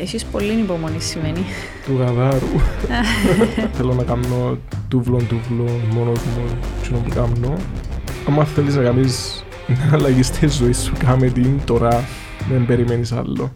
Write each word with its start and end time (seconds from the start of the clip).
Έχεις 0.00 0.24
πολύ 0.24 0.52
υπομονή 0.52 1.00
σημαίνει. 1.00 1.44
του 1.86 1.96
γαδάρου. 1.98 2.46
Θέλω 3.76 3.94
να 3.94 4.02
κάνω 4.02 4.58
τούβλον 4.88 5.26
τούβλον 5.28 5.80
μόνος 5.92 6.18
μου, 6.24 6.58
τι 6.82 6.88
που 6.88 7.10
κάνω. 7.14 7.56
Άμα 8.28 8.44
θέλεις 8.44 8.74
να 8.74 8.82
κάνεις 8.82 9.44
μια 9.66 9.90
αλλαγή 9.92 10.22
στη 10.22 10.46
ζωή 10.46 10.72
σου, 10.72 10.92
κάμε 10.98 11.26
την 11.26 11.60
τώρα, 11.64 12.04
δεν 12.50 12.66
περιμένεις 12.66 13.12
άλλο. 13.12 13.52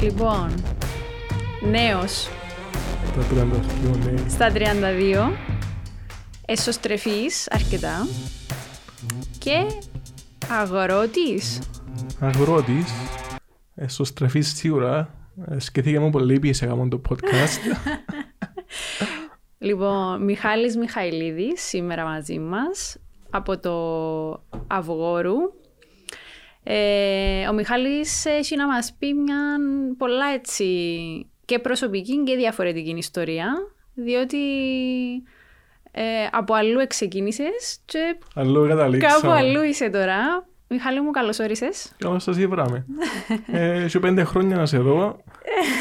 Λοιπόν, 0.00 0.50
νέος 1.70 2.28
Τα 3.16 3.22
32, 3.34 3.96
ναι. 4.04 4.28
στα 4.28 4.52
32, 4.52 5.57
εσωστρεφής 6.50 7.48
αρκετά 7.50 8.06
και 9.38 9.66
αγρότης. 10.50 11.60
Αγρότης, 12.20 12.92
εσωστρεφής 13.74 14.54
σίγουρα. 14.54 15.14
Ε, 15.50 15.58
Σκεφτήκαμε 15.58 16.10
πολύ 16.10 16.38
πίεση 16.38 16.64
να 16.64 16.70
κάνουμε 16.70 16.88
το 16.88 17.00
podcast. 17.08 17.60
Λοιπόν, 19.58 20.24
Μιχάλης 20.24 20.76
Μιχαηλίδης 20.76 21.62
σήμερα 21.62 22.04
μαζί 22.04 22.38
μας 22.38 22.96
από 23.30 23.58
το 23.58 23.76
Αυγόρου. 24.66 25.36
Ε, 26.62 27.48
ο 27.48 27.52
Μιχάλης 27.52 28.24
έχει 28.24 28.56
να 28.56 28.66
μας 28.66 28.94
πει 28.98 29.14
μια 29.14 29.56
πολλά 29.98 30.26
έτσι 30.26 30.66
και 31.44 31.58
προσωπική 31.58 32.22
και 32.22 32.36
διαφορετική 32.36 32.94
ιστορία 32.96 33.52
διότι 33.94 34.38
ε, 36.00 36.28
από 36.32 36.54
αλλού 36.54 36.78
εξεκίνησες 36.78 37.78
και 37.84 38.16
Αλλού 38.34 38.54
κάπου 38.60 38.68
καταλήξαμε. 38.68 39.32
αλλού 39.32 39.62
είσαι 39.62 39.88
τώρα. 39.90 40.46
Μιχάλη 40.70 41.00
μου 41.00 41.10
καλώς 41.10 41.38
όρισες. 41.38 41.92
Καλώς 41.98 42.22
σας 42.22 42.36
είπαμε. 42.36 42.86
ε, 43.52 43.82
Έχω 43.84 43.98
πέντε 43.98 44.24
χρόνια 44.24 44.56
να 44.56 44.66
σε 44.66 44.78
δω. 44.78 45.20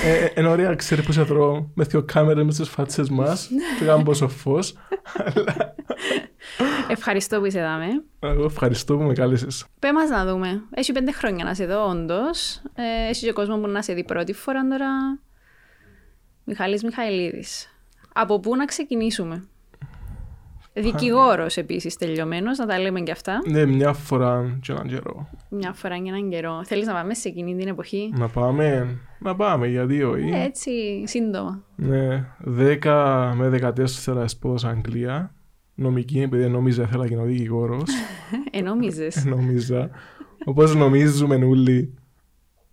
Ε, 0.04 0.24
ε, 0.26 0.32
είναι 0.38 0.48
ωραία, 0.48 0.76
ξέρεις 0.76 1.06
που 1.06 1.12
σε 1.12 1.22
δω 1.22 1.70
με 1.74 1.84
δύο 1.84 2.04
κάμερες 2.04 2.44
μες 2.44 2.56
τις 2.56 2.70
φάτσες 2.70 3.10
μας 3.10 3.50
και 3.80 3.86
κάνω 3.86 4.04
πόσο 4.04 4.28
φως. 4.28 4.74
Ευχαριστώ 6.88 7.40
που 7.40 7.46
είσαι 7.46 7.60
εδώ. 7.60 7.78
με. 7.78 8.04
Εγώ 8.30 8.44
ευχαριστώ 8.44 8.98
που 8.98 9.04
με 9.04 9.14
κάλεσες. 9.14 9.66
Πες 9.80 9.92
μας 9.92 10.10
να 10.10 10.26
δούμε. 10.26 10.62
Έχει 10.74 10.92
πέντε 10.92 11.12
χρόνια 11.12 11.44
να 11.44 11.54
σε 11.54 11.66
δω, 11.66 11.88
όντως. 11.90 12.62
Ε, 12.76 13.10
έχει 13.10 13.26
και 13.26 13.32
κόσμο 13.32 13.58
που 13.58 13.68
να 13.68 13.82
σε 13.82 13.94
δει 13.94 14.04
πρώτη 14.04 14.34
φορά 14.34 14.68
τώρα. 14.68 14.88
Μιχάλης 16.44 16.84
Μιχαηλίδης. 16.84 17.68
Από 18.14 18.40
πού 18.40 18.56
να 18.56 18.66
ξεκινήσουμε; 18.66 19.48
Δικηγόρος 20.82 21.58
επίσης 21.58 21.96
τελειωμένος, 21.96 22.58
να 22.58 22.66
τα 22.66 22.80
λέμε 22.80 23.00
και 23.00 23.12
αυτά. 23.12 23.42
Ναι, 23.46 23.66
μια 23.66 23.94
φορά 23.94 24.58
και 24.62 24.72
έναν 24.72 24.88
καιρό. 24.88 25.30
Μια 25.50 25.74
φορά 25.74 25.98
και 25.98 26.10
έναν 26.10 26.30
καιρό. 26.30 26.62
Θέλεις 26.66 26.88
να 26.88 26.94
πάμε 26.94 27.14
σε 27.14 27.28
εκείνη 27.28 27.56
την 27.56 27.68
εποχή; 27.68 28.14
Να 28.16 28.28
πάμε, 28.28 28.98
να 29.20 29.36
πάμε, 29.36 29.68
γιατί 29.68 30.04
όχι. 30.04 30.30
Ε, 30.30 30.44
έτσι, 30.44 30.72
σύντομα. 31.06 31.64
Ναι, 31.76 32.26
10 32.84 33.34
με 33.36 33.74
14 34.06 34.24
σπούδασα 34.26 34.70
Αγγλία. 34.70 35.32
Νομική, 35.76 36.22
επειδή 36.22 36.50
νόμιζα 36.50 36.84
ήθελα 36.84 37.02
να 37.02 37.08
γίνω 37.08 37.24
δικηγόρος. 37.24 37.90
Ε, 38.52 38.62
νόμιζες. 38.62 39.26
νόμιζα. 39.26 39.90
Όπως 40.46 40.76
νομίζουμε 40.76 41.36
όλοι 41.36 41.94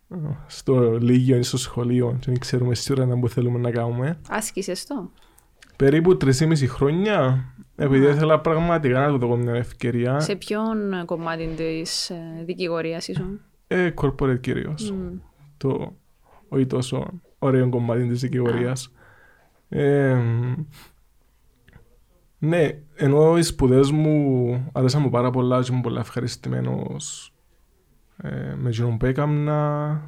ε, 0.09 0.17
στο 0.47 0.99
Λίγιο 0.99 1.37
ή 1.37 1.43
στο 1.43 1.57
σχολείο 1.57 2.17
και 2.21 2.27
δεν 2.27 2.39
ξέρουμε 2.39 2.75
σίγουρα 2.75 3.07
να 3.07 3.19
που 3.19 3.29
θέλουμε 3.29 3.59
να 3.59 3.71
κάνουμε. 3.71 4.19
Άσκησες 4.29 4.87
το. 4.87 5.11
Περίπου 5.77 6.17
3,5 6.25 6.67
χρόνια, 6.67 7.45
επειδή 7.77 8.06
ήθελα 8.06 8.41
πραγματικά 8.41 9.00
να 9.00 9.08
του 9.08 9.19
δω 9.27 9.36
μια 9.36 9.55
ευκαιρία, 9.55 10.20
Σε 10.20 10.36
ποιον 10.36 11.05
κομμάτι 11.05 11.47
της 11.56 12.11
ε, 12.11 12.42
δικηγορίας 12.44 13.08
ήσουν. 13.08 13.41
ε, 13.67 13.91
corporate 14.00 14.41
κυρίως. 14.41 14.91
Μμ. 14.91 15.17
το 15.56 15.97
όχι 16.48 16.67
τόσο 16.67 17.07
ωραίο 17.39 17.68
κομμάτι 17.68 18.07
της 18.07 18.20
δικηγορίας. 18.20 18.92
Ε, 19.68 20.17
ναι, 22.39 22.68
ενώ 22.95 23.39
οι 23.39 23.42
σπουδές 23.42 23.90
μου 23.90 24.70
άρεσαν 24.73 25.02
μου 25.02 25.11
πάρα 25.11 25.30
πολλά 25.30 25.61
και 25.63 25.68
ήμουν 25.70 25.83
πολύ 25.83 25.98
ευχαριστημένος 25.98 27.33
ε, 28.17 28.55
με 28.57 28.68
εκείνον 28.68 28.96
που 28.96 29.07
έκαμνα. 29.07 30.01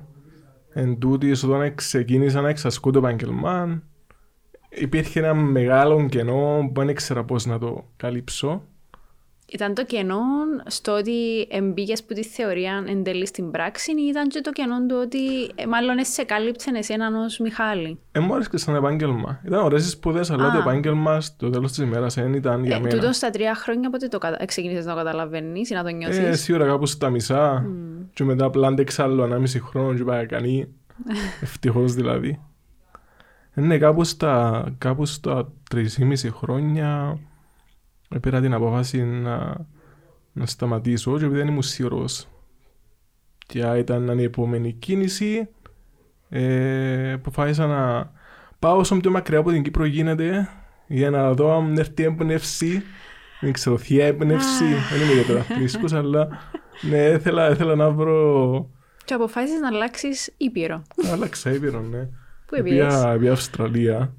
Εν 0.72 0.98
τούτης, 0.98 1.42
όταν 1.42 1.74
ξεκίνησα 1.74 2.40
να 2.40 2.48
εξασκώ 2.48 2.90
το 2.90 2.98
επάγγελμα, 2.98 3.82
υπήρχε 4.68 5.18
ένα 5.20 5.34
μεγάλο 5.34 6.06
κενό 6.10 6.70
που 6.74 6.80
δεν 6.80 6.88
ήξερα 6.88 7.24
πώς 7.24 7.46
να 7.46 7.58
το 7.58 7.84
καλύψω. 7.96 8.62
Ήταν 9.52 9.74
το 9.74 9.84
κενό 9.84 10.18
στο 10.66 10.92
ότι 10.92 11.46
εμπήκες 11.50 12.04
που 12.04 12.14
τη 12.14 12.24
θεωρία 12.24 12.84
εν 12.88 13.02
τέλει 13.02 13.26
στην 13.26 13.50
πράξη 13.50 13.90
ή 13.92 14.06
ήταν 14.08 14.28
και 14.28 14.40
το 14.40 14.50
κενό 14.52 14.86
του 14.86 14.96
ότι 15.02 15.18
ε, 15.54 15.66
μάλλον 15.66 15.96
σε 16.04 16.24
κάλυψε 16.24 16.70
εσέναν 16.74 17.14
ως 17.14 17.38
Μιχάλη; 17.38 17.98
Ε, 18.12 18.20
μου 18.20 18.34
άρεσε 18.34 18.48
και 18.50 18.56
σαν 18.56 18.74
επάγγελμα. 18.74 19.40
Ήταν 19.46 19.64
ωραίες 19.64 19.86
οι 19.86 19.88
σπουδές, 19.90 20.30
αλλά 20.30 20.46
Α. 20.46 20.52
το 20.52 20.58
επάγγελμα 20.58 21.20
στο 21.20 21.50
τέλος 21.50 21.72
της 21.72 21.78
ημέρας 21.84 22.14
δεν 22.14 22.32
ήταν 22.34 22.64
για 22.64 22.76
Ε, 22.76 22.80
μένα. 22.80 22.94
τούτος 22.94 23.16
στα 23.16 23.30
τρία 23.30 23.54
χρόνια 23.54 23.90
πότε 23.90 24.08
το 24.08 24.18
κατα... 24.18 24.44
ξεκίνησες 24.44 24.84
να 24.84 24.90
το 24.90 24.96
καταλαβαίνεις 24.96 25.70
ή 25.70 25.74
να 25.74 25.82
το 25.82 25.88
Ε, 25.88 25.92
νιώσεις; 25.92 26.40
σίγουρα 26.40 26.66
κάπου 26.66 26.86
στα 26.86 27.10
μισά 27.10 27.66
και 28.14 28.24
μετά 28.24 28.44
απλά 28.44 28.66
άντεξα 28.66 29.02
άλλο 29.02 29.22
ανάμιση 29.22 29.60
χρόνο 29.60 29.94
και 29.94 30.04
πάει 30.04 30.26
κανεί. 30.26 30.66
Ευτυχώς 31.42 31.94
δηλαδή. 31.94 32.40
Ε, 33.56 33.60
Ναι, 33.60 33.78
κάπου 33.78 34.04
στα, 34.04 34.64
κάπου 34.78 35.06
στα 35.06 35.52
3,5 35.74 36.14
χρόνια 36.30 37.18
πήρα 38.20 38.40
την 38.40 38.54
απόφαση 38.54 39.02
να, 39.02 39.66
να 40.32 40.46
σταματήσω 40.46 41.18
και 41.18 41.24
επειδή 41.24 41.38
δεν 41.38 41.48
ήμουν 41.48 41.62
σίγουρος 41.62 42.28
ποια 43.46 43.76
ήταν 43.76 44.18
η 44.18 44.22
επόμενη 44.22 44.72
κίνηση 44.72 45.48
ε, 46.28 47.12
αποφάσισα 47.12 47.66
να 47.66 48.12
πάω 48.58 48.76
όσο 48.78 48.96
πιο 48.96 49.10
μακριά 49.10 49.38
από 49.38 49.50
την 49.50 49.62
Κύπρο 49.62 49.84
γίνεται 49.84 50.48
για 50.86 51.10
να 51.10 51.32
δω 51.32 51.56
αν 51.56 51.78
έρθει 51.78 52.02
έμπνευση. 52.02 52.82
Δεν 53.40 53.52
ξέρω, 53.52 53.78
θεία 53.78 54.06
έμπνευση 54.06 54.64
δεν 54.64 55.00
είμαι 55.02 55.12
ιδιαίτερα 55.12 55.42
φρίσκος 55.42 55.92
αλλά 55.92 56.28
ναι, 56.90 56.98
ήθελα, 56.98 57.50
ήθελα 57.50 57.74
να 57.74 57.90
βρω 57.90 58.70
Και 59.04 59.14
αποφάσισες 59.14 59.60
να 59.60 59.68
αλλάξεις 59.68 60.34
ήπειρο. 60.36 60.82
άλλαξα 61.12 61.52
ήπειρο, 61.52 61.80
ναι 61.80 62.08
Πού 62.46 62.54
έπιες. 62.54 62.86
Πήγα, 62.86 63.18
πήγα 63.18 63.32
Αυστραλία. 63.32 64.14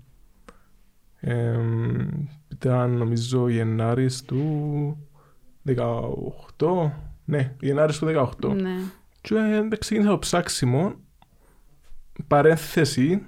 Εμ, 1.19 2.07
ήταν 2.51 2.91
νομίζω 2.91 3.49
Γενάρης 3.49 4.21
του 4.21 4.97
18. 5.65 6.91
Ναι, 7.25 7.55
Γενάρης 7.59 7.97
του 7.97 8.05
18. 8.41 8.55
Ναι. 8.55 8.75
Και 9.21 9.35
ε, 9.35 9.77
ξεκίνησα 9.77 10.09
το 10.09 10.19
ψάξιμο. 10.19 10.95
Παρένθεση. 12.27 13.23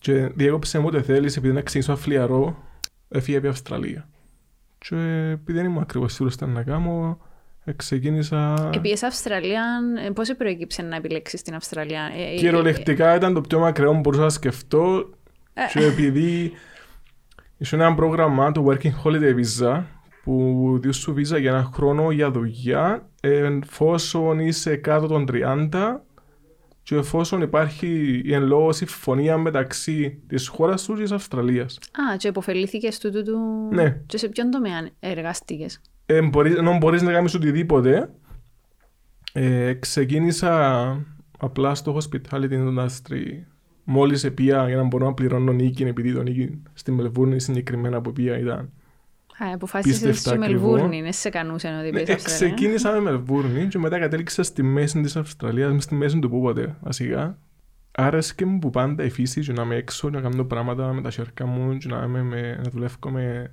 Και 0.00 0.26
διέκοψε 0.26 0.78
μου 0.78 0.86
ό,τι 0.86 1.02
θέλεις 1.02 1.36
επειδή 1.36 1.54
να 1.54 1.60
ξεκινήσω 1.60 1.92
αφλιαρό. 1.92 2.62
Έφυγε 3.08 3.36
από 3.36 3.48
Αυστραλία. 3.48 4.08
Και 4.78 4.96
επειδή 5.30 5.58
δεν 5.58 5.64
ήμουν 5.64 5.82
ακριβώς 5.82 6.12
σίγουρος 6.12 6.36
τι 6.36 6.46
να 6.46 6.62
κάνω, 6.62 7.18
ε, 7.20 7.33
ξεκίνησα... 7.76 8.70
Επίσης 8.74 9.02
Αυστραλία, 9.02 9.64
ε, 10.06 10.10
πώς 10.10 10.26
σε 10.26 10.34
προέκυψε 10.34 10.82
να 10.82 10.96
επιλέξεις 10.96 11.42
την 11.42 11.54
Αυστραλία; 11.54 12.10
Ε, 12.16 12.32
ε, 12.32 12.36
Κυριολεκτικά 12.36 13.14
ήταν 13.14 13.34
το 13.34 13.40
πιο 13.40 13.58
μακραίο 13.58 13.92
που 13.92 14.00
μπορούσα 14.00 14.22
να 14.22 14.28
σκεφτώ 14.28 15.10
και 15.72 15.84
επειδή 15.84 16.52
είχε 17.56 17.76
ένα 17.76 17.94
πρόγραμμα, 17.94 18.52
το 18.52 18.66
Working 18.68 19.04
Holiday 19.04 19.34
Visa, 19.34 19.82
που 20.24 20.78
δίνεις 20.80 20.96
σου 20.96 21.12
βίζα 21.12 21.38
για 21.38 21.50
ένα 21.50 21.70
χρόνο 21.74 22.10
για 22.10 22.30
δουλειά, 22.30 23.08
εφόσον 23.20 24.38
είσαι 24.38 24.76
κάτω 24.76 25.06
των 25.06 25.26
30 25.32 26.00
και 26.82 26.94
εφόσον 26.94 27.40
υπάρχει 27.40 28.20
η 28.24 28.34
εν 28.34 28.42
λόγω 28.42 28.72
συμφωνία 28.72 29.36
μεταξύ 29.38 30.22
της 30.26 30.48
χώρας 30.48 30.82
σου 30.82 30.94
και 30.94 31.02
της 31.02 31.12
Αυστραλίας. 31.12 31.76
Α, 31.76 32.16
και 32.16 32.28
υποφελήθηκες 32.28 32.98
τούτου 32.98 33.22
του... 33.22 33.38
Ναι. 33.72 34.00
Και 34.06 34.18
σε 34.18 34.28
ποιον 34.28 34.50
τομέα 34.50 34.88
εργάστηκες; 35.00 35.80
Ε, 36.06 36.22
μπορείς, 36.22 36.54
ενώ 36.54 36.76
μπορείς 36.76 37.02
να 37.02 37.12
κάνεις 37.12 37.34
οτιδήποτε, 37.34 38.10
ε, 39.32 39.72
ξεκίνησα 39.72 40.96
απλά 41.38 41.74
στο 41.74 41.98
hospitality 41.98 42.50
industry 42.50 43.22
μόλις 43.84 44.24
επία 44.24 44.68
για 44.68 44.76
να 44.76 44.82
μπορώ 44.82 45.06
να 45.06 45.14
πληρώνω 45.14 45.52
νίκη 45.52 45.82
επειδή 45.82 46.12
το 46.12 46.22
νίκη 46.22 46.62
στη 46.72 46.92
Μελβούρνη 46.92 47.40
συγκεκριμένα 47.40 48.00
που 48.00 48.12
πήγα 48.12 48.38
ήταν 48.38 48.72
Α, 49.38 49.52
αποφάσισες 49.54 49.98
Πίστευτα 49.98 50.30
στη 50.30 50.44
ακριβό. 50.44 50.70
Μελβούρνη, 50.70 51.02
δεν 51.02 51.12
σε 51.12 51.28
κανούσαν 51.28 51.78
ότι 51.78 51.90
ναι, 51.90 51.90
πήγες 51.90 52.08
ε, 52.08 52.12
Αυστραλία. 52.12 52.54
ξεκίνησα 52.54 52.92
με 52.92 53.00
Μελβούρνη 53.00 53.66
και 53.66 53.78
μετά 53.78 53.98
κατέληξα 53.98 54.42
στη 54.42 54.62
μέση 54.62 55.00
της 55.00 55.16
Αυστραλίας 55.16 55.72
μες 55.72 55.82
στη 55.82 55.94
μέση 55.94 56.18
του 56.18 56.30
πούποτε 56.30 56.76
βασικά 56.80 57.38
άρεσκε 57.92 58.44
μου 58.46 58.58
που 58.58 58.70
πάντα 58.70 59.04
η 59.04 59.10
φύση 59.10 59.40
και 59.40 59.52
να 59.52 59.62
είμαι 59.62 59.76
έξω 59.76 60.10
και 60.10 60.16
να 60.16 60.22
κάνω 60.22 60.44
πράγματα 60.44 60.92
με 60.92 61.00
τα 61.00 61.10
χέρια 61.10 61.46
μου 61.46 61.76
και 61.76 61.88
να, 61.88 62.04
είμαι 62.04 62.22
με, 62.22 62.60
να 62.64 62.70
δουλεύω 62.70 63.10
με, 63.10 63.52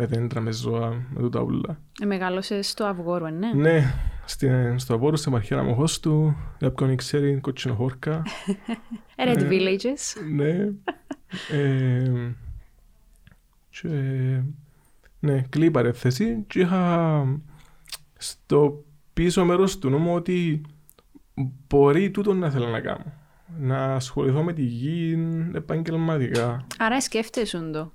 με 0.00 0.06
δέντρα, 0.06 0.40
με 0.40 0.52
ζώα, 0.52 0.90
με 1.10 1.20
τούτα 1.20 1.40
ούλα. 1.40 1.80
Ε, 2.02 2.04
μεγάλωσες 2.06 2.68
στο 2.68 2.84
Αυγόρο, 2.84 3.26
ε, 3.26 3.30
ναι. 3.30 3.52
Ναι, 3.52 3.94
στην, 4.24 4.78
στο 4.78 4.94
Αβόρο, 4.94 5.16
στην 5.16 5.32
επαρχία 5.32 5.62
Μοχώς 5.62 6.00
του, 6.00 6.36
για 6.58 6.70
ποιον 6.72 6.96
ξέρει, 6.96 7.40
κοτσινοχόρκα. 7.40 8.22
Red 9.26 9.36
Ε, 9.36 9.48
Villages. 9.50 10.22
ναι. 10.34 10.68
Ε, 11.50 12.32
και 13.70 13.88
Ναι, 15.20 15.40
κλείνει 15.48 15.70
παρέθεση 15.70 16.44
και 16.46 16.60
είχα 16.60 17.24
στο 18.16 18.84
πίσω 19.12 19.44
μέρος 19.44 19.78
του 19.78 19.88
νου 19.90 19.98
μου 19.98 20.14
ότι 20.14 20.60
μπορεί 21.68 22.10
τούτο 22.10 22.34
να 22.34 22.50
θέλω 22.50 22.66
να 22.66 22.80
κάνω. 22.80 23.12
Να 23.58 23.94
ασχοληθώ 23.94 24.42
με 24.42 24.52
τη 24.52 24.62
γη 24.62 25.18
επαγγελματικά. 25.54 26.66
Άρα 26.78 27.00
σκέφτεσαι 27.00 27.70
το. 27.72 27.92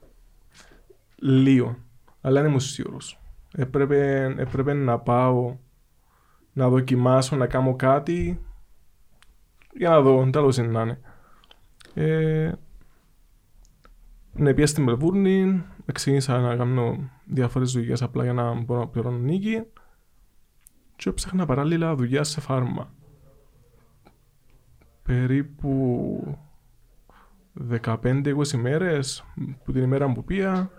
Λίγο. 1.15 1.77
Αλλά 2.25 2.41
δεν 2.41 2.49
είμαι 2.49 2.59
σίγουρος. 2.59 3.19
Έπρεπε, 3.55 4.33
έπρεπε 4.37 4.73
να 4.73 4.99
πάω 4.99 5.57
να 6.53 6.69
δοκιμάσω 6.69 7.35
να 7.35 7.47
κάνω 7.47 7.75
κάτι 7.75 8.45
για 9.73 9.89
να 9.89 10.01
δω, 10.01 10.29
τέλος 10.29 10.57
είναι 10.57 10.67
να 10.67 10.81
είναι. 10.81 10.99
Ε, 11.93 12.51
ναι, 14.33 14.53
πήγα 14.53 14.67
στην 14.67 14.83
Μελβούρνη, 14.83 15.63
ξεκίνησα 15.93 16.39
να 16.39 16.55
κάνω 16.55 17.09
διάφορες 17.25 17.71
δουλειές 17.71 18.01
απλά 18.01 18.23
για 18.23 18.33
να 18.33 18.53
μπορώ 18.53 18.79
να 18.79 18.87
πληρώνω 18.87 19.17
νίκη 19.17 19.63
και 20.95 21.11
ψάχνα 21.11 21.45
παράλληλα 21.45 21.95
δουλειά 21.95 22.23
σε 22.23 22.41
φάρμα. 22.41 22.93
Περίπου 25.03 26.37
15-20 27.71 28.51
μέρες 28.51 29.25
που 29.63 29.71
την 29.71 29.83
ημέρα 29.83 30.11
που 30.11 30.23
πήγα. 30.23 30.69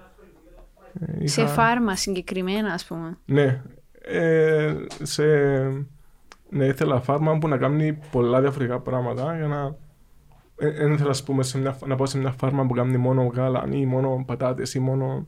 Ε, 1.00 1.12
Είχα... 1.18 1.28
Σε 1.28 1.46
φάρμα 1.46 1.96
συγκεκριμένα 1.96 2.72
ας 2.72 2.84
πούμε. 2.84 3.18
Ναι. 3.24 3.62
Ε, 4.00 4.74
σε... 5.02 5.24
Ναι, 6.50 6.64
ήθελα 6.64 7.00
φάρμα 7.00 7.38
που 7.38 7.48
να 7.48 7.56
κάνει 7.56 7.98
πολλά 8.10 8.40
διαφορετικά 8.40 8.80
πράγματα 8.80 9.36
για 9.36 9.46
να 9.46 9.76
δεν 10.56 10.92
ήθελα 10.92 11.14
πούμε, 11.24 11.42
σε 11.42 11.58
μια, 11.58 11.78
να 11.86 11.94
πάω 11.94 12.06
σε 12.06 12.18
μια 12.18 12.30
φάρμα 12.30 12.66
που 12.66 12.74
κάνει 12.74 12.96
μόνο 12.96 13.30
γάλα 13.34 13.68
ή 13.70 13.86
μόνο 13.86 14.24
πατάτες 14.26 14.74
ή 14.74 14.78
μόνο 14.78 15.26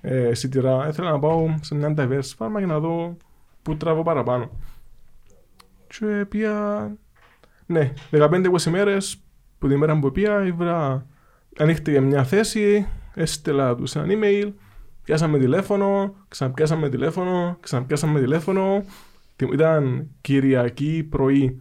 ε, 0.00 0.34
σιτηρά. 0.34 0.88
Ήθελα 0.88 1.10
να 1.10 1.18
πάω 1.18 1.54
σε 1.60 1.74
μια 1.74 1.94
diverse 1.98 2.32
φάρμα 2.36 2.58
για 2.58 2.68
να 2.68 2.78
δω 2.78 3.16
πού 3.62 3.76
τραβώ 3.76 4.02
παραπάνω. 4.02 4.50
Και 5.86 6.26
πήγα... 6.28 6.90
Ναι, 7.66 7.92
15-20 8.10 8.62
μέρες 8.70 9.22
που 9.58 9.68
την 9.68 9.78
μέρα 9.78 9.98
που 9.98 10.12
πήγα, 10.12 10.46
ήβρα... 10.46 11.06
ανοίχτηκε 11.58 12.00
μια 12.00 12.24
θέση, 12.24 12.88
έστειλα 13.14 13.74
τους 13.74 13.94
ένα 13.94 14.06
email, 14.08 14.52
πιάσαμε 15.02 15.38
τηλέφωνο, 15.38 16.14
ξαναπιάσαμε 16.28 16.88
τηλέφωνο, 16.88 17.56
ξαναπιάσαμε 17.60 18.20
τηλέφωνο. 18.20 18.84
Ήταν 19.52 20.10
Κυριακή 20.20 21.06
πρωί. 21.10 21.60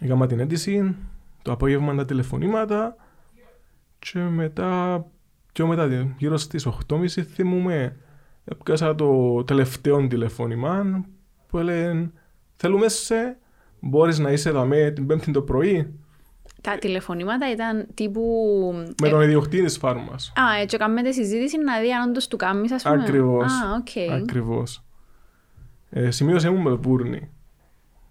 Έκανα 0.00 0.26
την 0.26 0.40
αίτηση, 0.40 0.96
το 1.42 1.52
απόγευμα 1.52 1.94
τα 1.94 2.04
τηλεφωνήματα 2.04 2.96
και 3.98 4.18
μετά, 4.18 5.04
πιο 5.52 5.66
μετά 5.66 6.14
γύρω 6.18 6.36
στις 6.36 6.66
8.30 6.88 7.08
θυμούμε 7.08 7.96
έπιασα 8.44 8.94
το 8.94 9.44
τελευταίο 9.44 10.06
τηλεφώνημα 10.06 11.04
που 11.46 11.58
έλεγε 11.58 12.10
θέλουμε 12.56 12.88
σε, 12.88 13.38
μπορείς 13.80 14.18
να 14.18 14.30
είσαι 14.30 14.48
εδώ 14.48 14.64
με 14.64 14.90
την 14.90 15.06
πέμπτη 15.06 15.30
το 15.30 15.42
πρωί. 15.42 15.99
Τα 16.60 16.78
τηλεφωνήματα 16.78 17.50
ήταν 17.50 17.86
τύπου... 17.94 18.22
Με 19.02 19.08
τον 19.08 19.20
ιδιοκτήτη 19.20 19.64
της 19.64 19.76
φάρμας. 19.78 20.32
Α, 20.40 20.60
έτσι 20.60 20.76
κάνουμε 20.76 21.12
συζήτηση 21.12 21.58
να 21.58 21.80
δει 21.80 21.92
αν 21.92 22.08
όντως 22.08 22.28
του 22.28 22.36
κάνεις 22.36 22.72
ας 22.72 22.82
πούμε. 22.82 23.02
Ακριβώς. 23.02 23.52
Α, 23.52 23.82
okay. 23.82 24.20
Ακριβώς. 24.22 24.84
Ε, 25.90 26.10
σημείωσε 26.10 26.50
μου 26.50 26.58
με 26.62 26.70
Βούρνη. 26.70 27.30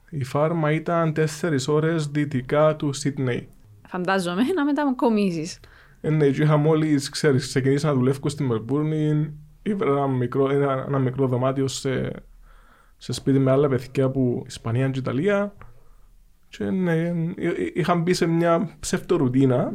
Η 0.09 0.23
φάρμα 0.23 0.71
ήταν 0.71 1.13
4 1.13 1.67
ώρες 1.67 2.07
δυτικά 2.07 2.75
του 2.75 2.93
Σίτνεϊ. 2.93 3.49
Φαντάζομαι 3.87 4.43
να 4.55 4.65
μετακομίσεις. 4.65 5.59
Ε, 6.01 6.09
ναι, 6.09 6.29
και 6.29 6.43
είχα 6.43 6.57
μόλις, 6.57 7.09
ξέρεις, 7.09 7.47
ξεκινήσει 7.47 7.85
να 7.85 7.93
δουλεύω 7.93 8.29
στη 8.29 8.43
Μελβούρνη, 8.43 9.33
ήβρα 9.61 9.89
ένα 9.89 10.07
μικρό, 10.07 10.49
ένα, 10.49 10.85
ένα 10.87 10.99
μικρό 10.99 11.27
δωμάτιο 11.27 11.67
σε, 11.67 12.11
σε 12.97 13.13
σπίτι 13.13 13.39
με 13.39 13.51
άλλα 13.51 13.67
παιδιά 13.67 14.05
από 14.05 14.43
Ισπανία 14.45 14.89
και 14.89 14.99
Ιταλία 14.99 15.53
και 16.49 16.63
ναι, 16.63 17.13
είχα 17.73 17.95
μπει 17.95 18.13
σε 18.13 18.25
μια 18.25 18.69
ψευτορουτίνα 18.79 19.71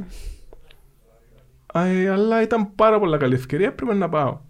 ε, 1.75 2.09
αλλά 2.09 2.43
ήταν 2.43 2.75
πάρα 2.75 2.99
πολλά 2.99 3.17
καλή 3.17 3.35
ευκαιρία, 3.35 3.67
έπρεπε 3.67 3.95
να 3.95 4.09
πάω. 4.09 4.41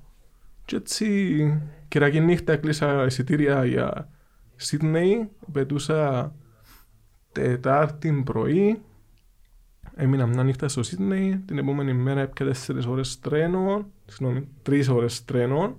Και 0.64 0.76
έτσι, 0.76 1.62
κυριακή 1.88 2.20
νύχτα 2.20 2.52
έκλεισα 2.52 3.04
εισιτήρια 3.04 3.64
για 3.64 4.08
Σίδνεϊ, 4.56 5.30
πετούσα 5.52 6.32
Τετάρτη 7.32 8.22
πρωί, 8.24 8.82
έμεινα 9.94 10.26
μια 10.26 10.42
νύχτα 10.42 10.68
στο 10.68 10.82
Σίδνεϊ, 10.82 11.42
την 11.46 11.58
επόμενη 11.58 11.92
μέρα 11.92 12.20
έπια 12.20 12.46
τέσσερις 12.46 12.86
ώρες 12.86 13.20
τρένο, 13.20 13.86
συγγνώμη, 14.04 14.48
τρεις 14.62 14.88
ώρες 14.88 15.24
τρένο 15.24 15.76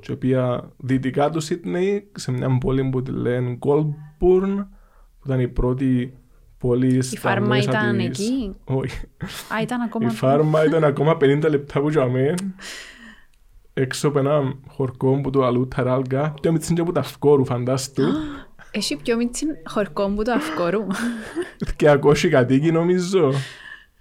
και 0.00 0.12
οποία 0.12 0.72
δυτικά 0.76 1.30
του 1.30 1.40
Σίδνεϊ, 1.40 2.10
σε 2.14 2.32
μια 2.32 2.58
πόλη 2.58 2.88
που 2.88 3.02
τη 3.02 3.10
λένε 3.10 3.58
Goldburn, 3.60 3.86
που 4.18 4.68
ήταν 5.28 5.40
η 5.40 5.48
πρώτη 5.48 6.14
πόλη 6.58 6.96
Η 6.96 7.16
φάρμα 7.16 7.58
ήταν 7.58 7.96
της... 7.96 8.06
εκεί; 8.06 8.54
Όχι. 8.64 9.00
Α, 9.54 9.62
ήταν 9.62 9.80
ακόμα... 9.80 10.06
Η 10.06 10.14
φάρμα 10.14 10.64
ήταν 10.64 10.84
ακόμα 10.84 11.16
50 11.20 11.44
λεπτά 11.48 11.80
που 11.80 11.90
τζαμέ 11.90 12.34
έξω 13.72 14.08
από 14.08 14.18
ένα 14.18 14.54
χορκό 14.68 15.20
που 15.20 15.30
το 15.30 15.44
αλλού 15.44 15.68
Ταράλγκα, 15.68 16.34
πιο 16.40 16.52
μίτσι 16.52 16.74
και 16.74 16.80
από 16.80 16.92
τα 16.92 17.00
αυκόρου, 17.00 17.44
φαντάστου. 17.44 18.02
Έχει 18.70 18.96
πιο 18.96 19.16
μίτσι 19.16 19.46
χορκό 19.66 20.08
που 20.14 20.22
το 20.22 20.32
αυκόρου. 20.32 20.86
Και 21.76 21.88
ακόσι 21.88 22.28
κατοίκη 22.28 22.72
νομίζω. 22.72 23.32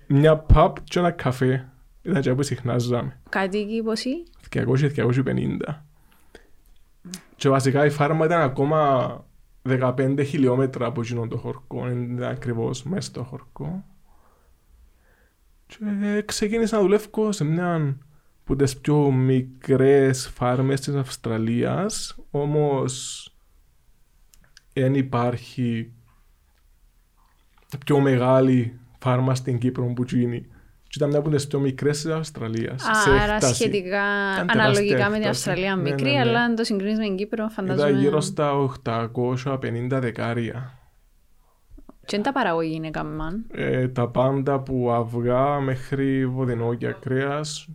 Μια 0.07 0.37
παπ 0.37 0.77
και 0.83 0.99
ένα 0.99 1.11
καφέ. 1.11 1.69
Ήταν 2.01 2.21
και 2.21 2.33
που 2.33 2.43
συχνάζαμε. 2.43 3.19
Κατοίκη 3.29 3.81
πόσοι; 3.83 4.09
200-250. 4.53 4.63
Και 7.35 7.49
βασικά 7.49 7.85
η 7.85 7.89
φάρμα 7.89 8.25
ήταν 8.25 8.41
ακόμα 8.41 9.25
15 9.69 10.23
χιλιόμετρα 10.25 10.85
από 10.85 11.01
εκείνον 11.01 11.29
το 11.29 11.37
χορκό. 11.37 11.89
Είναι 11.89 12.27
ακριβώς 12.27 12.83
μέσα 12.83 13.09
στο 13.09 13.23
χορκό. 13.23 13.85
Και 15.65 16.23
ξεκίνησα 16.25 16.75
να 16.75 16.81
δουλεύω 16.81 17.31
σε 17.31 17.43
μια 17.43 17.97
που 18.43 18.55
τις 18.55 18.77
πιο 18.77 19.11
μικρές 19.11 20.27
φάρμες 20.27 20.81
της 20.81 20.95
Αυστραλίας, 20.95 22.17
όμως 22.31 23.23
δεν 24.73 24.95
υπάρχει 24.95 25.93
πιο 27.85 27.99
μεγάλη 27.99 28.79
φάρμα 28.99 29.35
στην 29.35 29.57
Κύπρο 29.57 29.85
που 29.85 30.03
γίνει. 30.03 30.47
Και 30.87 30.93
ήταν 30.95 31.09
μια 31.09 31.19
από 31.19 31.29
τις 31.29 31.47
πιο 31.47 31.59
μικρές 31.59 32.01
της 32.01 32.11
Αυστραλίας. 32.11 32.83
Α, 32.83 33.23
άρα 33.23 33.39
σχετικά, 33.39 34.03
αναλογικά 34.47 35.09
με 35.09 35.19
την 35.19 35.27
Αυστραλία 35.27 35.75
ναι, 35.75 35.81
μικρή, 35.81 36.03
ναι, 36.03 36.11
ναι, 36.11 36.19
αλλά 36.19 36.41
αν 36.41 36.55
το 36.55 36.63
συγκρίνεις 36.63 36.97
με 36.97 37.03
την 37.03 37.15
Κύπρο 37.15 37.47
φαντάζομαι... 37.47 37.89
Ήταν 37.89 38.01
γύρω 38.01 38.21
στα 38.21 38.69
850 38.83 39.87
δεκάρια. 39.89 40.77
Και 42.05 42.15
είναι 42.15 42.25
τα 42.25 42.31
παραγωγή 42.31 42.75
είναι 42.75 42.89
καμμάν. 42.89 43.45
Ε, 43.51 43.87
τα 43.87 44.09
πάντα 44.09 44.59
που 44.59 44.91
αυγά 44.91 45.59
μέχρι 45.59 46.27
βοδινόγια 46.27 46.91
κρέας 46.91 47.67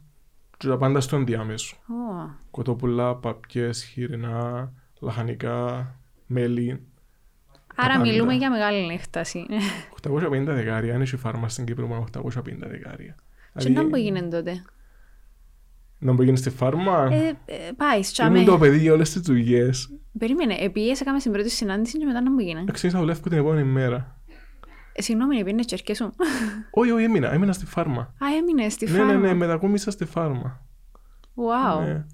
και 0.57 0.69
τα 0.69 0.77
πάντα 0.77 1.01
στο 1.01 1.17
ενδιάμεσο. 1.17 1.77
Oh. 1.77 2.35
Κοτόπουλα, 2.51 3.15
παπιές, 3.17 3.85
χοιρινά, 3.85 4.73
λαχανικά, 5.01 5.95
μέλι. 6.27 6.87
Άρα 7.77 8.01
μιλούμε 8.01 8.35
για 8.35 8.51
μεγάλη 8.51 8.93
έκταση. 8.93 9.47
850 10.03 10.43
δεκάρια, 10.45 10.95
αν 10.95 11.01
έχει 11.01 11.17
φάρμα 11.17 11.49
στην 11.49 11.65
Κύπρο 11.65 11.87
με 11.87 12.05
850 12.19 12.31
δεκάρια. 12.59 13.15
Και 13.57 13.69
να 13.69 13.87
που 13.87 13.97
έγινε 13.97 14.21
τότε. 14.21 14.65
Να 15.99 16.15
που 16.15 16.23
γίνει 16.23 16.37
στη 16.37 16.51
φάρμα; 16.51 17.09
Ε, 17.13 17.29
ε, 17.45 17.55
πάεις, 17.77 18.13
τσάμε. 18.13 18.39
Ήμουν 18.39 18.51
το 18.51 18.59
παιδί 18.59 18.79
για 18.79 18.93
όλες 18.93 19.13
τις 19.13 19.23
δουλειές. 19.23 19.91
Περίμενε, 20.19 20.55
επίες 20.55 21.01
έκαμε 21.01 21.19
στην 21.19 21.33
πρώτη 21.33 21.51
συνάντηση 21.51 21.99
και 21.99 22.05
μετά 22.05 22.21
να 22.21 22.31
μου 22.31 22.39
γίνει. 22.39 22.65
Εξήνσα 22.69 22.99
δουλεύω 22.99 23.21
την 23.21 23.39
επόμενη 23.39 23.65
μέρα. 23.65 24.21
Ε, 24.93 25.03
συγγνώμη, 25.03 25.45
πήγαινε 25.45 25.63
και 25.63 25.95
σου. 25.95 26.15
Όχι, 26.71 26.91
όχι, 26.91 27.05
έμεινα. 27.05 27.33
Έμεινα 27.33 27.53
στη 27.53 27.67
φάρμα. 27.67 28.01
Α, 28.01 28.27
έμεινες 28.39 28.73
στη 28.73 28.87
φάρμα. 28.87 29.05
Ναι, 29.05 29.13
ναι, 29.13 29.27
ναι, 29.27 29.35
μετακόμισα 29.35 29.91
στη 29.91 30.05
φάρμα. 30.05 30.67
Wow. 31.35 31.85
Ναι. 31.85 32.05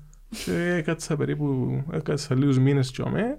Και 0.44 0.74
έκατσα 0.74 1.16
περίπου, 1.16 1.44
έκατσα 1.92 2.34
λίγους 2.34 2.58
μήνες 2.58 2.90
και 2.90 3.02
ομέ. 3.02 3.34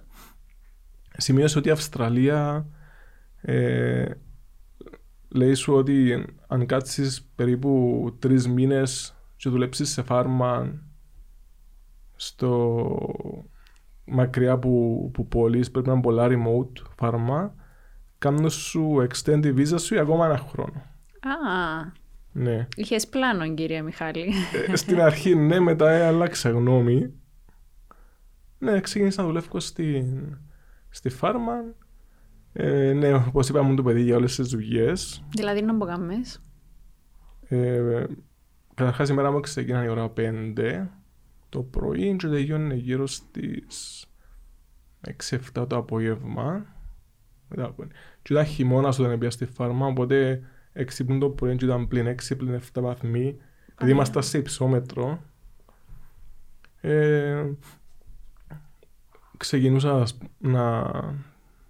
Σημείωσε 1.19 1.57
ότι 1.57 1.67
η 1.67 1.71
Αυστραλία 1.71 2.67
ε, 3.41 4.11
λέει 5.27 5.53
σου 5.53 5.73
ότι 5.73 6.25
αν 6.47 6.65
κάτσεις 6.65 7.31
περίπου 7.35 8.15
τρεις 8.19 8.47
μήνες 8.47 9.15
και 9.35 9.49
δουλέψεις 9.49 9.89
σε 9.89 10.01
φάρμα 10.01 10.81
στο 12.15 12.95
μακριά 14.05 14.57
που, 14.57 15.09
που 15.13 15.27
πόλεις, 15.27 15.71
πρέπει 15.71 15.87
να 15.87 15.93
είναι 15.93 16.01
πολλά 16.01 16.27
remote 16.29 16.81
φάρμα 16.97 17.53
κάνουν 18.19 18.49
σου 18.49 19.07
extend 19.09 19.39
τη 19.41 19.53
visa 19.55 19.79
σου 19.79 19.93
για 19.93 20.01
ακόμα 20.01 20.25
ένα 20.25 20.37
χρόνο. 20.37 20.83
Α, 21.19 21.91
ναι. 22.31 22.67
Είχες 22.75 23.07
πλάνο, 23.07 23.53
κύριε 23.53 23.81
Μιχάλη. 23.81 24.33
Ε, 24.67 24.75
στην 24.75 25.01
αρχή, 25.01 25.35
ναι, 25.35 25.59
μετά 25.59 25.91
ε, 25.91 26.05
άλλαξα 26.05 26.49
γνώμη. 26.49 27.13
Ναι, 28.57 28.79
ξεκίνησα 28.79 29.21
να 29.21 29.27
δουλεύω 29.27 29.59
στη, 29.59 30.05
στη 30.89 31.09
φάρμα. 31.09 31.53
Ε, 32.53 32.93
ναι, 32.93 33.13
όπως 33.13 33.49
είπαμε, 33.49 33.75
το 33.75 33.83
παιδί 33.83 34.01
για 34.01 34.15
όλες 34.15 34.35
τις 34.35 34.47
δουλειές. 34.47 35.23
Δηλαδή, 35.29 35.61
να 35.61 35.73
μπω 35.73 35.85
Ε, 37.47 38.05
καταρχάς, 38.73 39.09
η 39.09 39.13
μέρα 39.13 39.31
μου 39.31 39.39
ξεκίνανε 39.39 39.85
η 39.85 39.89
ώρα 39.89 40.09
5 40.09 40.89
το 41.49 41.61
πρωί 41.63 42.15
και 42.15 42.27
τελειώνει 42.27 42.75
γύρω 42.75 43.07
στις 43.07 44.05
6-7 45.01 45.67
το 45.67 45.75
απόγευμα. 45.75 46.65
Μετά 47.47 47.63
από- 47.65 47.87
Και 48.21 48.33
ήταν 48.33 48.45
χειμώνας 48.45 48.99
όταν 48.99 49.17
πήγα 49.19 49.31
στη 49.31 49.45
φάρμα, 49.45 49.85
οπότε 49.85 50.41
έξυπνο 50.73 51.17
το 51.17 51.29
πρωί 51.29 51.55
και 51.55 51.65
ήταν 51.65 51.87
πλην 51.87 52.07
6 52.07 52.35
πλην 52.35 52.53
7 52.53 52.81
βαθμοί. 52.81 53.27
Επειδή 53.27 53.37
Ωραία. 53.81 53.93
ήμασταν 53.93 54.23
σε 54.23 54.37
υψόμετρο, 54.37 55.21
ε, 56.81 57.45
ξεκινούσα 59.39 60.01
ας 60.01 60.15
π- 60.15 60.23
να... 60.37 60.91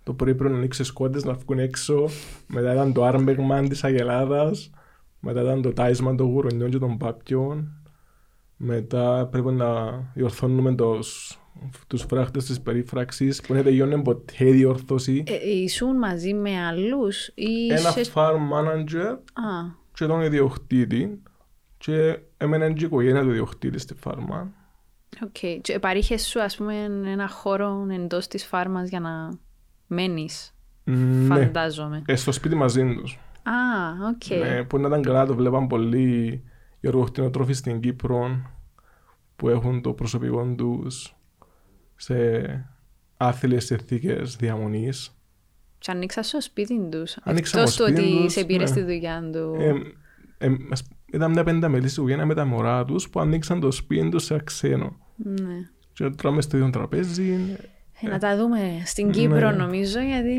Το 0.03 0.13
πρωί 0.13 0.35
πρέπει 0.35 0.51
να 0.51 0.57
ανοίξεις 0.57 0.87
σκότες 0.87 1.23
να 1.23 1.33
βγουν 1.33 1.59
έξω. 1.59 2.05
Μετά 2.47 2.73
ήταν 2.73 2.93
το 2.93 3.03
άρμπεγμαν 3.03 3.69
της 3.69 3.83
Αγελάδας. 3.83 4.69
Μετά 5.19 5.41
ήταν 5.41 5.61
το 5.61 5.73
τάισμα 5.73 6.15
των 6.15 6.27
γουρονιών 6.27 6.69
και 6.69 6.77
των 6.77 6.97
πάπιων. 6.97 7.71
Μετά 8.57 9.27
πρέπει 9.31 9.51
να 9.51 9.91
διορθώνουμε 10.13 10.75
τους, 10.75 11.39
τους 11.87 12.01
φράχτες 12.01 12.45
της 12.45 12.61
περίφραξης 12.61 13.41
που 13.41 13.53
δεν 13.53 13.63
τελειώνει 13.63 14.01
ποτέ 14.01 14.47
η 14.47 14.51
διόρθωση. 14.51 15.23
Ε, 15.27 15.49
ήσουν 15.61 15.97
μαζί 15.97 16.33
με 16.33 16.65
άλλους 16.65 17.27
ή 17.27 17.67
Ένα 17.71 17.93
είσαι... 17.99 18.11
farm 18.15 18.37
manager 18.53 19.17
Α, 19.33 19.77
και 19.93 20.05
τον 20.05 20.21
ιδιοκτήτη 20.21 21.21
και 21.77 22.19
εμένα 22.37 22.71
και 22.71 22.83
η 22.83 22.85
οικογένεια 22.85 23.21
του 23.21 23.29
ιδιοκτήτη 23.29 23.79
στη 23.79 23.93
φάρμα. 23.93 24.51
Οκ. 25.23 25.61
Και 25.61 25.79
παρήχες 25.79 26.25
σου, 26.27 26.41
ας 26.41 26.55
πούμε, 26.57 26.73
ένα 27.05 27.27
χώρο 27.29 27.87
εντός 27.91 28.27
της 28.27 28.45
φάρμας 28.45 28.89
για 28.89 28.99
να 28.99 29.29
μένεις, 29.87 30.53
Ναι, 30.83 31.35
φαντάζομαι. 31.35 32.01
ε, 32.05 32.15
στο 32.15 32.31
σπίτι 32.31 32.55
μαζί 32.55 32.95
τους. 32.95 33.19
Α, 33.43 33.51
οκ. 34.09 34.39
Ναι, 34.39 34.63
που 34.63 34.77
να 34.77 34.87
ήταν 34.87 35.01
καλά, 35.01 35.25
το 35.25 35.35
βλέπαν 35.35 35.67
πολλοί 35.67 36.43
οι 36.79 36.87
οργοκτηνοτρόφοι 36.87 37.53
στην 37.53 37.79
Κύπρο 37.79 38.41
που 39.35 39.49
έχουν 39.49 39.81
το 39.81 39.93
προσωπικό 39.93 40.53
τους 40.57 41.15
σε 41.95 42.15
άθλιες 43.17 43.65
συνθήκες 43.65 44.35
διαμονής. 44.35 45.13
Και 45.77 45.91
ανοίξα 45.91 46.23
στο 46.23 46.41
σπίτι 46.41 46.87
τους. 46.91 47.17
Ανοίξαμε 47.23 47.61
Εκτός 47.63 47.73
στο 47.73 47.85
του 47.85 47.91
σπίτι 47.91 48.07
ότι 48.13 48.23
τους, 48.23 48.33
σε 48.33 48.45
πήρες 48.45 48.69
ναι. 48.69 48.75
στη 48.75 48.81
δουλειά 48.93 49.29
του. 49.31 49.55
Ε, 49.59 49.73
ε, 50.45 50.55
ας- 50.71 50.87
ήταν 51.13 51.31
μια 51.31 51.43
πενταμελής 51.43 51.97
οικογένεια 51.97 52.25
με 52.25 52.33
τα 52.33 52.45
μωρά 52.45 52.85
τους 52.85 53.09
που 53.09 53.19
ανοίξαν 53.19 53.59
το 53.59 53.71
σπίτι 53.71 54.09
τους 54.09 54.23
σε 54.23 54.41
ξένο. 54.43 54.97
ναι. 55.15 55.55
Και 55.93 56.09
τρώμε 56.09 56.41
στο 56.41 56.57
ίδιο 56.57 56.69
τραπέζι. 56.69 57.55
Ε, 58.01 58.07
να 58.07 58.17
τα 58.17 58.37
δούμε 58.37 58.81
στην 58.85 59.11
Κύπρο 59.11 59.49
Ναι. 59.49 59.55
νομίζω 59.55 59.99
γιατί 59.99 60.37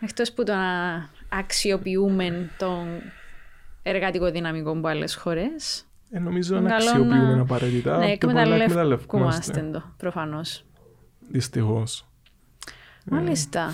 εκτός 0.00 0.32
που 0.32 0.44
το 0.44 0.52
να 0.54 0.68
αξιοποιούμε 1.28 2.50
τον 2.58 2.86
εργατικό 3.82 4.30
δυναμικό 4.30 4.70
από 4.70 4.88
άλλες 4.88 5.14
χώρες 5.14 5.86
Ε, 6.10 6.18
νομίζω 6.18 6.56
Είναι 6.56 6.68
να 6.68 6.76
καλό 6.76 6.88
αξιοποιούμε 6.90 7.34
να- 7.34 7.40
απαραίτητα. 7.40 7.98
ναι, 7.98 8.16
και 8.16 8.26
πολλά 8.26 8.40
εκμεταλλευκούμαστε 8.54 9.68
το 9.72 9.82
προφανώς. 9.96 10.64
Δυστυχώς. 11.30 12.06
Μάλιστα. 13.06 13.70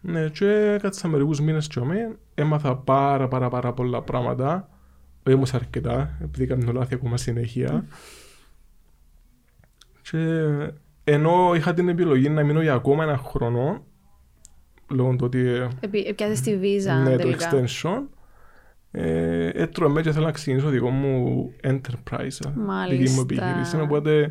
Ναι, 0.00 0.28
και 0.28 0.48
έκατσα 0.50 1.08
μερικούς 1.08 1.40
μήνες 1.40 1.66
και 1.66 1.78
ομέ, 1.78 2.16
έμαθα 2.34 2.76
πάρα 2.76 3.28
πάρα 3.28 3.48
πάρα 3.48 3.72
πολλά 3.72 4.02
πράγματα. 4.02 4.68
Όχι 5.26 5.34
όμως 5.34 5.54
αρκετά, 5.54 6.18
επειδή 6.22 6.46
κάνω 6.46 6.72
λάθη 6.72 6.94
ακόμα 6.94 7.16
συνέχεια. 7.16 7.84
Και 10.02 10.18
ενώ 11.04 11.54
είχα 11.54 11.74
την 11.74 11.88
επιλογή 11.88 12.28
να 12.28 12.42
μείνω 12.42 12.62
για 12.62 12.74
ακόμα 12.74 13.02
ένα 13.02 13.16
χρόνο, 13.16 13.84
λόγω 14.90 15.10
του 15.10 15.24
ότι 15.24 15.38
ε, 15.38 15.68
Επι, 15.80 15.98
έπιασες 15.98 16.40
τη 16.40 16.56
βίζα 16.56 16.94
ναι, 16.94 17.10
το 17.10 17.16
τελικά. 17.16 17.50
extension, 17.50 18.02
ε, 18.90 19.48
έτρωμε 19.48 20.02
και 20.02 20.12
θέλω 20.12 20.24
να 20.24 20.32
ξεκινήσω 20.32 20.68
δικό 20.68 20.90
μου 20.90 21.52
enterprise, 21.62 22.28
δική 22.28 22.58
μου 22.58 22.64
Μάλιστα. 22.64 23.20
επιχείρηση. 23.22 23.80
Οπότε, 23.80 24.30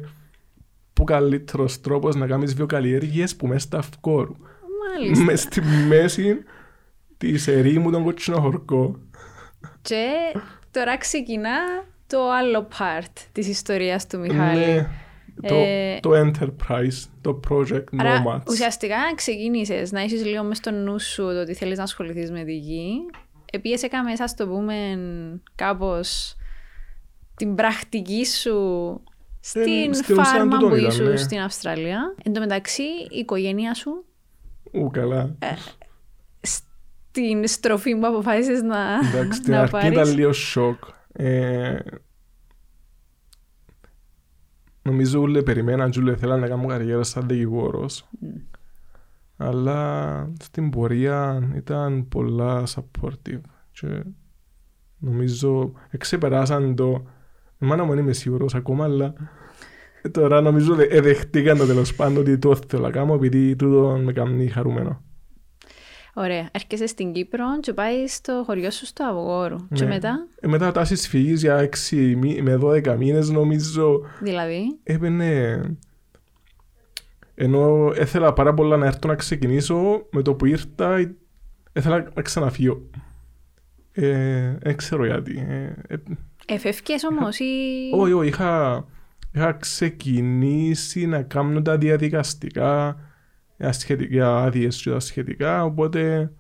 που 0.93 1.03
καλύτερος 1.03 1.81
τρόπος 1.81 2.15
να 2.15 2.27
κάνεις 2.27 2.55
βιοκαλλιέργειες 2.55 3.35
που 3.35 3.47
μέσα 3.47 3.59
στα 3.59 3.77
αυκόρου. 3.77 4.35
Μάλιστα. 4.97 5.23
Μες 5.23 5.41
στη 5.41 5.61
μέση 5.87 6.37
της 7.17 7.47
ερήμου 7.47 7.91
τον 7.91 8.03
κότσινο 8.03 8.39
χορκό. 8.39 8.99
Και 9.81 10.05
τώρα 10.79 10.97
ξεκινά 10.97 11.57
το 12.07 12.31
άλλο 12.31 12.67
part 12.79 13.13
της 13.31 13.47
ιστορίας 13.47 14.07
του 14.07 14.19
Μιχάλη. 14.19 14.65
Ναι, 14.65 14.87
το, 15.47 15.55
Ε, 15.55 15.99
το 15.99 16.11
enterprise, 16.11 17.09
το 17.21 17.39
project 17.49 17.83
Άρα 17.97 18.23
nomads. 18.23 18.47
ουσιαστικά 18.47 18.97
ξεκίνησες 19.15 19.91
να 19.91 20.01
έχεις 20.01 20.25
λίγο 20.25 20.43
μες 20.43 20.57
στο 20.57 20.71
νου 20.71 20.99
σου 20.99 21.21
το 21.21 21.39
ότι 21.39 21.53
θέλεις 21.53 21.77
να 21.77 21.83
ασχοληθείς 21.83 22.31
με 22.31 22.43
τη 22.43 22.57
γη. 22.57 22.91
Επίεσαι 23.51 23.89
μέσα 24.03 24.27
στο 24.27 24.47
πούμε 24.47 24.99
κάπως 25.55 26.35
την 27.35 27.55
πρακτική 27.55 28.25
σου 28.25 28.57
στην 29.39 29.93
στην 29.93 30.13
ουσία 30.13 30.23
φάρμα 30.23 30.57
τούτον 30.57 30.69
που 30.69 30.75
ήταν, 30.75 30.89
ήσουν 30.89 31.09
ναι. 31.09 31.15
στην 31.15 31.39
Αυστραλία. 31.39 32.15
Εν 32.23 32.33
τω 32.33 32.39
μεταξύ 32.39 32.83
η 33.09 33.17
οικογένεια 33.17 33.73
σου 33.73 34.05
Ου, 34.71 34.89
καλά. 34.91 35.35
Ε, 35.39 35.53
στην 37.15 37.47
στροφή 37.47 37.95
που 37.95 38.07
αποφάσισες 38.07 38.61
να, 38.61 38.77
Εντάξει, 39.13 39.37
στην 39.39 39.53
να 39.53 39.59
αρχή 39.59 39.71
πάρεις. 39.71 39.89
ήταν 39.89 40.13
λίγο 40.13 40.33
σοκ. 40.33 40.83
Ε, 41.11 41.77
νομίζω 44.81 45.21
όλοι 45.21 45.43
περιμέναν 45.43 45.89
και 45.89 45.99
όλοι 45.99 46.15
θέλαν 46.15 46.39
να 46.39 46.47
κάνω 46.47 46.65
καριέρα 46.65 47.03
σαν 47.03 47.27
δικηγόρος. 47.27 48.09
Αλλά 49.37 50.29
στην 50.39 50.69
πορεία 50.69 51.49
ήταν 51.55 52.07
πολλά 52.07 52.63
supportive. 52.67 53.41
Και 53.71 54.03
νομίζω 54.97 55.71
εξεπεράσαν 55.89 56.75
το... 56.75 57.05
Η 57.61 57.65
μάνα 57.65 57.83
μου 57.83 57.89
δεν 57.89 57.99
είμαι 57.99 58.13
σίγουρος 58.13 58.55
ακόμα, 58.55 58.83
αλλά 58.83 59.13
ε, 60.01 60.09
τώρα 60.09 60.41
νομίζω 60.41 60.73
ότι 60.73 60.87
εδεχτήκαν 60.89 61.57
το 61.57 61.65
τέλος 61.65 61.95
πάντων 61.95 62.17
ότι 62.17 62.37
το 62.37 62.55
θέλω 62.67 62.81
να 62.83 62.91
κάνω 62.91 63.13
επειδή 63.13 63.55
τούτο 63.55 63.99
με 64.03 64.13
κάνει 64.13 64.47
χαρούμενο. 64.47 65.03
Ωραία. 66.17 66.49
Έρχεσαι 66.51 66.87
στην 66.87 67.13
Κύπρο 67.13 67.45
και 67.59 67.73
πάει 67.73 68.07
στο 68.07 68.43
χωριό 68.45 68.71
σου 68.71 68.85
στο 68.85 69.03
Αβγόρου. 69.05 69.67
Και 69.73 69.83
Ναι. 69.83 69.89
μετά, 69.89 70.27
Ε, 70.39 70.47
μετά 70.47 70.71
τάσεις 70.71 71.07
φυγής 71.07 71.41
για 71.41 71.55
6 71.57 72.15
μη- 72.15 72.41
με 72.41 72.55
12 72.55 72.95
μήνες 72.97 73.29
νομίζω 73.29 74.01
δηλαδή, 74.21 74.77
έπαινε 74.83 75.61
ενώ 77.35 77.91
ήθελα 78.01 78.33
πάρα 78.33 78.53
πολλά 78.53 78.77
να 78.77 78.85
έρθω 78.85 79.07
να 79.07 79.15
ξεκινήσω 79.15 80.05
με 80.11 80.21
το 80.21 80.33
που 80.33 80.45
ήρθα 80.45 80.95
ε, 80.95 81.15
ήθελα 81.73 82.11
να 82.15 82.21
ξαναφύγω 82.21 82.81
ε, 83.91 84.55
δεν 84.61 84.75
ξέρω 84.75 85.05
γιατί 85.05 85.45
ε, 85.49 85.73
ε, 85.87 85.97
εφεύκες 86.47 87.03
όμως 87.03 87.39
ή... 87.39 87.43
όχι 87.99 88.11
όχι 88.13 88.27
είχα, 88.27 88.85
είχα 89.33 89.51
ξεκινήσει 89.53 91.05
να 91.05 91.21
κάνω 91.21 91.61
τα 91.61 91.77
διαδικαστικά 91.77 92.99
για, 93.57 93.71
σχετικά, 93.71 94.13
για 94.15 94.35
άδειες 94.35 94.81
και 94.81 94.89
τα 94.89 94.99
σχετικά 94.99 95.63
οπότε 95.63 96.31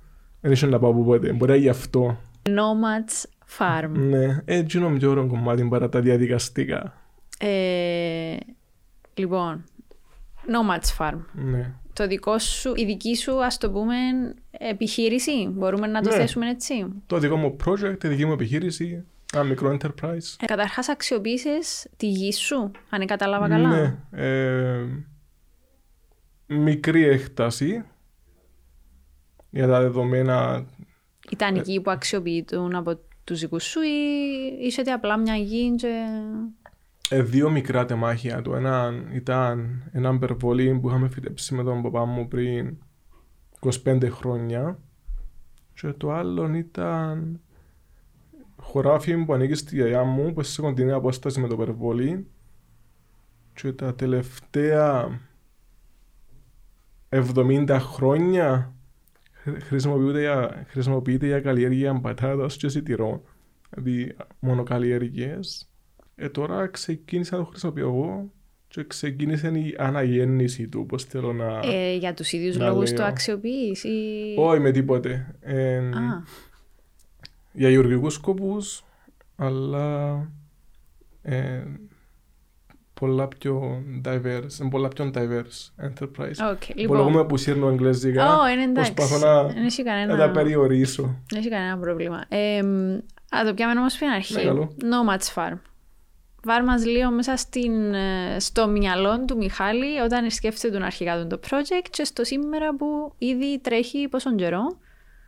δεν 0.41 0.51
είχε 0.51 0.65
να 0.65 0.79
πάω 0.79 0.89
από 0.91 1.03
πότε 1.03 1.33
μπορεί 1.33 1.51
να 1.51 1.57
γι' 1.57 1.69
αυτό 1.69 2.17
Nomads 2.43 3.25
Farm. 3.57 3.89
ναι 3.89 4.41
έτσι 4.45 4.77
είναι 4.77 4.97
πιο 4.97 5.09
ωραίο 5.09 5.27
κομμάτι 5.27 5.63
παρά 5.63 5.89
τα 5.89 5.99
διαδικαστικά 6.01 6.93
Ε, 7.39 8.35
λοιπόν, 9.13 9.63
Nomads 10.47 10.97
Farm. 10.97 11.19
ναι 11.33 11.73
Το 11.93 12.07
δικό 12.07 12.39
σου, 12.39 12.71
η 12.75 12.85
δική 12.85 13.15
σου, 13.15 13.43
ας 13.43 13.57
το 13.57 13.71
πούμε, 13.71 13.95
επιχείρηση. 14.51 15.47
Μπορούμε 15.51 15.87
να 15.87 16.01
το 16.01 16.09
Ναι. 16.09 16.15
θέσουμε 16.15 16.49
έτσι; 16.49 16.85
το 17.05 17.17
δικό 17.17 17.35
μου 17.35 17.55
project, 17.65 18.03
η 18.03 18.07
δική 18.07 18.25
μου 18.25 18.31
επιχείρηση, 18.31 19.03
ένα 19.33 19.43
μικρό 19.43 19.77
enterprise. 19.79 20.35
Ε, 20.39 20.45
καταρχάς 20.45 20.89
αξιοποίησες 20.89 21.87
τη 21.97 22.07
γη 22.07 22.33
σου, 22.33 22.71
αν 22.89 23.05
κατάλαβα 23.05 23.47
καλά; 23.49 23.69
Ναι. 23.69 23.95
Ε, 24.11 24.85
μικρή 26.47 27.03
έκταση 27.03 27.83
για 29.49 29.67
τα 29.67 29.81
δεδομένα. 29.81 30.65
Ήταν 31.31 31.55
γη 31.55 31.81
που 31.81 31.91
αξιοποιητούν 31.91 32.75
από 32.75 32.99
τους 33.23 33.39
δικούς 33.39 33.63
σου 33.63 33.81
ή 33.81 33.89
είσαι 34.61 34.81
ότι 34.81 34.89
απλά 34.89 35.17
μια 35.17 35.35
γη 35.35 35.75
και... 35.75 36.05
Ε, 37.09 37.21
δύο 37.21 37.49
μικρά 37.49 37.85
τεμάχια. 37.85 38.41
Το 38.41 38.55
ένα 38.55 38.93
ήταν 39.13 39.83
ένα 39.91 40.17
περβολή 40.17 40.79
που 40.79 40.89
είχαμε 40.89 41.07
φυτέψει 41.07 41.55
με 41.55 41.63
τον 41.63 41.81
παπά 41.81 42.05
μου 42.05 42.27
πριν 42.27 42.77
25 43.59 44.07
χρόνια. 44.09 44.79
Και 45.73 45.87
το 45.87 46.11
άλλο 46.11 46.53
ήταν 46.53 47.39
χωράφι 48.55 49.25
που 49.25 49.33
ανήκει 49.33 49.53
στη 49.53 49.75
γιαγιά 49.75 50.03
μου 50.03 50.33
που 50.33 50.43
σε 50.43 50.61
κοντινή 50.61 50.91
απόσταση 50.91 51.39
με 51.39 51.47
το 51.47 51.57
περβολή. 51.57 52.27
Και 53.53 53.71
τα 53.71 53.95
τελευταία 53.95 55.19
70 57.35 57.77
χρόνια 57.79 58.73
χρη- 59.31 59.63
χρησιμοποιείται 59.63 60.19
για, 60.19 60.65
χρησιμοποιείται 60.67 61.25
για 61.25 61.39
καλλιέργεια 61.39 61.99
πατάτας 61.99 62.57
και 62.57 62.67
σιτηρών. 62.69 63.21
Δηλαδή 63.69 64.15
μόνο 64.39 64.63
καλλιέργειες. 64.63 65.69
Ε, 66.15 66.29
τώρα 66.29 66.67
ξεκίνησα 66.67 67.37
να 67.37 67.43
το 67.43 67.49
χρησιμοποιώ 67.49 67.87
εγώ 67.87 68.31
και 68.67 68.83
ξεκίνησε 68.87 69.47
η 69.47 69.75
αναγέννηση 69.77 70.67
του, 70.67 70.85
πώς 70.85 71.03
θέλω 71.03 71.33
να... 71.33 71.59
Ε, 71.63 71.95
για 71.95 72.13
τους 72.13 72.31
ίδιους 72.31 72.57
να 72.57 72.67
λόγους 72.67 72.89
λέω. 72.89 72.99
το 72.99 73.05
αξιοποιείς 73.05 73.83
ή... 73.83 73.89
Όχι 74.37 74.59
με 74.59 74.71
τίποτε. 74.71 75.35
Ε, 75.41 75.77
Α, 75.77 76.23
για 77.51 77.69
γεωργικούς 77.69 78.13
σκοπούς, 78.13 78.83
αλλά 79.35 80.17
ε, 81.21 81.63
πολλά 82.99 83.27
πιο 83.27 83.83
diverse, 84.05 84.59
είναι 84.61 84.69
πολλά 84.69 84.87
πιο 84.87 85.11
diverse 85.13 85.85
enterprise. 85.87 86.51
OK, 86.51 86.63
Λοιπόν. 86.75 86.85
Μπορούμε 86.87 87.09
λοιπόν. 87.09 87.27
που 87.27 87.37
σύρνω 87.37 87.67
εγγλέζικα, 87.67 88.37
Ω, 88.37 88.47
είναι 88.47 88.63
εντάξει. 88.63 88.93
προσπαθώ 88.93 89.25
να, 89.25 89.43
Δεν 89.43 89.65
έχει 89.65 89.83
να 89.83 89.91
κανένα... 89.91 90.17
τα 90.17 90.31
περιορίσω. 90.31 91.01
Δεν 91.29 91.39
έχει 91.39 91.49
κανένα 91.49 91.77
πρόβλημα. 91.77 92.23
Ε, 92.27 92.61
μ, 92.63 92.93
να 93.37 93.45
το 93.45 93.53
πιάμε 93.53 93.79
όμως 93.79 93.93
στην 93.93 94.07
αρχή. 94.07 94.33
Ναι, 94.33 94.43
καλό. 94.43 94.75
Nomads 94.81 95.33
Farm. 95.33 95.57
Βάλ' 96.43 96.63
μας 96.63 96.85
λίγο 96.85 97.11
μέσα 97.11 97.35
στην, 97.35 97.93
ε, 97.93 98.39
στο 98.39 98.67
μυαλό 98.67 99.25
του 99.25 99.37
Μιχάλη 99.37 99.99
όταν 99.99 100.29
σκέφτεται 100.29 100.73
τον 100.73 100.83
αρχικά 100.83 101.21
του 101.21 101.27
το 101.27 101.39
project 101.49 101.87
και 101.89 102.03
στο 102.03 102.23
σήμερα 102.23 102.75
που 102.75 103.13
ήδη 103.17 103.59
τρέχει 103.61 104.07
πόσον 104.07 104.35
καιρό; 104.35 104.77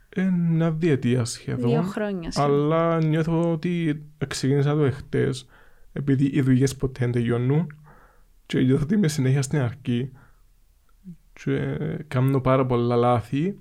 Ε, 0.10 0.22
Μια 0.24 0.72
διετία 0.72 1.26
σχεδόν. 1.26 1.70
Δύο 1.70 1.82
χρόνια. 1.82 2.32
σχεδόν. 2.32 2.52
Αλλά 2.52 3.04
νιώθω 3.04 3.52
ότι 3.52 4.04
ξεκίνησα 4.28 4.76
το 4.76 4.84
εχθές 4.84 5.48
επειδή 5.98 6.30
οι 6.34 6.42
δουλειές 6.42 6.76
ποτέ 6.76 7.00
δεν 7.00 7.12
τελειώνουν 7.12 7.76
και 8.46 8.60
νιώθω 8.60 8.84
ότι 8.84 8.94
είμαι 8.94 9.08
συνέχεια 9.08 9.42
στην 9.42 9.60
αρχή 9.60 10.12
και 11.34 11.78
κάνω 12.08 12.42
πάρα 12.42 12.66
πολλά 12.66 12.96
λάθη 12.96 13.58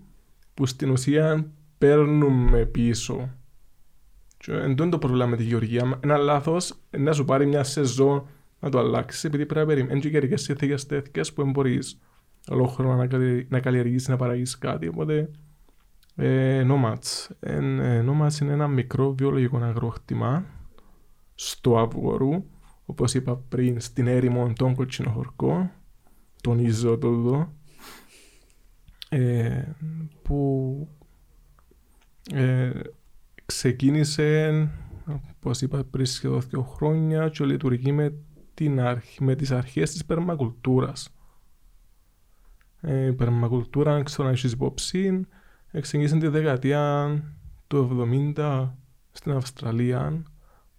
που 0.55 0.67
στην 0.67 0.91
ουσία 0.91 1.51
παίρνουμε 1.79 2.65
πίσω. 2.65 3.31
Και 4.37 4.53
δεν 4.53 4.71
είναι 4.71 4.89
το 4.89 4.99
πρόβλημα 4.99 5.27
με 5.27 5.37
τη 5.37 5.43
γεωργία. 5.43 5.99
Ένα 6.03 6.17
λάθος 6.17 6.75
είναι 6.91 7.05
να 7.05 7.13
σου 7.13 7.25
πάρει 7.25 7.47
μια 7.47 7.65
σεζόν 7.65 8.27
να 8.61 8.69
το 8.69 8.79
αλλάξεις 8.79 9.25
επειδή 9.25 9.47
πρέπει 9.47 9.67
να 9.67 9.75
περιμένεις 9.75 10.03
και 10.03 10.11
καιρικές 10.11 10.43
συνθήκες 10.43 10.87
τέτοιες 10.87 11.33
που 11.33 11.43
δεν 11.43 11.51
μπορείς 11.51 11.99
ολόκληρο 12.49 12.95
να, 12.95 13.07
καλλιε- 13.07 13.51
να 13.51 13.61
καλλιεργήσεις, 13.61 14.09
να 14.09 14.17
παραγείς 14.17 14.59
κάτι. 14.59 14.89
Οπότε 14.89 15.31
ε, 16.17 16.67
Nomads. 16.69 17.27
Εν, 17.41 17.81
ε, 17.81 18.05
Nomads 18.09 18.41
είναι 18.41 18.53
ένα 18.53 18.69
μικρό 18.69 19.15
βιολογικό 19.15 19.59
αγρόκτημα 19.59 20.45
στο 21.37 21.79
Αυγορού, 21.79 22.45
όπως 22.87 23.15
είπα 23.15 23.37
πριν, 23.49 23.81
στην 23.81 24.07
έρημο 24.07 24.53
των 24.53 24.75
Κοτσινοχωρκών, 24.75 25.71
τονίζω 26.43 26.99
το 26.99 27.09
εδώ, 27.09 27.53
ε, 29.09 29.63
που 30.23 30.89
ε, 32.33 32.71
ξεκίνησε, 33.47 34.69
όπως 35.37 35.61
είπα 35.61 35.85
πριν, 35.85 36.07
σχεδόν 36.07 36.41
δύο 36.41 36.63
χρόνια 36.63 37.29
και 37.29 37.45
λειτουργεί 37.45 37.93
με, 37.93 38.15
την 38.55 38.81
αρχ, 38.81 39.05
με 39.21 39.35
τις 39.35 39.51
αρχές 39.51 39.91
της 39.91 40.05
περμακουλτούρας. 40.05 41.11
Ε, 42.81 43.07
η 43.07 43.13
περμακουλτούρα, 43.13 44.03
ξέρω 44.03 44.25
να 44.25 44.31
έχεις 44.31 44.53
υπόψη, 44.53 45.27
ξεκίνησε 45.81 46.19
τη 46.19 46.29
δεκαετία 46.29 47.11
του 47.67 48.09
70 48.37 48.73
στην 49.13 49.33
Αυστραλία 49.33 50.23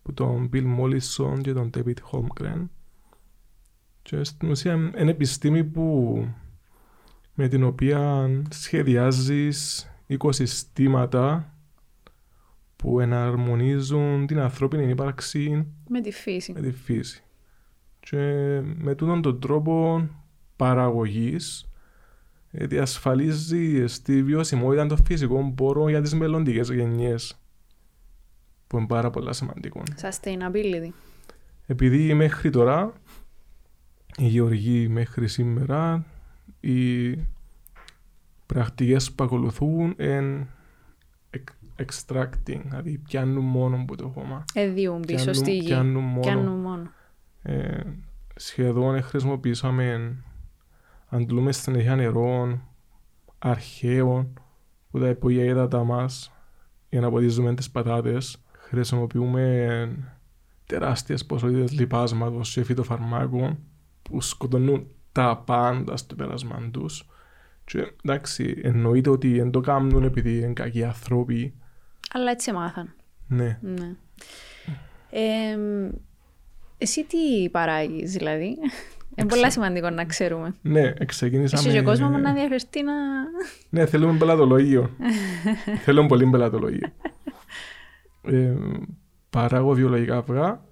που 0.07 0.13
τον 0.13 0.49
Bill 0.53 0.79
Mollison 0.79 1.41
και 1.41 1.53
τον 1.53 1.69
David 1.73 1.95
Holmgren 2.11 2.65
και 4.01 4.23
στην 4.23 4.49
ουσία 4.49 4.73
είναι 4.73 5.11
επιστήμη 5.11 5.63
που 5.63 6.27
με 7.33 7.47
την 7.47 7.63
οποία 7.63 8.29
σχεδιάζεις 8.49 9.87
οικοσυστήματα 10.07 11.53
που 12.75 12.99
εναρμονίζουν 12.99 14.27
την 14.27 14.39
ανθρώπινη 14.39 14.89
ύπαρξη 14.89 15.65
Με 15.89 16.01
τη 16.01 16.11
φύση. 16.11 16.51
με 16.51 16.61
τη 16.61 16.71
φύση. 16.71 17.23
Και 17.99 18.17
με 18.77 18.95
τούτον 18.95 19.21
τον 19.21 19.39
τρόπο 19.39 20.07
παραγωγής 20.55 21.69
ε, 22.51 22.65
διασφαλίζεις 22.65 23.93
στη 23.93 24.23
βιωσιμότητα 24.23 24.85
των 24.85 25.05
φυσικών 25.05 25.55
πόρων 25.55 25.89
για 25.89 26.01
τις 26.01 26.13
μελλοντικές 26.13 26.69
γενιές 26.69 27.39
που 28.67 28.77
είναι 28.77 28.87
πάρα 28.87 29.09
πολλά 29.09 29.33
σημαντικό. 29.33 29.83
Sustainability. 30.01 30.89
Επειδή 31.65 32.13
μέχρι 32.13 32.49
τώρα 32.49 32.93
οι 34.17 34.25
γεωργοί 34.27 34.87
μέχρι 34.87 35.27
σήμερα 35.27 36.05
οι 36.59 37.15
πρακτικές 38.45 39.11
που 39.11 39.23
ακολουθούν 39.23 39.95
είναι 39.99 40.47
extracting, 41.85 42.61
δηλαδή 42.63 42.97
πιάνουν 42.97 43.43
μόνο 43.45 43.75
από 43.75 43.95
το 43.95 44.07
χώμα. 44.07 44.45
Εδίουν 44.53 45.01
πίσω 45.01 45.15
Πιάνουν- 45.15 45.35
στη 45.35 45.57
γη. 45.57 45.65
πιάνουν 45.65 46.03
μόνο. 46.03 46.19
Πιάνουν 46.19 46.59
μόνο. 46.59 46.91
Ε, 47.41 47.81
σχεδόν 48.35 49.01
χρησιμοποιήσαμε 49.01 50.15
αντλούμε 51.09 51.51
συνέχεια 51.51 51.95
νερό 51.95 52.59
αρχαίων 53.39 54.33
που 54.91 54.99
τα 54.99 55.09
υπόγεια 55.09 55.43
ύδατα 55.43 55.83
μας 55.83 56.31
για 56.89 57.01
να 57.01 57.09
ποτίζουμε 57.09 57.53
τις 57.55 57.71
πατάτες. 57.71 58.41
Χρησιμοποιούμε 58.69 59.89
τεράστιες 60.65 61.25
ποσότητες 61.25 61.71
λιπάσματος 61.71 62.53
και 62.53 62.63
φυτοφαρμάκων 62.63 63.57
που 64.01 64.21
σκοτώνουν 64.21 64.87
τα 65.11 65.43
πάντα 65.45 65.97
στο 65.97 66.15
πέρασμα 66.15 66.69
τους. 66.71 67.09
Και 67.65 67.91
εντάξει, 68.03 68.61
εννοείται 68.63 69.09
ότι 69.09 69.37
δεν 69.37 69.51
το 69.51 69.59
κάνουν 69.59 70.03
επειδή 70.03 70.37
είναι 70.37 70.53
κακοί 70.53 70.83
άνθρωποι. 70.83 71.53
Αλλά 72.13 72.31
έτσι 72.31 72.51
μάθαν. 72.51 72.93
Ναι. 73.27 73.59
Ναι. 73.61 73.95
Ε, 75.09 75.57
εσύ 76.77 77.03
τι 77.03 77.49
παράγεις 77.49 78.11
δηλαδή; 78.11 78.57
Είναι 79.15 79.27
πολύ 79.27 79.51
σημαντικό 79.51 79.89
να 79.89 80.05
ξέρουμε. 80.05 80.55
Ναι, 80.61 80.93
ξεκίνησα 80.93 81.57
Εσύ 81.57 81.69
και 81.69 81.79
ο 81.79 81.83
κόσμο 81.83 82.09
μου 82.09 82.17
να 82.17 82.29
ενδιαφερθεί 82.29 82.83
να... 82.83 82.93
Ναι, 83.69 83.85
θέλουμε 83.85 84.17
πελατολογείο. 84.17 84.89
θέλουμε 85.85 86.07
πολύ 86.07 86.29
πελατολογείο. 86.29 86.91
Ε, 88.27 88.55
παράγω 89.29 89.73
βιολογικά 89.73 90.17
αυγά. 90.17 90.65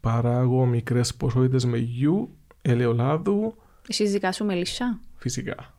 Παράγω 0.00 0.66
μικρές 0.66 1.14
ποσότητες 1.14 1.64
μεγιού, 1.64 2.36
ελαιολάδου, 2.62 3.54
Εσύ 3.88 4.06
δικά 4.08 4.32
σου 4.32 4.44
μελισσά. 4.44 5.00
φυσικά. 5.16 5.74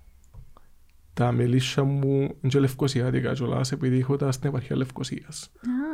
Τα 1.13 1.31
μελίσια 1.31 1.83
μου 1.83 2.09
είναι 2.21 2.33
και 2.47 2.59
λευκοσιάτικα 2.59 3.33
κιόλας, 3.33 3.71
επειδή 3.71 3.99
έχω 3.99 4.15
τα 4.15 4.31
στην 4.31 4.49
επαρχία 4.49 4.75
Λευκοσίας. 4.75 5.51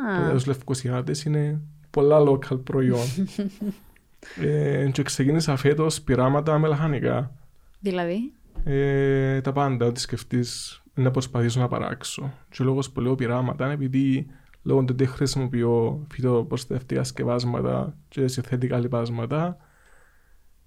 Α, 0.10 0.20
Τότε 0.22 0.34
τους 0.34 0.46
Λευκοσιάτες 0.46 1.24
είναι 1.24 1.62
πολλά 1.90 2.20
local 2.20 2.64
προϊόν. 2.64 3.06
ε, 4.42 4.90
και 4.92 5.04
ξεκίνησα 5.04 5.56
φέτος 5.56 6.02
πειράματα 6.02 6.60
με 6.60 6.68
λαχανικά. 6.68 7.36
δηλαδή; 7.80 8.34
Ε, 8.64 9.42
τα 9.42 9.52
πάντα, 9.52 9.86
ό,τι 9.86 10.00
σκεφτείς 10.00 10.79
να 10.94 11.12
προσπαθήσω 11.12 11.60
να 11.60 11.68
παράξω. 11.68 12.34
Και 12.50 12.62
ο 12.62 12.66
λόγος 12.66 12.92
που 12.92 13.02
λέω 13.02 13.16
πειράματα 13.16 13.66
είναι 13.66 13.74
επειδή 13.74 14.28
λόγω 14.64 14.80
ότι 14.80 14.94
δεν 14.94 15.08
χρησιμοποιώ 15.08 16.06
φυτοπροστατευτικά 16.12 17.04
σκευάσματα 17.04 17.98
και 18.08 18.28
συνθετικά 18.28 18.80
λιπάσματα 18.80 19.58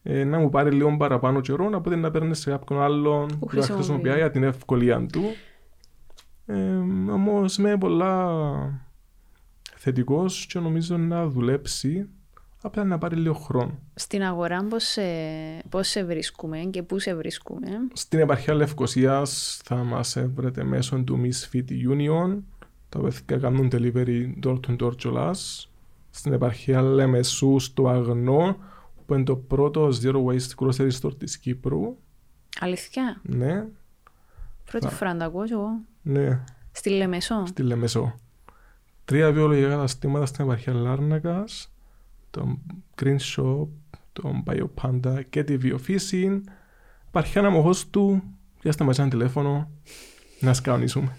ε, 0.02 0.24
να 0.24 0.38
μου 0.38 0.48
πάρει 0.48 0.70
λίγο 0.70 0.96
παραπάνω 0.96 1.40
καιρό 1.40 1.66
από 1.66 1.90
ότι 1.90 1.96
να 1.96 2.10
παίρνει 2.10 2.34
σε 2.34 2.50
κάποιον 2.50 2.80
άλλον 2.80 3.26
που, 3.26 3.34
θα 3.34 3.50
χρησιμοποιεί. 3.50 3.74
χρησιμοποιεί 3.74 4.14
για 4.16 4.30
την 4.30 4.42
ευκολία 4.42 5.06
του. 5.06 5.22
Ε, 6.46 6.76
Όμως 7.12 7.58
είμαι 7.58 7.78
πολλά 7.78 8.30
θετικός 9.76 10.46
και 10.46 10.58
νομίζω 10.58 10.96
να 10.96 11.26
δουλέψει 11.26 12.08
απλά 12.62 12.84
να 12.84 12.98
πάρει 12.98 13.16
λίγο 13.16 13.34
χρόνο. 13.34 13.78
Στην 13.94 14.22
αγορά 14.22 14.64
πώς 14.64 14.84
σε, 14.84 15.02
πώς 15.68 15.88
σε 15.88 16.04
βρίσκουμε 16.04 16.58
και 16.58 16.82
πού 16.82 16.98
σε 16.98 17.14
βρίσκουμε; 17.14 17.68
Στην 17.92 18.18
επαρχία 18.18 18.54
Λευκοσίας 18.54 19.60
θα 19.64 19.76
μας 19.76 20.16
βρείτε 20.34 20.64
μέσω 20.64 21.02
του 21.02 21.20
Misfit 21.24 21.64
Union 21.90 22.38
τα 22.88 22.98
οποία 22.98 23.36
κάνουν 23.38 23.68
delivery 23.72 24.32
door 24.44 24.60
to 24.66 24.76
door 24.82 24.96
κιόλας. 24.96 25.70
Στην 26.10 26.32
επαρχία 26.32 26.82
Λεμεσού 26.82 27.58
στο 27.58 27.88
Αγνό 27.88 28.56
που 29.06 29.14
είναι 29.14 29.24
το 29.24 29.36
πρώτο 29.36 29.88
zero 30.02 30.24
waste 30.24 30.54
grocery 30.56 30.90
store 31.00 31.18
της 31.18 31.38
Κύπρου. 31.38 31.96
Αλήθεια; 32.60 33.20
Ναι, 33.22 33.64
Πρώτη 34.70 34.86
Θα- 34.86 34.92
φορά 34.92 35.12
να 35.12 35.18
το 35.18 35.24
ακούω 35.24 35.44
κι 35.44 35.52
εγώ. 35.52 35.68
ναι, 36.02 36.44
Στη 36.72 36.90
Λεμεσό. 36.90 37.46
στη 37.46 37.62
Λεμεσό. 37.62 38.14
Τρία 39.04 39.32
βιολογικά 39.32 39.68
καταστήματα 39.68 40.26
στην 40.26 40.44
επαρχία 40.44 40.72
Λάρνακας, 40.72 41.71
τον 42.32 42.58
Green 43.02 43.16
Shop, 43.36 43.68
τον 44.12 44.42
Biopanda 44.46 45.20
και 45.30 45.44
τη 45.44 45.56
Βιοφύση. 45.56 46.42
Υπάρχει 47.08 47.38
ένα 47.38 47.50
μοχός 47.50 47.90
του, 47.90 48.22
πιάστε 48.60 48.84
μας 48.84 48.98
ένα 48.98 49.08
τηλέφωνο, 49.08 49.70
να 50.40 50.54
σκαονίσουμε. 50.54 51.16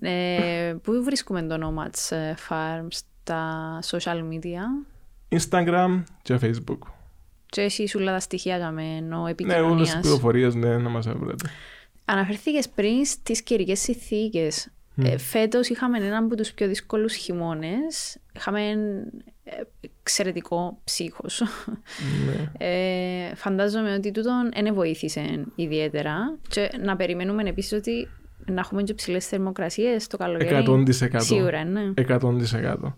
Ε, 0.00 0.74
πού 0.82 1.02
βρίσκουμε 1.04 1.42
το 1.42 1.56
Nomads 1.62 2.16
ε, 2.16 2.34
Farm 2.48 2.86
στα 2.88 3.78
social 3.84 4.22
media; 4.30 4.86
Instagram 5.28 6.02
και 6.22 6.38
Facebook. 6.42 6.78
Και 7.46 7.60
εσύ 7.60 7.86
σου 7.86 7.98
όλα 8.00 8.12
τα 8.12 8.20
στοιχεία 8.20 8.56
για 8.56 8.70
μένα 8.70 9.00
Ναι, 9.00 9.16
όλες 9.16 9.30
τις 9.30 9.30
επικοινωνίας. 9.30 9.98
πληροφορίες 10.00 10.54
ναι, 10.54 10.78
να 10.78 10.88
μας 10.88 11.08
βρείτε. 11.08 11.48
Αναφερθήκες 12.04 12.68
πριν 12.68 13.04
στις 13.04 13.42
καιρικές 13.42 13.80
συνθήκες. 13.80 14.68
Ε, 14.96 15.18
φέτος 15.18 15.68
είχαμε 15.68 15.98
έναν 15.98 16.24
από 16.24 16.36
τους 16.36 16.52
πιο 16.52 16.68
δύσκολους 16.68 17.14
χειμώνες. 17.14 18.18
Είχαμε 18.32 18.70
ε, 19.44 19.60
εξαιρετικό 20.02 20.78
ψύχος. 20.84 21.42
ναι. 22.26 22.66
Ε, 22.66 23.34
φαντάζομαι 23.34 23.94
ότι 23.94 24.10
τούτον 24.10 24.50
δεν 24.62 24.74
βοήθησε 24.74 25.44
ιδιαίτερα. 25.54 26.38
Και 26.48 26.70
να 26.80 26.96
περιμένουμε 26.96 27.42
επίσης 27.42 27.72
ότι 27.72 28.08
να 28.46 28.60
έχουμε 28.60 28.82
και 28.82 28.94
ψηλές 28.94 29.26
θερμοκρασίες 29.26 30.06
το 30.06 30.16
καλοκαίρι. 30.16 30.64
100%. 30.68 30.84
Σίγουρα, 31.16 31.64
ναι. 31.64 31.92
100%. 31.96 32.94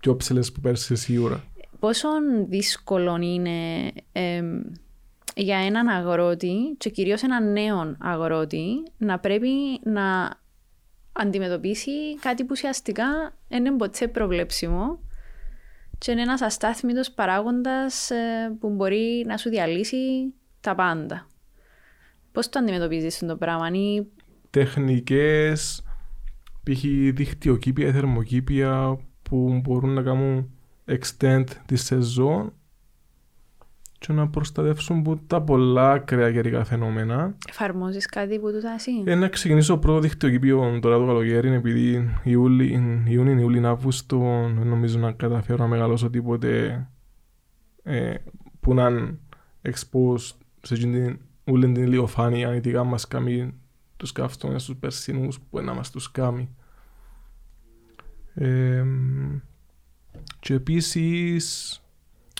Πιο 0.00 0.16
ψηλές 0.16 0.52
που 0.52 0.60
πέρσι 0.60 0.96
σίγουρα. 0.96 1.44
πόσο 1.78 2.08
δύσκολο 2.48 3.16
είναι 3.20 3.90
εμ, 4.12 4.62
για 5.36 5.58
έναν 5.58 5.88
αγρότη 5.88 6.74
και 6.78 6.90
κυρίως 6.90 7.22
έναν 7.22 7.52
νέο 7.52 7.96
αγρότη 7.98 8.66
να 8.96 9.18
πρέπει 9.18 9.50
να 9.82 10.30
αντιμετωπίσει 11.12 12.16
κάτι 12.20 12.42
που 12.42 12.48
ουσιαστικά 12.50 13.34
δεν 13.48 13.64
είναι 13.64 13.76
ποτέ 13.76 14.08
προβλέψιμο 14.08 14.98
και 15.98 16.12
είναι 16.12 16.22
ένας 16.22 16.40
αστάθμητος 16.40 17.10
παράγοντας 17.10 18.10
ε, 18.10 18.56
που 18.60 18.70
μπορεί 18.70 19.24
να 19.26 19.36
σου 19.36 19.48
διαλύσει 19.48 20.32
τα 20.60 20.74
πάντα. 20.74 21.26
Πώς 22.32 22.48
το 22.48 22.58
αντιμετωπίζεις 22.58 23.14
αυτό 23.14 23.26
το 23.26 23.36
πράγμα 23.36 23.68
ή 23.68 24.06
Τεχνικές, 24.50 25.82
π.χ. 26.62 26.82
δικτυοκήπια, 27.12 27.92
θερμοκήπια 27.92 28.98
που 29.22 29.60
μπορούν 29.62 29.90
να 29.90 30.02
κάνουν 30.02 30.50
extend 30.86 31.44
τη 31.66 31.76
σεζόν 31.76 32.52
και 34.06 34.12
να 34.12 34.28
προστατεύσουν 34.28 34.98
από 34.98 35.20
τα 35.26 35.42
πολλά 35.42 35.90
ακραία 35.90 36.32
καιρικά 36.32 36.64
φαινόμενα. 36.64 37.36
εφαρμόζεις 37.48 38.06
κάτι 38.06 38.38
που 38.38 38.52
τούτα 38.52 38.72
εσύ; 38.76 38.90
Ε, 39.04 39.14
να 39.14 39.28
ξεκινήσω 39.28 39.78
πρώτο 39.78 40.00
δικτυοκήπιο 40.00 40.78
τώρα 40.82 40.98
το 40.98 41.06
καλοκαίρι 41.06 41.52
επειδή 41.52 42.10
Ιούλη, 42.22 43.02
Ιούνιο, 43.06 43.38
Ιούλη, 43.38 43.66
Αύγουστο 43.66 44.18
δεν 44.58 44.66
νομίζω 44.66 44.98
να 44.98 45.12
καταφέρω 45.12 45.58
να 45.58 45.68
μεγαλώσω 45.68 46.10
τίποτε 46.10 46.86
ε, 47.82 48.14
που 48.60 48.74
να 48.74 48.88
είναι 48.88 49.18
exposed 49.62 50.36
σε 50.62 50.74
εκείνη 50.74 51.06
την 51.06 51.18
ούλη 51.44 51.72
την 51.72 51.82
ηλιοφάνεια 51.82 52.54
ειδικά 52.54 52.84
μας 52.84 53.08
κάνει 53.08 53.54
τους 53.96 54.12
καύστονες 54.12 54.62
στους 54.62 54.76
περσινούς 54.76 55.40
που 55.40 55.60
να 55.60 55.74
μας 55.74 55.90
τους 55.90 56.10
κάνει. 56.10 56.54
Ε, 58.34 58.84
και 60.40 60.54
επίσης 60.54 61.78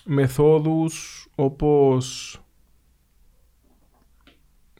μεθόδους 0.05 1.24
όπως 1.35 2.39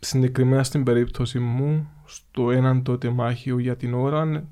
συγκεκριμένα 0.01 0.63
στην 0.63 0.83
περίπτωση 0.83 1.39
μου 1.39 1.89
στο 2.05 2.51
έναν 2.51 2.83
τότε 2.83 3.11
μάχιο 3.11 3.59
για 3.59 3.77
την 3.77 3.95
ώρα 3.95 4.49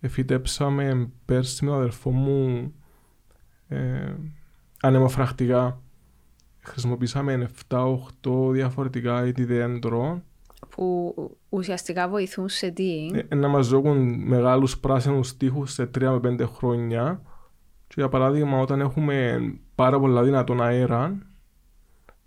εφητέψαμε 0.00 1.10
πέρσι 1.24 1.64
με 1.64 1.70
τον 1.70 1.78
αδερφό 1.80 2.10
μου 2.10 2.72
ε, 3.68 4.14
ανεμοφρακτικά 4.80 5.82
χρησιμοποίησαμε 6.60 7.50
7-8 7.68 7.96
διαφορετικά 8.52 9.26
είδη 9.26 9.44
δέντρων 9.44 10.22
Που 10.68 11.14
ουσιαστικά 11.48 12.08
βοηθούν 12.08 12.48
σε 12.48 12.70
τι; 12.70 13.10
ε, 13.28 13.34
να 13.34 13.48
μας 13.48 13.68
δώκουν 13.68 14.26
μεγάλους 14.26 14.78
πράσινους 14.78 15.36
τείχους 15.36 15.72
σε 15.72 15.90
3 15.98 16.18
με 16.22 16.34
5 16.38 16.46
χρόνια 16.46 17.22
και 17.86 17.94
για 17.96 18.08
παράδειγμα 18.08 18.58
όταν 18.58 18.80
έχουμε 18.80 19.38
πάρα 19.74 19.98
πολλά 20.00 20.22
δυνατόν 20.22 20.62
αέρα 20.62 21.18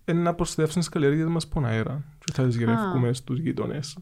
ε, 0.05 0.13
να 0.13 0.33
προστατεύσουν 0.35 0.79
τις 0.81 0.89
καλλιέργειες 0.89 1.27
μας 1.27 1.43
από 1.43 1.53
τον 1.53 1.65
αέρα 1.65 2.03
και 2.25 2.31
θα 2.33 2.43
τις 2.43 2.55
γυρεύουμε 2.55 3.13
στους 3.13 3.39
γείτονες 3.39 3.97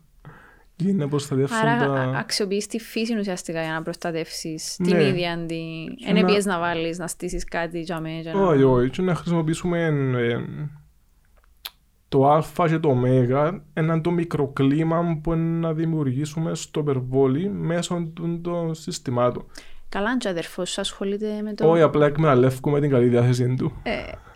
για 0.76 0.94
να 0.94 1.08
προστατεύσουν 1.08 1.58
Άρα 1.68 1.86
τα... 1.86 1.94
α- 1.94 2.18
αξιοποιείς 2.20 2.68
τη 2.68 2.80
φύση 2.80 3.18
ουσιαστικά 3.20 3.62
για 3.64 3.72
να 3.74 3.82
προστατεύσεις 3.82 4.76
την 4.76 4.96
Ναι. 4.96 5.04
ίδια 5.08 5.36
την... 5.38 5.48
Και 5.96 6.06
Εν 6.08 6.14
να- 6.14 6.20
έπιες 6.20 6.46
να 6.46 6.60
βάλεις, 6.60 6.98
να 6.98 7.08
στήσεις 7.08 7.44
κάτι 7.44 7.80
για 7.80 8.00
μέ, 8.00 8.20
για 8.20 8.34
να... 8.34 8.42
Όχι, 8.42 8.64
όχι, 8.64 8.90
και 8.90 9.02
να 9.02 9.16
χρησιμοποιήσουμε 9.16 9.84
ε, 10.16 10.38
το 12.08 12.28
α 12.32 12.44
και 12.68 12.80
το 12.80 12.90
ω 12.90 13.62
έναν 13.74 14.02
το 14.02 14.12
μικροκλίμα 14.12 15.20
που 15.24 15.36
να 15.36 15.74
δημιουργήσουμε 15.74 16.56
στο 16.56 16.84
περβόλι 16.84 17.50
μέσω 17.50 18.12
των 18.14 18.42
των 18.42 18.74
συστημάτων. 18.74 19.46
Καλά, 19.90 20.10
αν 20.10 20.18
και 20.18 20.28
ο 20.28 20.32
αδερφός 20.32 20.70
σου 20.72 20.82
ασχολείται 20.82 21.42
με 21.42 21.54
το... 21.54 21.70
Όχι, 21.72 21.82
απλά 21.82 22.06
εκμεταλλεύουμε 22.06 22.80
την 22.80 22.90
καλή 22.90 23.08
διάθεση 23.08 23.56
του. 23.56 23.72
Ε, 23.84 23.92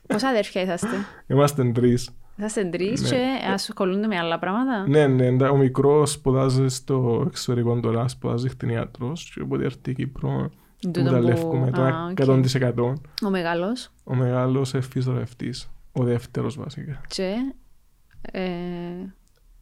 πόσα 0.08 0.28
αδέρφια 0.28 0.62
είσαστε; 0.62 0.88
Είμαστε 1.28 1.72
τρεις. 1.72 2.10
Είσαστε 2.38 2.66
τρεις 2.66 3.02
Ναι. 3.02 3.10
και 3.10 3.26
ασχολούνται 3.54 4.08
με 4.08 4.18
άλλα 4.18 4.40
πράγματα; 4.40 4.88
Ναι, 4.88 5.08
ναι, 5.08 5.26
εντα- 5.26 5.50
ο 5.50 5.56
μικρός 5.58 6.12
σπουδάζει 6.12 6.68
στο 6.68 7.24
εξωτερικό 7.28 7.80
τώρα, 7.80 8.08
σπουδάζει 8.08 8.50
χτινίατρος 8.50 9.32
και 9.34 9.42
όποτε 9.42 9.64
έρθει 9.64 9.92
η 9.92 9.94
Κύπρο 9.94 10.50
Τούτο 10.82 11.00
εκμεταλλεύουμε 11.00 11.72
το 11.72 11.82
Α, 11.82 12.08
οκ. 12.12 12.20
100%. 12.20 12.94
Ο 13.26 13.30
μεγάλος; 13.30 13.90
Ο 14.04 14.16
μεγάλος 14.16 14.70
φυσιοθεραπευτής, 14.70 15.70
ο 15.92 16.04
δεύτερος 16.04 16.58
βασικά. 16.58 17.02
και... 17.08 17.34
Ε, 18.22 18.42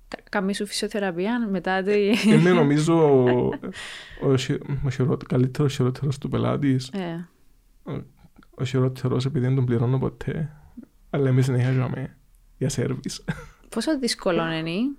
κα- 0.09 0.23
Κάμει 0.29 0.53
σου 0.55 0.65
φυσιοθεραπεία 0.65 1.47
μετά 1.49 1.81
τη... 1.83 2.09
Είναι 2.25 2.51
νομίζω 2.51 3.23
ο, 4.27 4.35
χει- 4.37 4.61
ο 4.85 4.89
χειρό- 4.89 5.23
καλύτερος 5.27 5.75
χειρότερος 5.75 6.17
του 6.17 6.29
πελάτης. 6.29 6.87
Ε, 6.87 7.29
Ο 8.55 8.63
χειρότερος 8.63 9.25
επειδή 9.25 9.45
δεν 9.45 9.55
τον 9.55 9.65
πληρώνω 9.65 9.99
ποτέ. 9.99 10.53
Αλλά 11.09 11.27
εμείς 11.29 11.45
συνεχίζαμε 11.45 12.17
για 12.57 12.69
σέρβις. 12.69 13.23
πόσο 13.75 13.99
δύσκολο 13.99 14.51
είναι 14.51 14.95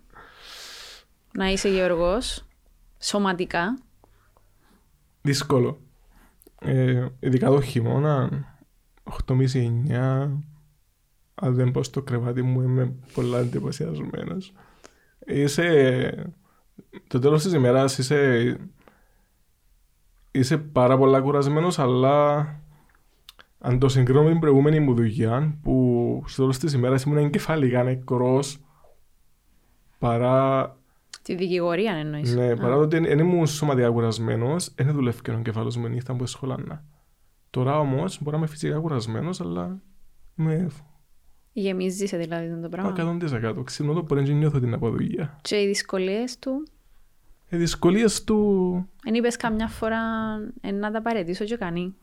να 1.33 1.51
είσαι 1.51 1.69
γεωργός 1.69 2.45
σωματικά; 2.99 3.79
Δύσκολο. 5.23 5.81
Ε, 6.61 7.07
ειδικά 7.21 7.47
το 7.49 7.61
χειμώνα, 7.61 8.31
8.30-9, 9.27 10.31
αν 11.35 11.55
δεν 11.55 11.71
πω 11.71 11.83
στο 11.83 12.03
κρεβάτι 12.03 12.43
μου 12.43 12.61
είμαι 12.61 12.95
πολλά 13.15 13.39
εντυπωσιασμένος. 13.39 14.53
Είσαι, 15.33 16.33
το 17.07 17.19
τέλος 17.19 17.43
της 17.43 17.53
ημέρας 17.53 17.99
είσαι, 17.99 18.57
είσαι 20.31 20.59
πάρα 20.59 20.99
πολλά 20.99 21.21
κουρασμένος, 21.21 21.79
αλλά 21.79 22.47
αν 23.59 23.79
το 23.79 23.89
συγκρίνω 23.89 24.23
με 24.23 24.31
την 24.31 24.41
προηγούμενη 24.41 24.81
μου 24.81 24.95
δουλειά, 24.95 25.59
που 25.63 26.23
στο 26.27 26.41
τέλος 26.43 26.59
της 26.59 26.73
ημέρας 26.73 27.03
ήμουν 27.03 27.19
εγκεφαλικά 27.19 27.83
νεκρός, 27.83 28.59
παρά 29.99 30.75
Τη 31.23 31.35
δικηγορία 31.35 31.93
εννοείς. 31.93 32.35
ναι, 32.35 32.51
Α. 32.51 32.57
παρά 32.57 32.75
το 32.75 32.81
ότι 32.81 32.99
δεν 32.99 33.19
ήμουν 33.19 33.47
σωματικά 33.47 33.91
κουρασμένος, 33.91 34.73
δεν 34.75 34.93
δουλεύει 34.95 35.21
και 35.23 35.31
ο 35.31 35.35
εγκεφάλος 35.35 35.77
μου 35.77 35.89
νύχτα 35.89 36.15
που 36.15 36.27
σχολάνα. 36.27 36.85
Τώρα 37.51 37.79
όμως 37.79 38.19
μπορεί 38.23 38.31
να 38.31 38.37
είμαι 38.37 38.47
φυσικά 38.51 38.79
κουρασμένος, 38.79 39.41
αλλά 39.41 39.81
είμαι 40.37 40.69
Γεμίζεσαι 41.53 42.17
δηλαδή 42.17 42.61
το 42.63 42.69
πράγμα. 42.69 43.19
100%. 43.59 43.65
Ξύπνω 43.65 43.93
το 43.93 44.03
πρωί 44.03 44.23
και 44.23 44.33
νιώθω 44.33 44.61
την 44.61 44.75
αποδουλειά. 44.75 45.39
Και 45.43 45.61
οι 45.61 45.67
δυσκολίες 45.67 46.39
του, 46.39 46.67
Οι 47.49 47.57
δυσκολίες 47.57 48.25
του. 48.25 48.89
δεν 49.05 49.15
είπες 49.15 49.37
καμιά 49.37 49.69
φορά 49.69 49.99
ε, 50.61 50.71
να 50.71 50.91
τα 50.91 51.03
παρετήσω 51.03 51.45
και 51.45 51.57
κανεί. 51.57 51.95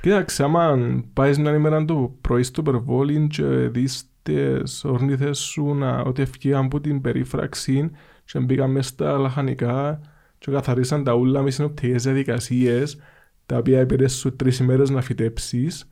Κοίταξε, 0.00 0.42
άμα 0.42 0.78
πάεις 1.12 1.38
μια 1.38 1.54
ημέρα 1.54 1.84
το 1.84 2.14
πρωί 2.20 2.42
στο 2.42 2.62
περβόλι 2.62 3.26
και 3.26 3.44
δεις 3.44 4.02
τις 4.22 4.84
ορνήθες 4.84 5.38
σου 5.38 5.74
να, 5.74 6.00
ότι 6.00 6.22
ευκαιρία 6.22 6.58
από 6.58 6.80
την 6.80 7.00
περίφραξη 7.00 7.90
και 8.24 8.38
μπήκαν 8.38 8.70
μέσα 8.70 8.88
στα 8.88 9.18
λαχανικά 9.18 10.00
και 10.38 10.50
καθαρίσαν 10.50 11.04
τα 11.04 11.14
ούλα 11.14 11.42
μες 11.42 11.54
συνοπτικές 11.54 12.02
διαδικασίες 12.02 12.98
τα 13.46 13.56
οποία 13.56 13.86
πήρε 13.86 14.08
σου 14.08 14.36
τρεις 14.36 14.58
ημέρες 14.58 14.90
να 14.90 15.00
φυτέψεις 15.00 15.88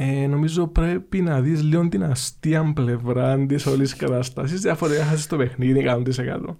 ε, 0.00 0.26
νομίζω 0.26 0.66
πρέπει 0.66 1.20
να 1.20 1.40
δεις 1.40 1.62
λίγο 1.62 1.88
την 1.88 2.04
αστεία 2.04 2.72
πλευρά 2.74 3.46
της 3.46 3.66
όλης 3.66 3.96
κατάστασης 3.96 4.60
διαφορετικά 4.60 5.04
χάσεις 5.04 5.26
το 5.26 5.36
παιχνίδι 5.36 5.84
100%. 5.86 6.56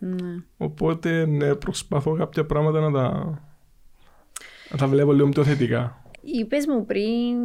ναι. 0.00 0.42
Οπότε 0.56 1.26
ναι, 1.26 1.54
προσπαθώ 1.54 2.12
κάποια 2.12 2.46
πράγματα 2.46 2.80
να 2.80 2.92
τα, 2.92 3.38
να 4.70 4.76
τα 4.76 4.86
βλέπω 4.86 5.12
λίγο 5.12 5.28
πιο 5.28 5.44
θετικά. 5.44 6.02
Είπες 6.20 6.66
μου 6.66 6.86
πριν 6.86 7.36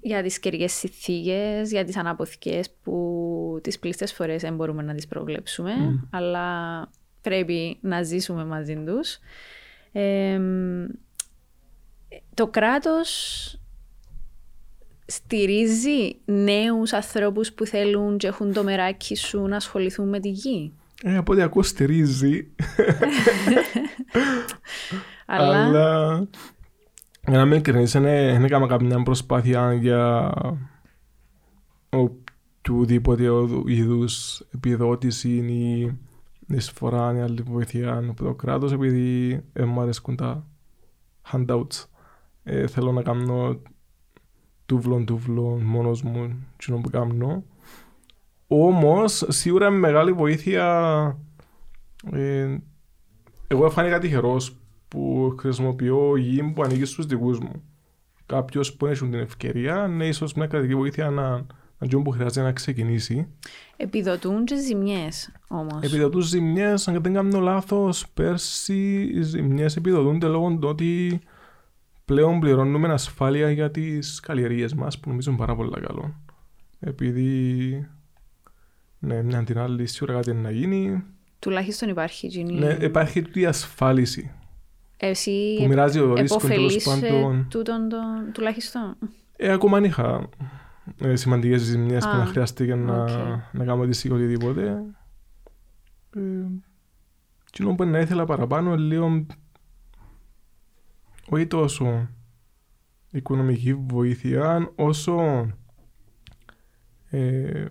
για 0.00 0.22
τις 0.22 0.38
καιρικές 0.38 0.72
συνθήκες, 0.72 1.70
για 1.70 1.84
τις 1.84 1.96
αναποθηκές 1.96 2.70
που 2.82 3.58
τις 3.62 3.78
πλήστες 3.78 4.12
φορές 4.12 4.42
δεν 4.42 4.54
μπορούμε 4.54 4.82
να 4.82 4.94
τις 4.94 5.06
προβλέψουμε, 5.06 5.72
αλλά 6.10 6.88
πρέπει 7.20 7.78
να 7.80 8.02
ζήσουμε 8.02 8.44
μαζί 8.44 8.82
τους. 8.86 9.18
Ε, 9.92 10.40
το 12.34 12.46
κράτος 12.46 13.54
στηρίζει 15.10 16.16
νέους 16.24 16.92
ανθρώπους 16.92 17.52
που 17.52 17.66
θέλουν 17.66 18.18
και 18.18 18.26
έχουν 18.26 18.52
το 18.52 18.62
μεράκι 18.62 19.16
σου 19.16 19.46
να 19.46 19.56
ασχοληθούν 19.56 20.08
με 20.08 20.20
τη 20.20 20.28
γη; 20.28 20.72
Ε, 21.02 21.16
από 21.16 21.32
ό,τι 21.32 21.42
ακούω 21.42 21.62
στηρίζει, 21.62 22.46
Αλλά, 25.26 25.64
αλλά 25.64 26.16
για 27.26 27.36
να 27.36 27.40
είμαι 27.40 27.54
ειλικρινής, 27.54 27.92
δεν 27.92 28.02
δεν 28.02 28.44
έκανα 28.44 28.66
καμιά 28.66 29.02
προσπάθεια 29.02 29.72
για 29.72 30.32
οποιοδήποτε 31.90 33.24
είδους 33.66 34.40
επιδότηση 34.54 35.28
ή 35.28 35.98
εισφορά 36.46 37.16
ή 37.16 37.20
άλλη 37.20 37.42
βοήθεια 37.42 38.04
από 38.08 38.24
το 38.24 38.34
κράτος 38.34 38.72
επειδή 38.72 39.40
ε, 39.52 39.64
μου 39.64 39.80
αρέσκουν 39.80 40.16
τα 40.16 40.46
handouts. 41.32 41.84
Ε, 42.42 42.66
θέλω 42.66 42.92
να 42.92 43.02
κάνω 43.02 43.60
τούβλον 44.70 45.04
τούβλον 45.04 45.60
μόνος 45.60 46.02
μου 46.02 46.46
κοινό 46.56 46.78
που 46.78 46.90
κάνω. 46.90 47.44
Όμως 48.46 49.24
σίγουρα 49.28 49.66
είναι 49.66 49.76
μεγάλη 49.76 50.12
βοήθεια 50.12 50.64
ε, 52.12 52.56
εγώ 53.46 53.66
έφανηκα 53.66 53.98
τυχερός 53.98 54.56
που 54.88 55.34
χρησιμοποιώ 55.38 56.16
γη 56.16 56.42
που 56.42 56.62
ανήκει 56.62 56.84
στους 56.84 57.06
δικούς 57.06 57.38
μου. 57.38 57.62
κάποιος 58.26 58.74
που 58.74 58.86
έχει 58.86 59.08
την 59.08 59.14
ευκαιρία, 59.14 59.86
ναι, 59.86 60.06
ίσως 60.06 60.34
μια 60.34 60.46
κρατική 60.46 60.74
βοήθεια 60.74 61.10
να, 61.10 61.30
να 61.78 61.86
τζουν 61.86 62.02
που 62.02 62.10
χρειάζεται 62.10 62.42
να 62.42 62.52
ξεκινήσει. 62.52 63.28
Επιδοτούν 63.76 64.44
και 64.44 64.56
ζημιές 64.56 65.32
όμως. 65.48 65.82
Επιδοτούν 65.82 66.20
ζημιές, 66.20 66.88
αν 66.88 67.02
δεν 67.02 67.12
κάνω 67.12 67.40
λάθος, 67.40 68.08
πέρσι 68.14 69.10
οι 69.14 69.22
ζημιές 69.22 69.76
επιδοτούνται 69.76 70.26
λόγω 70.26 70.56
του 70.60 70.68
ότι 70.68 71.20
πλέον 72.10 72.40
πληρώνουμε 72.40 72.92
ασφάλεια 72.92 73.50
για 73.50 73.70
τις 73.70 74.20
καλλιεργίες 74.20 74.74
μας, 74.74 74.98
που 74.98 75.08
νομίζω 75.08 75.30
είναι 75.30 75.38
πάρα 75.38 75.54
πολύ 75.54 75.70
καλό. 75.70 76.14
Επειδή 76.80 77.88
ναι, 78.98 79.22
μια 79.22 79.44
την 79.44 79.58
άλλη 79.58 79.86
σίγουρα 79.86 80.14
κάτι 80.14 80.32
να 80.32 80.50
γίνει. 80.50 81.04
Τουλάχιστον 81.38 81.88
υπάρχει 81.88 82.26
γίνει... 82.26 82.58
Ναι, 82.58 82.76
υπάρχει 82.80 83.22
τούτη 83.22 83.46
ασφάλιση. 83.46 84.30
Εσύ 84.96 85.56
που 85.58 85.66
μοιράζει 85.66 86.00
ο 86.00 86.14
ρίσκο 86.14 86.38
τέλος 86.38 86.76
πάντων. 86.76 87.46
τούτον 87.50 87.88
τον, 87.88 88.32
τουλάχιστον; 88.32 88.96
Ε, 89.36 89.52
ακόμα 89.52 89.76
αν 89.76 89.84
είχα 89.84 90.28
ε, 91.00 91.16
σημαντικές 91.16 91.60
ζημιές 91.60 92.04
που 92.04 92.16
να 92.16 92.26
χρειαστεί 92.26 92.74
να, 92.74 93.04
okay. 93.08 93.40
να 93.52 93.64
κάνω 93.64 93.86
τη 93.86 94.10
οτιδήποτε. 94.10 94.82
Ε, 96.16 96.20
τι 97.52 97.64
που 97.64 97.84
να 97.84 97.98
ήθελα 97.98 98.24
παραπάνω 98.24 98.76
λίγο 98.76 99.26
όχι 101.32 101.46
τόσο 101.46 102.08
οικονομική 103.10 103.74
βοήθεια 103.74 104.72
όσο 104.74 105.46
ε, 107.10 107.64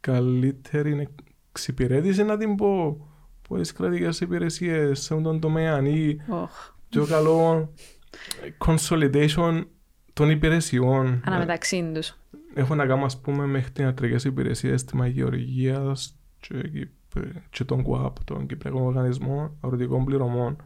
καλύτερη 0.00 1.08
εξυπηρέτηση 1.50 2.24
να 2.24 2.36
την 2.36 2.54
πω 2.54 2.96
πολλές 3.48 3.72
κρατικές 3.72 4.20
υπηρεσίες 4.20 5.00
σε 5.00 5.14
αυτόν 5.14 5.22
τον 5.22 5.40
τομέα 5.40 5.88
ή 5.88 6.16
πιο 6.88 7.06
καλό 7.06 7.72
consolidation 8.58 9.64
των 10.12 10.30
υπηρεσιών. 10.30 11.22
Αναμεταξύ 11.24 11.90
τους. 11.94 12.16
Έχω 12.54 12.74
να 12.74 12.86
κάνω 12.86 13.04
ας 13.04 13.20
πούμε 13.20 13.46
με 13.46 13.60
κτηνιατρικές 13.60 14.24
υπηρεσίες 14.24 14.84
της 14.84 14.92
Μαγειοργίας 14.92 16.16
και, 16.40 16.88
και 17.50 17.64
τον 17.64 17.82
ΚΟΑΠ, 17.82 18.24
τον 18.24 18.46
Κυπριακό 18.46 18.80
Οργανισμό 18.80 19.56
Αγροτικών 19.60 20.04
Πληρωμών. 20.04 20.56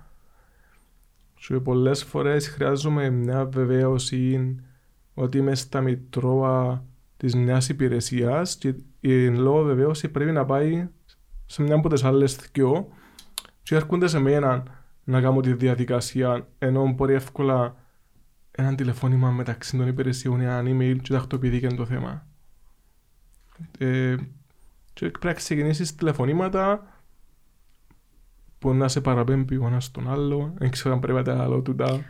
Και 1.46 1.60
πολλές 1.60 2.04
φορές 2.04 2.48
χρειάζομαι 2.48 3.10
μια 3.10 3.44
βεβαίωση 3.44 4.56
ότι 5.14 5.38
είμαι 5.38 5.54
στα 5.54 5.80
μητρώα 5.80 6.84
της 7.16 7.34
νέας 7.34 7.68
υπηρεσίας 7.68 8.56
και 8.56 8.74
η 9.00 9.28
λόγω 9.28 9.62
βεβαίωση 9.62 10.08
πρέπει 10.08 10.32
να 10.32 10.44
πάει 10.44 10.88
σε 11.46 11.62
μια 11.62 11.74
από 11.74 11.88
τις 11.88 12.04
άλλες 12.04 12.36
δυο 12.36 12.88
και 13.62 13.74
έρχονται 13.74 14.06
σε 14.06 14.18
μένα 14.18 14.62
να 15.04 15.20
κάνω 15.20 15.40
τη 15.40 15.52
διαδικασία 15.52 16.48
ενώ 16.58 16.92
μπορεί 16.92 17.14
εύκολα 17.14 17.76
ένα 18.50 18.74
τηλεφώνημα 18.74 19.30
μεταξύ 19.30 19.76
των 19.76 19.88
υπηρεσιών 19.88 20.40
ή 20.40 20.44
ένα 20.44 20.62
email 20.64 20.96
και 21.02 21.12
τακτοποιηθεί 21.12 21.74
το 21.76 21.86
θέμα. 21.86 22.26
Ε, 23.78 24.14
και 24.92 25.08
πρέπει 25.08 25.26
να 25.26 25.32
ξεκινήσεις 25.32 25.94
τηλεφωνήματα 25.94 26.86
που 28.58 28.74
να 28.74 28.88
σε 28.88 29.00
παραπέμπει 29.00 29.56
ο 29.56 29.66
ένας 29.66 29.90
τον 29.90 30.10
άλλο. 30.10 30.54
Δεν 30.58 30.70
ξέρω 30.70 30.94
αν 30.94 31.00
πρέπει 31.00 31.18
να 31.18 31.24
τα 31.24 31.42
άλλο 31.42 31.60
του 31.60 31.74
τα 31.74 32.00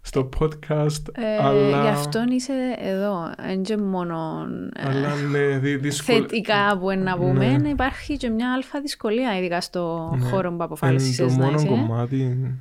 στο 0.00 0.28
podcast. 0.38 1.02
Ε, 1.12 1.36
αλλά... 1.36 1.82
Γι' 1.82 1.88
αυτό 1.88 2.24
είσαι 2.30 2.52
εδώ. 2.78 3.34
Δεν 3.36 3.62
και 3.62 3.76
μόνο 3.76 4.46
ε, 4.74 4.88
αλλά, 4.88 5.14
ναι, 5.14 5.58
δύσκολ... 5.58 6.14
θετικά 6.14 6.78
που 6.78 6.90
είναι 6.90 7.02
να 7.02 7.18
πούμε. 7.18 7.56
Ναι. 7.56 7.68
Υπάρχει 7.68 8.16
και 8.16 8.28
μια 8.28 8.52
αλφα 8.52 8.80
δυσκολία, 8.80 9.38
ειδικά 9.38 9.60
στο 9.60 10.14
ναι. 10.18 10.28
χώρο 10.28 10.52
που 10.52 10.62
αποφάσισες 10.62 11.18
να 11.18 11.24
είσαι. 11.24 11.48
Είναι 11.48 11.56
το 11.56 11.64
μόνο 11.64 11.82
κομμάτι 11.82 12.54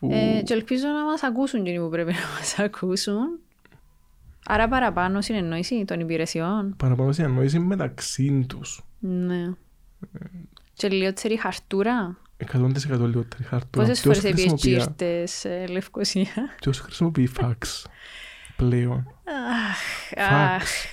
που... 0.00 0.08
Ε, 0.12 0.42
και 0.42 0.54
ελπίζω 0.54 0.86
να 0.86 1.04
μας 1.04 1.22
ακούσουν 1.22 1.64
και 1.64 1.80
που 1.80 1.88
πρέπει 1.88 2.12
να 2.12 2.38
μας 2.38 2.58
ακούσουν. 2.58 3.38
Άρα 4.48 4.68
παραπάνω 4.68 5.20
συνεννόηση 5.20 5.84
των 5.84 6.00
υπηρεσιών. 6.00 6.74
Παραπάνω 6.76 7.12
συνεννόηση 7.12 7.58
μεταξύ 7.58 8.44
τους. 8.48 8.84
Ναι. 8.98 9.42
Ε, 10.12 10.26
και 10.72 10.88
λίγο 10.88 11.12
τσερή 11.12 11.36
χαρτούρα. 11.36 12.16
100% 12.52 12.72
λιγότερη 12.88 13.42
χαρτούρα. 13.42 13.86
Πόσες 13.86 14.00
φορές 14.00 14.24
έπιες 14.24 14.64
ήρθες 14.64 15.30
σε 15.30 15.66
Λευκοσία; 15.66 16.32
Ποιος 16.60 16.80
χρησιμοποιεί 16.80 17.26
φαξ 17.26 17.86
πλέον; 18.56 19.06
Φαξ. 20.16 20.86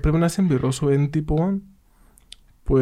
Πρέπει 0.00 0.16
να 0.16 0.28
συμπληρώσω 0.28 0.88
έντυπο 0.88 1.60
που 2.62 2.78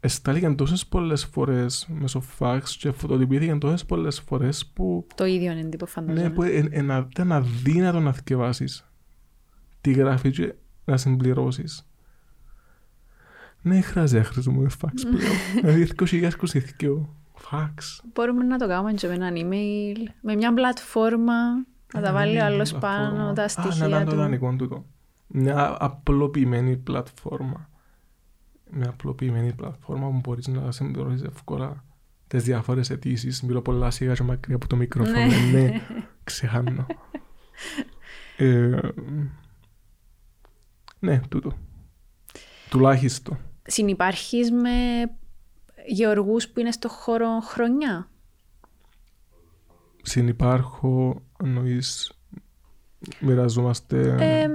εστάληκαν 0.00 0.56
τόσες 0.56 0.86
πολλές 0.86 1.24
φορές 1.24 1.86
μέσω 1.88 2.20
φαξ 2.20 2.76
και 2.76 2.90
φωτοτυπήθηκαν 2.90 3.58
τόσες 3.58 3.84
πολλές 3.84 4.20
φορές 4.20 4.66
που... 4.66 5.06
Το 5.14 5.24
ίδιο 5.24 5.50
είναι 5.50 5.60
έντυπο 5.60 5.86
φανταζόμαι. 5.86 6.28
Ναι, 6.28 6.34
που 6.34 6.42
ήταν 7.10 7.32
αδύνατο 7.32 8.00
να 8.00 8.12
θυκευάσεις 8.12 8.88
τη 9.80 9.92
γράφη 9.92 10.30
και 10.30 10.54
να 10.84 10.96
συμπληρώσεις. 10.96 11.88
Ναι, 13.62 13.80
χρειάζεται 13.80 14.18
να 14.18 14.24
χρησιμοποιούμε 14.24 14.68
φαξ 14.68 15.02
πλέον. 15.02 15.32
Δηλαδή, 15.60 15.92
2022 15.98 17.06
φαξ. 17.44 18.02
Μπορούμε 18.14 18.44
να 18.44 18.58
το 18.58 18.68
κάνουμε 18.68 18.92
και 18.92 19.06
με 19.06 19.14
έναν 19.14 19.34
email, 19.36 20.10
με 20.20 20.34
μια 20.34 20.54
πλατφόρμα, 20.54 21.34
να 21.94 22.00
τα 22.00 22.12
βάλει 22.12 22.40
ο 22.40 22.44
άλλος 22.44 22.72
πάνω, 22.74 23.32
τα 23.32 23.48
στοιχεία 23.48 23.88
του. 23.88 23.94
Α, 23.94 23.98
να 23.98 24.04
το 24.04 24.16
δανεικό 24.16 24.54
τούτο. 24.56 24.84
Μια 25.26 25.76
απλοποιημένη 25.80 26.76
πλατφόρμα. 26.76 27.68
Μια 28.70 28.88
απλοποιημένη 28.88 29.52
πλατφόρμα 29.52 30.10
που 30.10 30.20
μπορείς 30.22 30.46
να 30.46 30.72
συμπληρώσεις 30.72 31.22
εύκολα 31.22 31.84
τις 32.26 32.42
διάφορες 32.42 32.90
αιτήσεις. 32.90 33.42
Μιλώ 33.42 33.62
πολλά 33.62 33.90
σιγά 33.90 34.12
και 34.12 34.22
μακριά 34.22 34.56
από 34.56 34.66
το 34.66 34.76
μικρόφωνο. 34.76 35.16
Ναι, 35.16 35.60
ναι 35.60 35.80
ξεχάνω. 36.24 36.86
ε, 38.36 38.78
ναι, 40.98 41.20
τούτο. 41.28 41.52
Τουλάχιστον. 42.70 43.38
Συνυπάρχεις 43.62 44.50
με 44.50 44.70
γεωργούς 45.86 46.48
που 46.48 46.60
είναι 46.60 46.72
στο 46.72 46.88
χώρο 46.88 47.40
χρονιά; 47.40 48.08
Συνυπάρχω, 50.02 51.22
εννοείς, 51.44 52.12
μοιραζόμαστε... 53.20 54.16
Ε, 54.18 54.48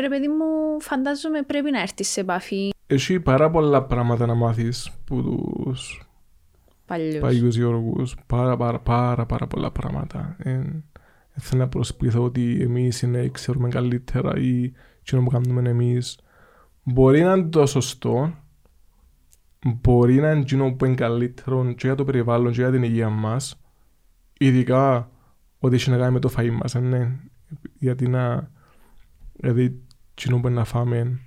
ρε 0.00 0.08
παιδί 0.08 0.28
μου, 0.28 0.80
φαντάζομαι 0.80 1.42
πρέπει 1.42 1.70
να 1.70 1.80
έρθεις 1.80 2.08
σε 2.08 2.20
επαφή. 2.20 2.70
Έχει 2.86 3.20
πάρα 3.20 3.50
πολλά 3.50 3.84
πράγματα 3.84 4.26
να 4.26 4.34
μάθεις 4.34 4.90
που 5.04 5.22
τους 5.22 6.08
παλιούς, 6.86 7.18
παλιούς 7.18 7.56
γεωργούς. 7.56 8.16
Πάρα, 8.26 8.56
πάρα, 8.56 8.78
πάρα, 8.80 9.26
πάρα 9.26 9.46
πολλά 9.46 9.70
πράγματα. 9.70 10.36
Ε, 10.38 10.62
θέλω 11.34 11.62
να 11.62 11.68
προσποιηθώ 11.68 12.22
ότι 12.22 12.58
εμείς 12.60 13.02
είναι, 13.02 13.28
ξέρουμε 13.28 13.68
καλύτερα 13.68 14.40
ή 14.40 14.72
τι 15.02 15.16
να 15.16 15.26
κάνουμε 15.30 15.70
εμείς. 15.70 16.18
Μπορεί 16.82 17.22
να 17.22 17.32
είναι 17.32 17.48
το 17.48 17.66
σωστό, 17.66 18.34
μπορεί 19.80 20.14
να 20.14 20.30
είναι 20.30 20.40
εκείνο 20.40 20.72
που 20.72 20.84
είναι 20.84 20.94
καλύτερο 20.94 21.72
και 21.72 21.86
για 21.86 21.94
το 21.94 22.04
περιβάλλον 22.04 22.52
και 22.52 22.60
για 22.60 22.70
την 22.70 22.82
υγεία 22.82 23.08
μας, 23.08 23.60
ειδικά 24.38 25.10
ό,τι 25.58 25.74
έχει 25.74 25.90
να 25.90 25.96
κάνει 25.96 26.12
με 26.12 26.18
το 26.18 26.30
φαΐ 26.36 26.50
μας, 26.50 26.74
ε, 26.74 26.80
ναι. 26.80 27.16
Γιατί 27.78 28.08
να, 28.08 28.50
δηλαδή, 29.32 29.80
εκείνο 30.14 30.40
που 30.40 30.46
είναι 30.46 30.56
να 30.56 30.64
φάμε, 30.64 31.20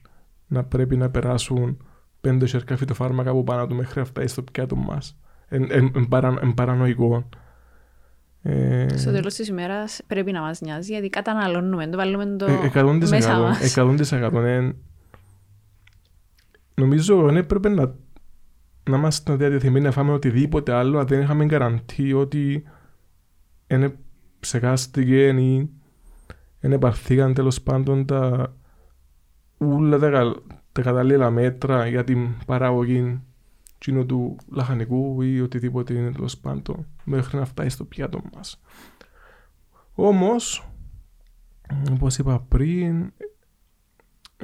να 0.47 0.63
πρέπει 0.63 0.97
να 0.97 1.10
περάσουν 1.10 1.77
πέντε 2.21 2.45
σερκά 2.45 2.77
φυτοφάρμακα 2.77 3.30
από 3.30 3.43
πάνω 3.43 3.67
του 3.67 3.75
μέχρι 3.75 4.01
αυτά 4.01 4.27
στο 4.27 4.41
πιάτο 4.43 4.75
μας. 4.75 5.17
Είναι 5.51 6.54
παρανοϊκό. 6.56 7.30
Ε, 8.43 8.97
στο 8.97 9.12
τέλος 9.12 9.34
της 9.34 9.47
ημέρας 9.47 10.01
πρέπει 10.08 10.32
να 10.32 10.41
μας 10.41 10.62
νοιάζει 10.62 10.91
γιατί 10.91 11.10
καταναλώνουμε, 11.10 11.88
το 11.88 11.97
βάλουμε 11.97 12.25
το 12.25 12.45
ε, 12.45 12.93
μέσα 13.10 13.39
μας. 13.39 13.75
100% 13.75 14.73
νομίζω 16.75 17.32
ναι, 17.32 17.43
πρέπει 17.43 17.69
να 17.69 17.95
να 18.89 18.97
είμαστε 18.97 19.35
διατεθειμένοι 19.35 19.85
να 19.85 19.91
φάμε 19.91 20.11
οτιδήποτε 20.11 20.73
άλλο, 20.73 20.99
αν 20.99 21.07
δεν 21.07 21.21
είχαμε 21.21 21.45
καραντή 21.45 22.13
ότι 22.13 22.63
είναι 23.67 23.97
ψεκάστηκε 24.39 25.27
ή 25.27 25.69
δεν 26.59 26.71
επαρθήκαν 26.71 27.33
τέλος 27.33 27.61
πάντων 27.61 28.05
τα 28.05 28.53
όλα 29.57 29.99
τα, 29.99 30.35
τα 30.71 30.81
κατάλληλα 30.81 31.29
μέτρα 31.29 31.87
για 31.87 32.03
την 32.03 32.29
παραγωγή 32.45 33.21
κοινού 33.77 34.05
του 34.05 34.35
λαχανικού 34.51 35.21
ή 35.21 35.41
οτιδήποτε 35.41 35.93
είναι 35.93 36.11
τέλος 36.11 36.37
πάντων 36.37 36.87
μέχρι 37.03 37.37
να 37.37 37.45
φτάσει 37.45 37.69
στο 37.69 37.85
πιάτο 37.85 38.21
μας. 38.35 38.61
Όμως, 39.93 40.69
όπως 41.91 42.17
είπα 42.17 42.45
πριν, 42.47 43.13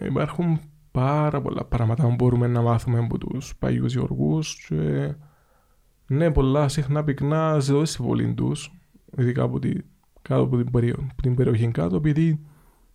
υπάρχουν 0.01 0.59
πάρα 0.97 1.41
πολλά 1.41 1.65
πράγματα 1.65 2.03
που 2.03 2.15
μπορούμε 2.15 2.47
να 2.47 2.61
μάθουμε 2.61 2.99
από 2.99 3.17
τους 3.17 3.55
παγιούς 3.59 3.93
γεωργούς 3.93 4.65
και 4.67 5.13
ναι, 6.07 6.31
πολλά 6.31 6.67
συχνά 6.67 7.03
πυκνά 7.03 7.59
ζητώ 7.59 7.81
τη 7.81 7.89
συμβολή 7.89 8.33
τους, 8.33 8.71
ειδικά 9.17 9.43
από 9.43 9.59
την, 9.59 9.83
κάτω 10.21 10.41
από 10.41 10.57
την, 10.57 10.71
περιοχή, 10.71 11.07
την 11.21 11.35
περιοχή 11.35 11.67
κάτω, 11.67 11.95
επειδή 11.95 12.39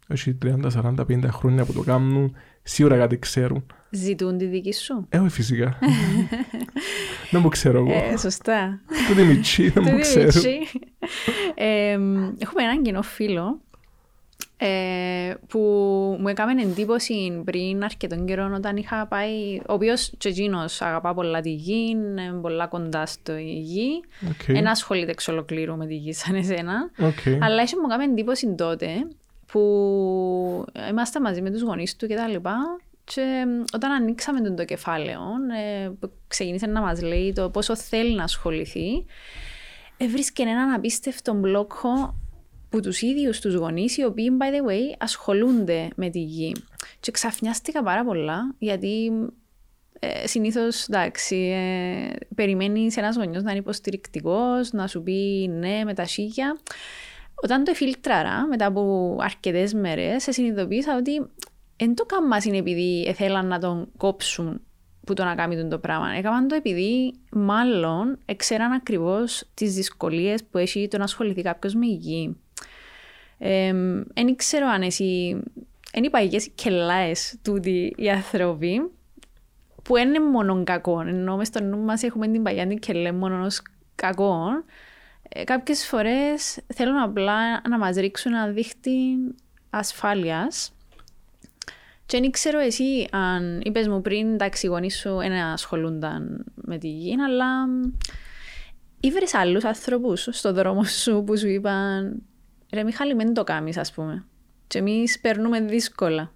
έχει 0.08 0.38
30, 0.44 0.60
40, 0.82 0.94
50 0.96 1.24
χρόνια 1.30 1.64
που 1.64 1.72
το 1.72 1.82
κάνουν, 1.82 2.34
σίγουρα 2.62 2.96
κάτι 2.96 3.18
ξέρουν. 3.18 3.66
Ζητούν 3.90 4.38
τη 4.38 4.46
δική 4.46 4.72
σου. 4.72 5.06
Ε, 5.08 5.28
φυσικά. 5.28 5.78
δεν 7.30 7.40
μου 7.40 7.48
ξέρω 7.48 7.78
εγώ. 7.78 7.92
Ε, 8.12 8.16
σωστά. 8.16 8.80
Το 9.08 9.14
Δημητσί, 9.14 9.68
δεν 9.68 9.84
μου 9.86 9.98
ξέρω. 9.98 10.30
ε, 11.54 11.92
έχουμε 12.38 12.62
έναν 12.62 12.82
κοινό 12.82 13.02
φίλο, 13.02 13.60
ε, 14.64 15.34
που 15.48 15.58
μου 16.20 16.28
έκαμε 16.28 16.62
εντύπωση 16.62 17.42
πριν 17.44 17.84
αρκετόν 17.84 18.26
καιρό 18.26 18.52
όταν 18.54 18.76
είχα 18.76 19.06
πάει, 19.06 19.56
ο 19.56 19.72
οποίος 19.72 20.12
και 20.18 20.28
εκείνος 20.28 20.82
αγαπά 20.82 21.14
πολλά 21.14 21.40
τη 21.40 21.50
γη, 21.50 21.86
είναι 21.90 22.32
πολλά 22.40 22.66
κοντά 22.66 23.06
στο 23.06 23.36
η 23.36 23.58
γη, 23.58 24.00
Okay. 24.28 24.52
δεν 24.52 24.68
ασχολείται 24.68 25.10
εξ 25.10 25.28
ολοκλήρου 25.28 25.76
με 25.76 25.86
τη 25.86 25.94
γη 25.94 26.12
σαν 26.12 26.34
εσένα, 26.34 26.90
Okay. 26.98 27.38
αλλά 27.40 27.62
είχε 27.62 27.76
μου 27.82 27.88
κάνει 27.88 28.04
εντύπωση 28.04 28.54
τότε 28.54 28.88
που 29.46 29.60
είμαστε 30.90 31.20
μαζί 31.20 31.42
με 31.42 31.50
τους 31.50 31.62
γονείς 31.62 31.96
του 31.96 32.06
και 32.06 32.14
τα 32.14 32.28
λοιπά 32.28 32.56
και 33.04 33.44
όταν 33.74 33.90
ανοίξαμε 33.90 34.40
τον 34.40 34.56
το 34.56 34.64
κεφάλαιο, 34.64 35.20
ε, 35.84 35.88
που 36.00 36.10
ξεκίνησε 36.28 36.66
να 36.66 36.80
μας 36.80 37.02
λέει 37.02 37.32
το 37.32 37.50
πόσο 37.50 37.76
θέλει 37.76 38.14
να 38.14 38.22
ασχοληθεί, 38.22 39.04
έβρισκε 39.96 40.42
έναν 40.42 40.72
απίστευτο 40.72 41.34
μπλόκο 41.34 42.14
που 42.72 42.80
τους 42.80 43.02
ίδιους 43.02 43.40
τους 43.40 43.54
γονείς, 43.54 43.96
οι 43.96 44.04
οποίοι, 44.04 44.36
by 44.40 44.44
the 44.44 44.70
way, 44.70 44.94
ασχολούνται 44.98 45.88
με 45.96 46.10
τη 46.10 46.18
γη. 46.18 46.52
Και 47.00 47.10
ξαφνιάστηκα 47.10 47.82
πάρα 47.82 48.04
πολλά, 48.04 48.54
γιατί 48.58 49.12
ε, 49.98 50.26
συνήθως, 50.26 50.84
εντάξει, 50.88 51.36
ε, 51.36 52.16
περιμένεις 52.34 52.96
ένας 52.96 53.16
γονιός 53.16 53.42
να 53.42 53.50
είναι 53.50 53.60
υποστηρικτικός, 53.60 54.72
να 54.72 54.86
σου 54.86 55.02
πει 55.02 55.50
ναι 55.58 55.84
με 55.84 55.94
τα 55.94 56.04
σίγια. 56.04 56.58
Όταν 57.34 57.64
το 57.64 57.70
εφίλτραρα, 57.70 58.46
μετά 58.46 58.66
από 58.66 59.16
αρκετές 59.20 59.74
μέρες, 59.74 60.22
σε 60.22 60.32
συνειδητοποίησα 60.32 60.96
ότι 60.96 61.26
δεν 61.76 61.94
το 61.94 62.04
κάμμας 62.04 62.44
είναι 62.44 62.56
επειδή 62.56 63.12
θέλαν 63.16 63.46
να 63.46 63.58
τον 63.58 63.88
κόψουν 63.96 64.60
που 65.06 65.14
το 65.14 65.24
να 65.24 65.34
κάνει 65.34 65.68
το 65.68 65.78
πράγμα. 65.78 66.10
Έκαναν 66.16 66.48
το 66.48 66.54
επειδή 66.54 67.14
μάλλον 67.32 68.18
ξέραν 68.36 68.72
ακριβώς 68.72 69.44
τις 69.54 69.74
δυσκολίες 69.74 70.44
που 70.44 70.58
έχει 70.58 70.88
το 70.88 70.98
να 70.98 71.04
ασχοληθεί 71.04 71.42
κάποιος 71.42 71.74
με 71.74 71.86
υγιή. 71.86 72.36
Δεν 74.14 74.36
ξέρω 74.36 74.66
αν 74.66 74.82
εσύ... 74.82 75.42
Είναι 75.94 76.06
οι 76.06 76.10
παγιές 76.10 76.48
κελάες 76.54 77.34
τούτοι 77.42 77.94
οι 77.96 78.10
άνθρωποι 78.10 78.90
που 79.82 79.96
είναι 79.96 80.20
μόνο 80.20 80.64
κακό. 80.64 81.00
Ενώ 81.00 81.36
μες 81.36 81.46
στο 81.46 81.62
νου 81.62 81.78
μας 81.78 82.02
έχουμε 82.02 82.28
την 82.28 82.42
παγιά 82.42 82.66
την 82.66 82.78
κελέ 82.78 83.12
μόνο 83.12 83.44
ως 83.44 83.62
κακό. 83.94 84.44
Ε, 85.28 85.44
κάποιες 85.44 85.86
φορές 85.86 86.60
θέλουν 86.74 86.96
απλά 86.96 87.68
να 87.68 87.78
μας 87.78 87.96
ρίξουν 87.96 88.32
ένα 88.32 88.46
δίχτυ 88.46 89.16
ασφάλειας 89.70 90.72
και 92.06 92.20
δεν 92.20 92.30
ξέρω 92.30 92.58
εσύ 92.58 93.08
αν 93.10 93.60
είπες 93.64 93.88
μου 93.88 94.00
πριν 94.00 94.38
τα 94.38 94.44
εξηγονείς 94.44 94.98
σου 94.98 95.16
δεν 95.16 95.32
ασχολούνταν 95.32 96.44
με 96.54 96.78
τη 96.78 96.88
γη, 96.88 97.16
αλλά 97.20 97.46
ήβρες 99.00 99.34
άλλους 99.34 99.64
άνθρωπους 99.64 100.28
στο 100.30 100.52
δρόμο 100.52 100.84
σου 100.84 101.22
που 101.26 101.38
σου 101.38 101.48
είπαν 101.48 102.22
ρε 102.72 102.82
Μιχάλη 102.82 103.14
μην 103.14 103.34
το 103.34 103.44
κάνεις 103.44 103.76
ας 103.76 103.92
πούμε 103.92 104.24
και 104.66 104.78
εμείς 104.78 105.20
περνούμε 105.20 105.60
δύσκολα. 105.60 106.32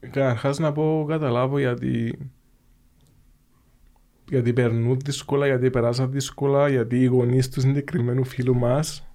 Καταρχάς 0.00 0.58
να 0.58 0.72
πω 0.72 1.04
καταλάβω 1.08 1.58
γιατί 1.58 2.18
γιατί 4.28 4.52
περνούν 4.52 4.98
δύσκολα, 5.04 5.46
γιατί 5.46 5.70
περάσαν 5.70 6.10
δύσκολα, 6.10 6.68
γιατί 6.68 7.00
οι 7.00 7.04
γονείς 7.04 7.48
του 7.48 7.60
συγκεκριμένου 7.60 8.24
φίλου 8.24 8.54
μας 8.54 9.06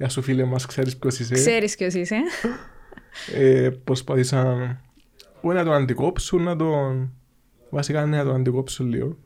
Γεια 0.00 0.08
σου 0.08 0.22
φίλε 0.22 0.44
μας, 0.44 0.66
ξέρεις 0.66 0.96
ποιος 0.96 1.18
είσαι. 1.18 1.34
Ξέρεις 1.34 1.76
ποιος 1.76 1.94
είσαι. 1.94 2.16
Ε, 3.34 3.70
προσπαθήσαν 3.84 4.80
όχι 5.40 5.56
να 5.56 5.64
τον 5.64 5.72
αντικόψουν, 5.72 6.42
να 6.42 6.56
τον... 6.56 7.12
Βασικά 7.70 8.06
ναι, 8.06 8.16
να 8.16 8.24
τον 8.24 8.34
αντικόψουν 8.34 8.88
λίγο. 8.88 9.16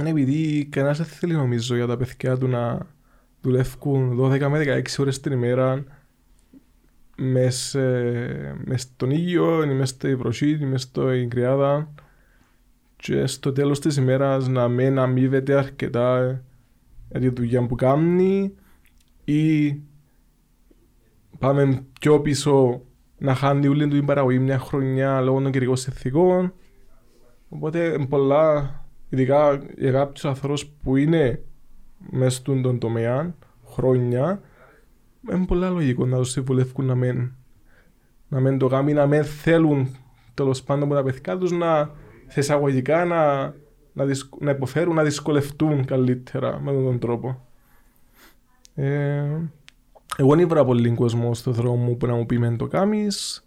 Είναι 0.00 0.10
επειδή 0.10 0.64
κανένας 0.64 0.96
δεν 0.96 1.06
θέλει 1.06 1.32
νομίζω 1.32 1.76
για 1.76 1.86
τα 1.86 1.96
παιδιά 1.96 2.38
του 2.38 2.48
να 2.48 2.86
δουλεύουν 3.40 4.18
12 4.20 4.48
με 4.48 4.82
16 4.86 4.98
ώρες 4.98 5.20
την 5.20 5.32
ημέρα 5.32 5.84
μες, 7.16 7.74
ε, 7.74 8.54
μες 8.64 8.82
στον 8.82 9.10
ήλιο, 9.10 9.62
ή 9.62 9.74
μες 9.74 9.88
στη 9.88 10.16
βροχή, 10.16 10.50
ή 10.50 10.64
μες 10.64 10.82
στην 10.82 11.28
κρυάδα 11.28 11.94
και 12.96 13.26
στο 13.26 13.52
τέλος 13.52 13.80
της 13.80 13.96
ημέρας 13.96 14.48
να 14.48 14.68
μην 14.68 14.98
αμείβεται 14.98 15.54
αρκετά 15.54 16.18
ε, 16.20 17.18
για 17.18 17.32
τη 17.32 17.40
δουλειά 17.40 17.66
που 17.66 17.74
κάνει 17.74 18.54
ή 19.24 19.74
πάμε 21.38 21.84
πιο 22.00 22.20
πίσω 22.20 22.82
να 23.18 23.34
χάνει 23.34 23.66
όλη 23.66 23.88
του 23.88 23.94
την 23.94 24.06
παραγωγή 24.06 24.38
μια 24.38 24.58
χρονιά 24.58 25.20
λόγω 25.20 25.40
των 25.40 25.52
κυρικών 25.52 25.76
συνθηκών. 25.76 26.52
Οπότε 27.48 28.06
πολλά, 28.08 28.83
ειδικά 29.14 29.62
για 29.76 29.90
κάποιους 29.90 30.24
ανθρώπους 30.24 30.66
που 30.66 30.96
είναι 30.96 31.42
μέσα 32.10 32.36
στον 32.36 32.78
τομέα 32.78 33.34
χρόνια, 33.66 34.40
είναι 35.32 35.46
πολλά 35.46 35.70
λογικό 35.70 36.06
να 36.06 36.16
τους 36.16 36.30
συμβουλεύουν 36.30 36.84
να 36.84 36.94
μην, 36.94 37.32
να 38.28 38.40
μην 38.40 38.58
το 38.58 38.68
κάνουν, 38.68 38.94
να 38.94 39.06
μην 39.06 39.24
θέλουν 39.24 39.96
τέλος 40.34 40.62
πάντων 40.62 40.82
από 40.84 40.94
τα 40.94 41.02
παιδιά 41.02 41.38
τους 41.38 41.50
να 41.50 41.90
θεσαγωγικά 42.26 43.04
να, 43.04 43.54
να, 43.92 44.04
δυσκ, 44.04 44.34
να 44.40 44.50
υποφέρουν, 44.50 44.94
να 44.94 45.02
δυσκολευτούν 45.02 45.84
καλύτερα 45.84 46.60
με 46.60 46.72
τον 46.72 46.98
τρόπο. 46.98 47.46
Ε, 48.74 49.22
εγώ 50.16 50.30
δεν 50.30 50.38
ήβρα 50.38 50.64
πολύ 50.64 50.94
κόσμο 50.94 51.34
στο 51.34 51.50
δρόμο 51.50 51.94
που 51.94 52.06
να 52.06 52.14
μου 52.14 52.26
πει 52.26 52.38
μεν 52.38 52.56
το 52.56 52.66
κάμεις. 52.66 53.46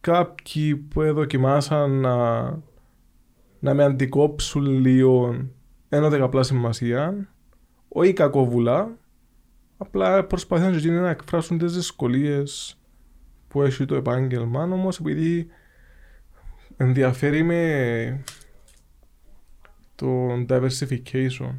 Κάποιοι 0.00 0.76
που 0.76 1.12
δοκιμάσαν 1.12 1.90
να, 1.90 2.40
να 3.62 3.74
με 3.74 3.84
αντικόψουν 3.84 4.64
λίγο 4.64 5.46
ένα 5.88 6.08
δεκαπλά 6.08 6.42
σημασία, 6.42 7.28
όχι 7.88 8.12
κακόβουλα, 8.12 8.96
απλά 9.76 10.24
προσπαθούν 10.24 10.80
και 10.80 10.90
να 10.90 11.10
εκφράσουν 11.10 11.58
τις 11.58 11.74
δυσκολίες 11.74 12.78
που 13.48 13.62
έχει 13.62 13.84
το 13.84 13.94
επάγγελμα, 13.94 14.62
όμως 14.62 14.98
επειδή 14.98 15.46
ενδιαφέρει 16.76 17.42
με 17.42 18.24
το 19.94 20.32
diversification. 20.48 21.54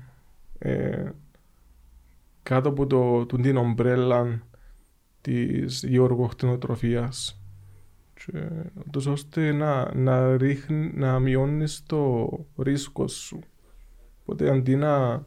Ε, 0.59 1.09
κάτω 2.43 2.69
από 2.69 2.87
το, 2.87 3.25
το, 3.25 3.37
την 3.37 3.57
ομπρέλα 3.57 4.41
της 5.21 5.83
γεωργοκτηνοτροφίας 5.83 7.42
και 8.25 8.49
ούτως 8.87 9.05
ώστε 9.05 9.51
να, 9.51 9.95
να, 9.95 10.37
ρίχνει, 10.37 10.91
να 10.95 11.19
μειώνεις 11.19 11.83
το 11.85 12.29
ρίσκο 12.57 13.07
σου. 13.07 13.39
Οπότε 14.21 14.49
αντί 14.49 14.75
να 14.75 15.25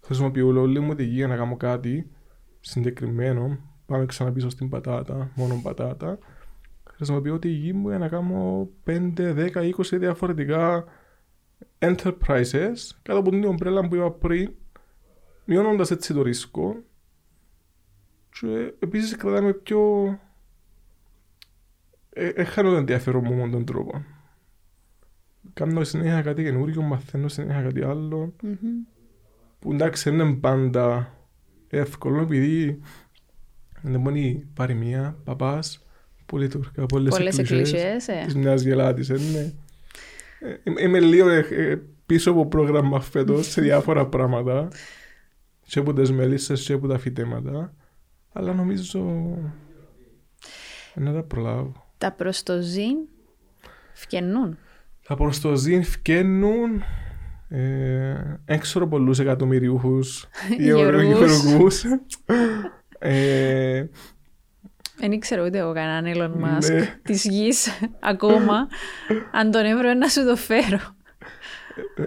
χρησιμοποιώ 0.00 0.46
όλη 0.46 0.80
μου 0.80 0.94
τη 0.94 1.04
γη 1.04 1.14
για 1.14 1.26
να 1.26 1.36
κάνω 1.36 1.56
κάτι 1.56 2.10
συγκεκριμένο, 2.60 3.58
πάμε 3.86 4.06
ξανά 4.06 4.32
πίσω 4.32 4.48
στην 4.48 4.68
πατάτα, 4.68 5.30
μόνο 5.34 5.60
πατάτα, 5.62 6.18
χρησιμοποιώ 6.84 7.38
τη 7.38 7.48
γη 7.48 7.72
μου 7.72 7.88
για 7.88 7.98
να 7.98 8.08
κάνω 8.08 8.68
5, 8.86 9.12
10, 9.16 9.50
20 9.54 9.72
διαφορετικά 9.92 10.84
enterprises 11.78 12.74
κάτω 13.02 13.18
από 13.18 13.30
την 13.30 13.44
ομπρέλα 13.44 13.88
που 13.88 13.94
είπα 13.94 14.10
πριν 14.10 14.54
μειώνοντας 15.44 15.90
έτσι 15.90 16.14
το 16.14 16.22
ρίσκο 16.22 16.76
και 18.40 18.74
επίσης 18.78 19.16
κρατάμε 19.16 19.52
πιο... 19.52 19.80
Ε, 22.18 22.28
έχανα 22.28 22.70
το 22.70 22.76
ενδιαφέρον 22.76 23.22
μου 23.24 23.34
με 23.34 23.48
τον 23.48 23.64
τρόπο. 23.64 24.04
Κάνω 25.52 25.84
συνέχεια 25.84 26.22
κάτι 26.22 26.42
καινούριο, 26.42 26.82
μαθαίνω 26.82 27.28
συνέχεια 27.28 27.62
κάτι 27.62 27.82
άλλο. 27.82 28.34
Mm-hmm. 28.42 28.94
Που 29.58 29.72
εντάξει 29.72 30.10
δεν 30.10 30.18
είναι 30.18 30.34
πάντα 30.34 31.14
εύκολο 31.68 32.20
επειδή 32.20 32.80
είναι 33.84 33.98
μόνο 33.98 34.16
η 34.16 34.46
παροιμία, 34.54 35.16
παπάς, 35.24 35.86
πολύ 36.26 36.48
τουρκικά, 36.48 36.86
πολλές, 36.86 37.16
πολλές 37.16 37.38
εκκλησίες 37.38 38.08
ε. 38.08 38.22
της 38.24 38.34
μιας 38.34 38.62
γελάτης, 38.62 39.08
είναι. 39.08 39.54
Ε, 40.40 40.84
είμαι 40.84 41.00
λίγο 41.00 41.28
ε, 41.28 41.82
πίσω 42.06 42.30
από 42.30 42.46
πρόγραμμα 42.46 43.00
φέτος 43.00 43.50
σε 43.50 43.60
διάφορα 43.60 44.06
πράγματα 44.06 44.68
και 45.66 45.78
από 45.78 45.92
τις 45.92 46.12
μελισσες 46.12 46.64
και 46.64 46.72
από 46.72 46.88
τα 46.88 46.98
φυτέματα. 46.98 47.74
Αλλά 48.32 48.52
νομίζω 48.52 49.04
να 50.94 51.12
τα 51.12 51.22
προλάβω. 51.22 51.85
Τα 51.98 52.12
προστοζήν 52.12 52.96
φκαινούν. 53.92 54.58
Τα 55.06 55.14
προστοζήν 55.14 55.84
φκαινούν 55.84 56.82
ε, 57.48 58.40
έξω 58.44 58.86
πολλούς 58.86 59.18
εκατομμυριούχους 59.18 60.26
γεωργούς. 60.58 61.84
ε, 62.98 63.84
δεν 64.98 65.12
ήξερα 65.12 65.44
ούτε 65.44 65.58
εγώ 65.58 65.72
κανέναν 65.72 66.12
Elon 66.14 66.44
Musk 66.44 66.70
ναι. 66.72 66.98
της 67.02 67.24
γης 67.24 67.68
ακόμα. 68.00 68.68
Αν 69.32 69.50
τον 69.50 69.64
έβρω 69.64 69.94
να 69.94 70.08
σου 70.08 70.24
το 70.24 70.36
φέρω. 70.36 70.78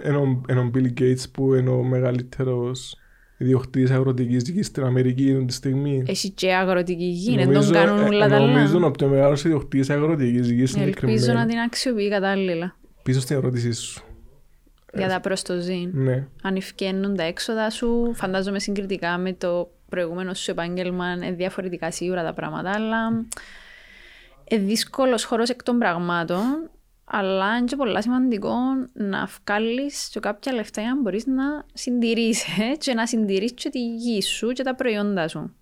Ενώ 0.02 0.20
ο 0.62 0.70
Bill 0.74 1.00
Gates 1.00 1.30
που 1.32 1.54
είναι 1.54 1.70
ο 1.70 1.82
μεγαλύτερος 1.82 2.96
ιδιοκτήτης 3.40 3.90
αγροτικής 3.90 4.48
γης 4.48 4.66
στην 4.66 4.84
Αμερική 4.84 5.28
είναι 5.28 5.44
τη 5.44 5.52
στιγμή. 5.52 6.02
Έχει 6.06 6.30
και 6.30 6.54
αγροτική 6.54 7.04
γη, 7.04 7.36
δεν 7.36 7.52
τον 7.52 7.70
κάνουν 7.70 8.04
όλα 8.04 8.28
τα 8.28 8.36
άλλα. 8.36 8.46
Νομίζω 8.46 8.80
ότι 8.84 9.04
ο 9.04 9.08
μεγάλος 9.08 9.44
ιδιοκτήτης 9.44 9.90
αγροτικής 9.90 10.50
γης 10.50 10.76
Ελπίζω 10.76 11.32
να 11.32 11.46
την 11.46 11.58
αξιοποιεί 11.58 12.10
κατάλληλα. 12.10 12.76
Πίσω 13.02 13.20
στην 13.20 13.36
ερώτησή 13.36 13.72
σου. 13.72 14.04
Για 14.94 15.08
τα 15.08 15.20
προστοζήν. 15.20 15.90
Ναι. 15.92 16.26
Αν 16.42 16.56
ευκαινούν 16.56 17.16
τα 17.16 17.22
έξοδα 17.22 17.70
σου, 17.70 18.12
φαντάζομαι 18.14 18.58
συγκριτικά 18.58 19.18
με 19.18 19.32
το 19.32 19.70
προηγούμενο 19.88 20.34
σου 20.34 20.50
επάγγελμα, 20.50 21.12
είναι 21.12 21.32
διαφορετικά 21.32 21.90
σίγουρα 21.90 22.22
τα 22.22 22.34
πράγματα, 22.34 22.70
αλλά 22.70 23.26
είναι 24.44 24.62
δύσκολος 24.62 25.24
χώρος 25.24 25.48
εκ 25.48 25.62
των 25.62 25.78
πραγμάτων. 25.78 26.70
Αλλά 27.12 27.56
είναι 27.56 27.66
και 27.66 27.76
πολύ 27.76 28.02
σημαντικό 28.02 28.54
να 28.92 29.28
βγάλεις 29.44 30.08
και 30.08 30.20
κάποια 30.20 30.52
λεφτά 30.52 30.80
για 30.80 30.94
να 30.94 31.00
μπορείς 31.00 31.26
να 31.26 31.64
συντηρήσει 31.72 32.76
και 32.78 32.94
να 32.94 33.06
συντηρήσει 33.06 33.54
και 33.54 33.68
τη 33.68 33.94
γη 33.94 34.22
σου 34.22 34.48
και 34.48 34.62
τα 34.62 34.74
προϊόντα 34.74 35.28
σου. 35.28 35.54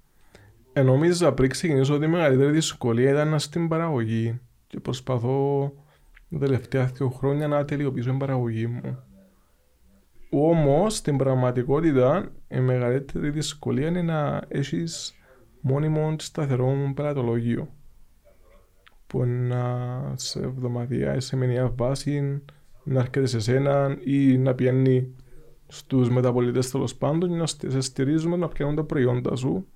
Ε, 0.72 0.82
νομίζω 0.82 1.32
πριν 1.32 1.50
ξεκινήσω 1.50 1.94
ότι 1.94 2.04
η 2.04 2.08
μεγαλύτερη 2.08 2.50
δυσκολία 2.50 3.10
ήταν 3.10 3.38
στην 3.38 3.68
παραγωγή 3.68 4.40
και 4.66 4.80
προσπαθώ 4.80 5.72
τα 6.30 6.38
τελευταία 6.38 6.84
δύο 6.84 7.08
χρόνια 7.08 7.48
να 7.48 7.64
τελειοποιήσω 7.64 8.08
την 8.08 8.18
παραγωγή 8.18 8.66
μου. 8.66 9.02
Όμως 10.30 10.96
στην 10.96 11.16
πραγματικότητα 11.16 12.32
η 12.48 12.60
μεγαλύτερη 12.60 13.30
δυσκολία 13.30 13.88
είναι 13.88 14.02
να 14.02 14.42
έχεις 14.48 15.14
μόνιμο 15.60 16.14
σταθερό 16.18 16.92
πελατολόγιο. 16.94 17.68
Που 19.08 19.24
να 19.24 20.12
σε 20.16 20.38
εβδομαδία 20.40 21.14
ή 21.14 21.20
σε 21.20 21.36
μηνιαία 21.36 21.72
βάση 21.76 22.42
να 22.84 23.00
έρχεται 23.00 23.26
σε 23.26 23.40
σένα 23.40 23.98
ή 24.04 24.38
να 24.38 24.54
πιάνει 24.54 25.14
στους 25.68 26.10
μεταπολιτέ 26.10 26.60
τέλος 26.72 26.94
πάντων 26.94 27.36
να 27.36 27.46
σε 27.46 27.80
στηρίζουμε 27.80 28.36
να 28.36 28.48
πιάνουν 28.48 28.76
τα 28.76 28.84
προϊόντα 28.84 29.36
σου. 29.36 29.66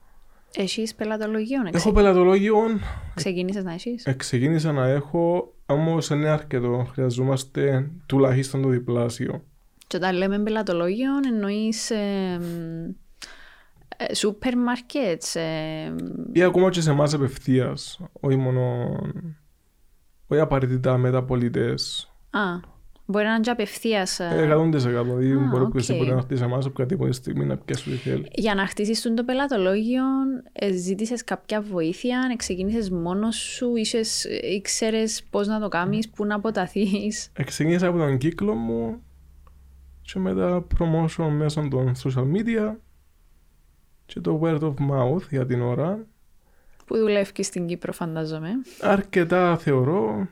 Έχει 0.57 0.95
πελατολογίο, 0.97 1.61
Έχω 1.73 1.93
πελατολόγιο. 1.93 2.57
Ξεκίνησες 3.15 3.65
να 3.65 3.73
έχει. 3.73 3.95
Ε, 4.05 4.13
ξεκίνησα 4.13 4.73
να 4.73 4.87
έχω, 4.87 5.55
όμως 5.67 6.11
είναι 6.11 6.29
αρκετό. 6.29 6.87
Χρειαζόμαστε 6.93 7.91
τουλάχιστον 8.07 8.63
το 8.63 8.69
διπλάσιο. 8.69 9.45
Και 9.87 9.97
όταν 9.97 10.17
λέμε 10.17 10.39
πελατολόγιο, 10.39 11.11
εννοείς 11.33 11.91
σούπερ 14.15 14.57
μάρκετ. 14.57 15.23
Ή 16.33 16.43
ακόμα 16.43 16.71
και 16.71 16.81
σε 16.81 16.91
εμάς 16.91 17.15
απευθείας. 17.15 18.01
Όχι 18.21 18.37
μόνο. 18.37 18.91
Όχι 20.27 20.41
απαραίτητα 20.41 20.99
μεταπολιτέ. 20.99 21.75
Α. 22.31 22.71
Μπορεί 23.07 23.25
να 23.25 23.31
είναι 23.31 23.41
και 23.41 23.51
απευθείας. 23.51 24.21
Ε, 24.21 24.49
100%. 24.55 24.71
Δηλαδή, 24.71 25.37
μπορεί 25.37 25.65
okay. 25.65 25.77
εσύ 25.77 25.95
μπορεί 25.95 26.11
να 26.11 26.21
χτίσει 26.21 26.43
εμάς 26.43 26.65
από 26.65 26.69
οποιαδήποτε 26.69 27.13
στιγμή 27.13 27.45
να 27.45 27.57
πιάσεις 27.57 27.87
ό,τι 27.87 27.97
θέλεις. 27.97 28.29
Για 28.33 28.55
να 28.55 28.67
χτίσεις 28.67 29.03
το 29.03 29.25
πελατολόγιο, 29.25 30.03
ε, 30.53 30.73
ζήτησες 30.73 31.25
κάποια 31.25 31.61
βοήθεια, 31.61 32.35
ξεκίνησες 32.37 32.91
μόνος 32.91 33.37
σου, 33.37 33.73
ήξερες 34.55 35.23
πώς 35.31 35.47
να 35.47 35.61
το 35.61 35.69
κάνεις, 35.69 36.11
πού 36.11 36.25
να 36.25 36.35
αποταθείς. 36.35 37.33
Ξεκίνησα 37.45 37.87
από 37.87 37.99
τον 37.99 38.19
κύκλο 38.19 38.55
μου 38.55 39.03
και 40.03 40.19
μετά 40.19 40.67
promotion 40.79 41.29
μέσω 41.31 41.69
των 41.69 41.93
social 42.05 42.25
media 42.25 42.75
και 44.13 44.21
το 44.21 44.41
word 44.43 44.61
of 44.61 44.75
mouth 44.91 45.29
για 45.31 45.47
την 45.47 45.63
ώρα. 45.63 46.07
Που 46.87 46.97
δουλεύει 46.97 47.43
στην 47.43 47.67
Κύπρο, 47.67 47.93
φαντάζομαι. 47.93 48.49
Αρκετά 48.81 49.57
θεωρώ 49.57 50.29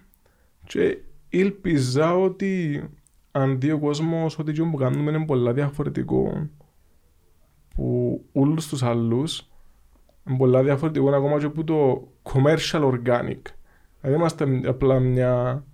και 0.66 0.98
ήλπιζα 1.28 2.16
ότι 2.16 2.82
αντί 3.30 3.70
ο 3.70 3.78
κόσμος 3.78 4.38
ότι 4.38 4.52
το 4.52 4.64
που 4.64 4.76
κάνουμε 4.76 5.10
είναι 5.10 5.24
πολλά 5.24 5.52
διαφορετικό 5.52 6.48
που 7.74 8.20
όλους 8.32 8.68
τους 8.68 8.82
άλλους 8.82 9.50
είναι 10.28 10.36
πολλά 10.36 10.62
διαφορετικό 10.62 11.10
ακόμα 11.10 11.38
και 11.38 11.44
από 11.44 11.64
το 11.64 12.08
commercial 12.22 12.92
organic. 12.92 13.40
Δεν 14.00 14.12
είμαστε 14.12 14.60
απλά 14.64 14.98
μια... 14.98 15.64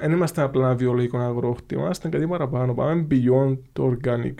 Δεν 0.00 0.12
είμαστε 0.12 0.42
απλά 0.42 0.66
ένα 0.66 0.74
βιολογικό 0.74 1.18
αγρόχτη, 1.18 1.74
είμαστε 1.74 2.08
κάτι 2.08 2.26
παραπάνω. 2.26 2.74
Πάμε 2.74 3.06
beyond 3.10 3.58
το 3.72 3.96
organic. 3.96 4.34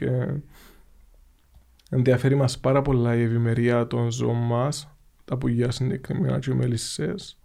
Ε. 1.95 1.97
Ενδιαφέρει 1.97 2.35
μας 2.35 2.59
πάρα 2.59 2.83
πολλά 2.83 3.15
η 3.15 3.23
ευημερία 3.23 3.87
των 3.87 4.11
ζώων 4.11 4.37
μας, 4.37 4.97
τα 5.25 5.39
πουλιά 5.39 5.71
συγκεκριμένα 5.71 6.39
και 6.39 6.51
οι 6.51 6.55
μελισσές. 6.55 7.39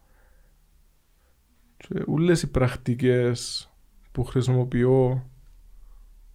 Και 1.78 2.04
όλες 2.08 2.42
οι 2.42 2.52
πρακτικές 2.52 3.70
που 4.12 4.24
χρησιμοποιώ 4.24 5.30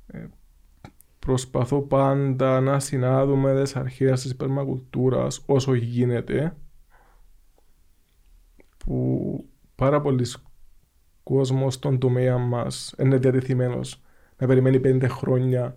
ε, 0.07 0.27
προσπαθώ 1.19 1.83
πάντα 1.83 2.61
να 2.61 2.81
συνάδουμε 2.81 3.63
τις 3.63 3.77
αρχές 3.77 4.23
της 4.23 4.37
περμακουλτούρας 4.37 5.43
όσο 5.47 5.75
γίνεται 5.75 6.57
που 8.77 9.49
πάρα 9.75 10.01
πολλοί 10.01 10.27
κόσμος 11.23 11.75
στον 11.75 11.99
τομέα 11.99 12.39
μας 12.39 12.95
είναι 12.99 13.17
διατεθειμένος 13.17 14.03
να 14.37 14.47
περιμένει 14.47 14.81
πέντε 14.81 15.09
χρόνια 15.09 15.75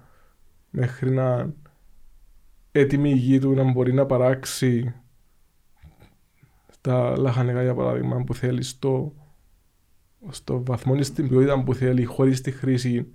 μέχρι 0.70 1.12
να 1.12 1.54
έτοιμη 2.78 3.10
η 3.10 3.16
γη 3.16 3.40
του 3.40 3.54
να 3.54 3.72
μπορεί 3.72 3.94
να 3.94 4.06
παράξει 4.06 4.94
τα 6.82 7.18
λαχανικά 7.18 7.64
για 7.64 7.74
παράδειγμα 7.74 8.24
που 8.24 8.34
θέλει 8.34 8.64
στο 8.64 9.14
στο 10.30 10.64
βαθμό 10.66 10.96
και 10.96 11.04
στην 11.04 11.28
ποιότητα 11.28 11.64
που 11.64 11.74
θέλει 11.74 12.04
χωρίς 12.04 12.42
τη 12.42 12.52
χρήση 12.52 13.12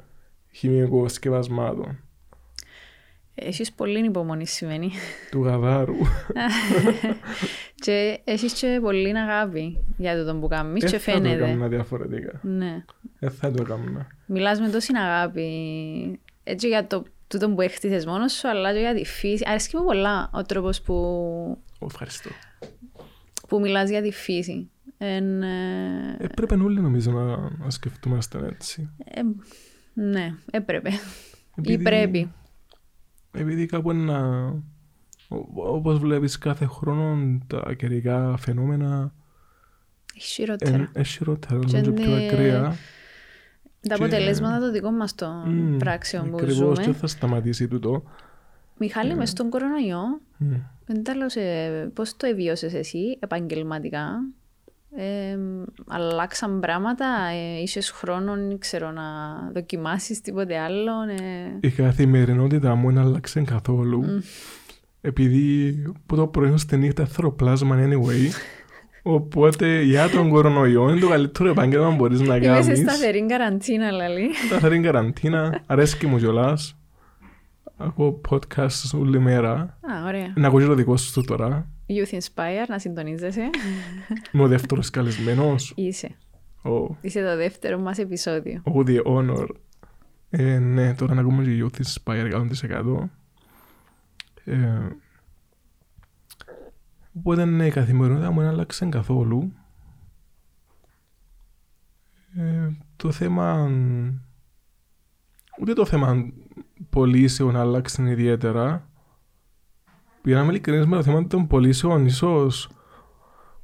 χημικών 0.51 1.09
σκευασμάτων. 1.09 1.99
Έχεις 3.35 3.73
πολύ 3.73 4.05
υπομονή 4.05 4.47
σημαίνει. 4.47 4.91
Του 5.31 5.43
γαδάρου. 5.43 5.97
και 7.85 8.21
έχεις 8.25 8.53
και 8.53 8.79
πολύ 8.83 9.19
αγάπη 9.19 9.85
για 9.97 10.17
το 10.17 10.25
τον 10.25 10.41
που 10.41 10.49
κάνεις 10.49 10.85
και 10.85 10.99
φαίνεται. 10.99 11.29
Δεν 11.29 11.39
θα 11.39 11.45
το 11.45 11.45
έκανα 11.45 11.69
διαφορετικά. 11.69 12.41
Ναι. 12.43 12.85
Δεν 13.19 13.31
θα 13.31 13.51
το 13.51 13.63
έκανα. 13.63 14.07
Μιλάς 14.27 14.61
με 14.61 14.69
τόση 14.69 14.93
αγάπη. 14.97 16.21
Έτσι 16.45 16.69
για 16.69 16.87
το 16.87 17.05
τούτο 17.33 17.51
που 17.51 17.61
έχτισες 17.61 18.07
μόνος 18.07 18.33
σου, 18.33 18.49
αλλά 18.49 18.73
και 18.73 18.79
για 18.79 18.95
τη 18.95 19.05
φύση. 19.05 19.45
Αρέσκει 19.47 19.77
μου 19.77 19.85
πολλά 19.85 20.31
ο 20.33 20.43
τρόπος 20.43 20.83
που... 20.83 20.95
Ευχαριστώ. 21.87 22.31
Που 23.49 23.61
μιλάς 23.61 23.91
για 23.91 24.03
τη 24.03 24.11
φύση. 24.11 24.71
Εν, 24.99 25.43
ε, 25.43 26.17
έπρεπε 26.19 26.55
όλοι 26.55 26.81
νομίζω 26.81 27.11
να, 27.11 27.37
να 27.65 27.71
σκεφτούμαστε 27.71 28.47
έτσι. 28.47 28.91
Ε, 29.05 29.21
ναι, 29.93 30.35
έπρεπε. 30.51 30.91
Επειδή, 31.57 31.73
Ή 31.73 31.83
πρέπει. 31.83 32.33
Επειδή 33.33 33.67
κάπου 33.67 33.91
ένα... 33.91 34.53
Όπως 35.55 35.99
βλέπεις 35.99 36.39
κάθε 36.39 36.67
χρόνο 36.67 37.39
τα 37.47 37.75
καιρικά 37.75 38.37
φαινόμενα 38.37 39.13
έχει 40.15 40.27
χειρότερα. 40.27 40.91
Έχει 40.93 41.13
χειρότερα, 41.13 41.61
είναι 41.75 41.91
πιο 41.91 42.15
ακραία. 42.15 42.77
Τα 43.89 43.95
αποτελέσματα 43.95 44.59
το 44.59 44.71
δικό 44.71 44.91
μας 44.91 45.15
των 45.15 45.75
mm, 45.75 45.79
πράξεων 45.79 46.31
που 46.31 46.39
ζούμε. 46.39 46.53
Ακριβώς 46.53 46.79
και 46.79 46.93
θα 46.93 47.07
σταματήσει 47.07 47.69
τούτο. 47.69 48.03
Μιχάλη, 48.79 49.15
μες 49.15 49.31
στον 49.31 49.51
κορονοϊό, 49.51 50.21
mm. 50.41 51.91
πώς 51.95 52.17
το 52.17 52.27
εβίωσες 52.27 52.75
εσύ 52.75 53.19
επαγγελματικά, 53.21 54.25
ε, 54.97 55.39
αλλάξαν 55.87 56.61
πράγματα, 56.61 57.07
ε, 57.33 57.61
είχες 57.63 57.91
χρόνο 57.91 58.59
ξέρω, 58.59 58.91
να 58.91 59.03
δοκιμάσεις 59.53 60.21
τίποτε 60.21 60.59
άλλο. 60.59 60.93
Ε... 61.09 61.59
Η 61.61 61.71
καθημερινότητα 61.71 62.75
μου 62.75 62.93
δεν 62.93 62.99
άλλαξε 62.99 63.41
καθόλου. 63.41 64.05
Mm. 64.05 64.23
Επειδή 65.01 65.73
που 66.07 66.17
το 66.17 66.27
πρωί 66.27 66.57
στη 66.57 66.77
νύχτα 66.77 67.07
θεροπλάσμα 67.07 67.79
anyway. 67.79 68.31
Οπότε 69.03 69.83
για 69.83 70.09
τον 70.09 70.29
κορονοϊό 70.29 70.91
είναι 70.91 71.01
το 71.01 71.09
καλύτερο 71.09 71.49
επάγγελμα 71.51 71.89
που 71.89 71.95
μπορείς 71.95 72.21
να 72.21 72.39
κάνεις. 72.39 72.67
Είμαι 72.67 72.75
σε 72.75 72.83
σταθερή 72.83 73.27
καραντίνα, 73.27 73.91
λαλή. 73.91 74.35
Σταθερή 74.47 74.81
καραντίνα, 74.81 75.63
αρέσκει 75.67 76.07
μου 76.07 76.19
κιόλας. 76.19 76.77
Ακούω 77.77 78.21
podcast 78.29 78.99
όλη 79.01 79.19
μέρα. 79.19 79.53
Α, 79.81 80.07
ωραία. 80.07 80.33
Να 80.37 80.47
ακούω 80.47 80.67
το 80.67 80.75
δικό 80.75 80.97
σου 80.97 81.25
τώρα. 81.25 81.71
Youth 81.89 82.15
Inspire, 82.15 82.67
να 82.69 82.79
συντονίζεσαι. 82.79 83.51
Είμαι 84.33 84.43
ο 84.43 84.49
δεύτερος 84.49 84.91
καλεσμένος. 84.91 85.73
Είσαι. 85.77 86.17
Oh. 86.63 86.87
Είσαι 87.01 87.23
το 87.23 87.37
δεύτερο 87.37 87.79
μας 87.79 87.99
επεισόδιο. 87.99 88.63
Oh, 88.65 88.87
the 88.87 89.03
honor. 89.03 89.47
Ε, 90.31 90.59
ναι, 90.59 90.95
τώρα 90.95 91.15
να 91.15 91.21
ακούμε 91.21 91.45
και 91.45 91.65
Youth 91.65 91.83
Inspire 91.83 92.33
100%. 92.33 93.11
Ε, 94.45 94.57
οπότε 97.19 97.45
ναι, 97.45 97.67
η 97.67 97.71
καθημερινότητα 97.71 98.31
μου 98.31 98.41
δεν 98.41 98.49
άλλαξε 98.49 98.87
καθόλου. 98.87 99.53
Ε, 102.37 102.69
το 102.97 103.11
θέμα... 103.11 103.71
Ούτε 105.61 105.73
το 105.73 105.87
θέμα 105.87 106.33
πωλήσεων 106.91 107.57
άλλαξε 107.57 108.11
ιδιαίτερα 108.11 108.91
για 110.25 110.35
να 110.35 110.43
είμαι 110.43 110.51
ειλικρινής 110.51 110.87
με 110.87 110.97
το 110.97 111.03
θέμα 111.03 111.27
των 111.27 111.47
πωλήσεων, 111.47 112.07
ίσως 112.07 112.71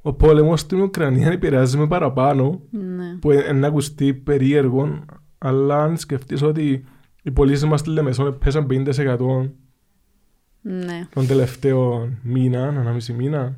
ο 0.01 0.13
πόλεμος 0.13 0.59
στην 0.59 0.81
Ουκρανία 0.81 1.31
επηρεάζει 1.31 1.77
με 1.77 1.87
παραπάνω, 1.87 2.61
ναι. 2.69 3.15
που 3.19 3.31
είναι 3.31 3.67
ακουστεί 3.67 4.13
περίεργο, 4.13 5.05
αλλά 5.37 5.83
αν 5.83 5.97
σκεφτείς 5.97 6.41
ότι 6.41 6.83
οι 7.23 7.31
πωλήσεις 7.31 7.65
μας 7.65 7.79
στη 7.79 7.89
Λεμεσόν 7.89 8.37
πέσαν 8.37 8.67
50% 8.69 9.49
ναι. 10.71 11.07
τον 11.13 11.27
τελευταίο 11.27 12.09
μήνα, 12.21 12.63
ανάμιση 12.67 13.13
μήνα, 13.13 13.55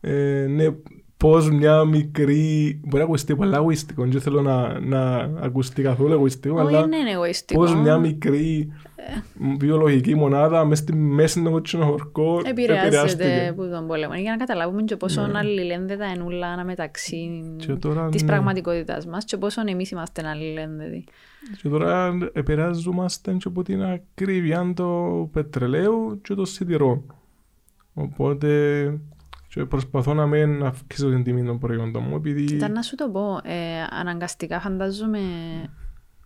ε, 0.00 0.46
ναι, 0.48 0.66
πώς 1.16 1.50
μια 1.50 1.84
μικρή... 1.84 2.80
Μπορεί 2.84 2.96
να 2.98 3.02
ακουστεί 3.04 3.36
πολλά 3.36 3.56
εγωιστικό, 3.56 4.04
δεν 4.06 4.20
θέλω 4.20 4.42
να, 4.42 4.80
να 4.80 5.16
ακουστεί 5.40 5.82
καθόλου 5.82 6.12
εγωιστικό, 6.12 6.60
Όχι, 6.62 6.74
αλλά 6.76 6.84
είναι 6.98 7.10
εγωιστικό. 7.10 7.60
πώς 7.60 7.74
μια 7.74 7.98
μικρή 7.98 8.72
βιολογική 9.58 10.14
μονάδα 10.14 10.64
μέσα 10.64 10.82
στη 10.82 10.94
μέση 10.94 11.42
του 11.42 11.50
κότσινο 11.50 11.84
χορκό 11.84 12.40
Επηρεάζεται 12.44 12.86
επηρεάστηκε. 12.86 13.46
από 13.50 13.66
τον 13.68 13.86
πόλεμο. 13.86 14.14
Για 14.14 14.30
να 14.30 14.36
καταλάβουμε 14.36 14.82
και 14.82 14.96
πόσο 14.96 15.26
Ναι. 15.26 15.38
αλληλένδετα 15.38 16.06
είναι 16.06 16.22
ούλα 16.22 16.46
αναμεταξύ 16.46 17.42
Και 17.56 17.72
τώρα, 17.72 18.08
της 18.08 18.22
ναι. 18.22 18.28
πραγματικότητας 18.28 19.06
μας 19.06 19.24
και 19.24 19.36
πόσο 19.36 19.62
εμείς 19.66 19.90
είμαστε 19.90 20.28
αλληλένδετοι. 20.28 21.04
Και 21.62 21.68
τώρα 21.68 22.18
επηρεάζομαστε 22.32 23.32
και 23.32 23.48
από 23.48 23.62
την 23.62 23.82
ακρίβεια 23.82 24.72
του 24.76 25.28
πετρελαίου 25.32 26.20
και 26.22 26.34
των 26.34 26.46
σιτηρών. 26.46 27.14
Οπότε 27.94 29.00
και 29.56 29.64
προσπαθώ 29.64 30.14
να 30.14 30.26
μην 30.26 30.64
αυξήσω 30.64 31.08
την 31.08 31.22
τιμή 31.22 31.44
των 31.44 31.58
προϊόντων 31.58 32.02
μου 32.02 32.16
επειδή 32.16 32.42
Ήταν 32.42 32.72
να 32.72 32.82
σου 32.82 32.94
το 32.94 33.08
πω, 33.08 33.40
ε, 33.42 33.54
αναγκαστικά 34.00 34.60
φαντάζομαι 34.60 35.20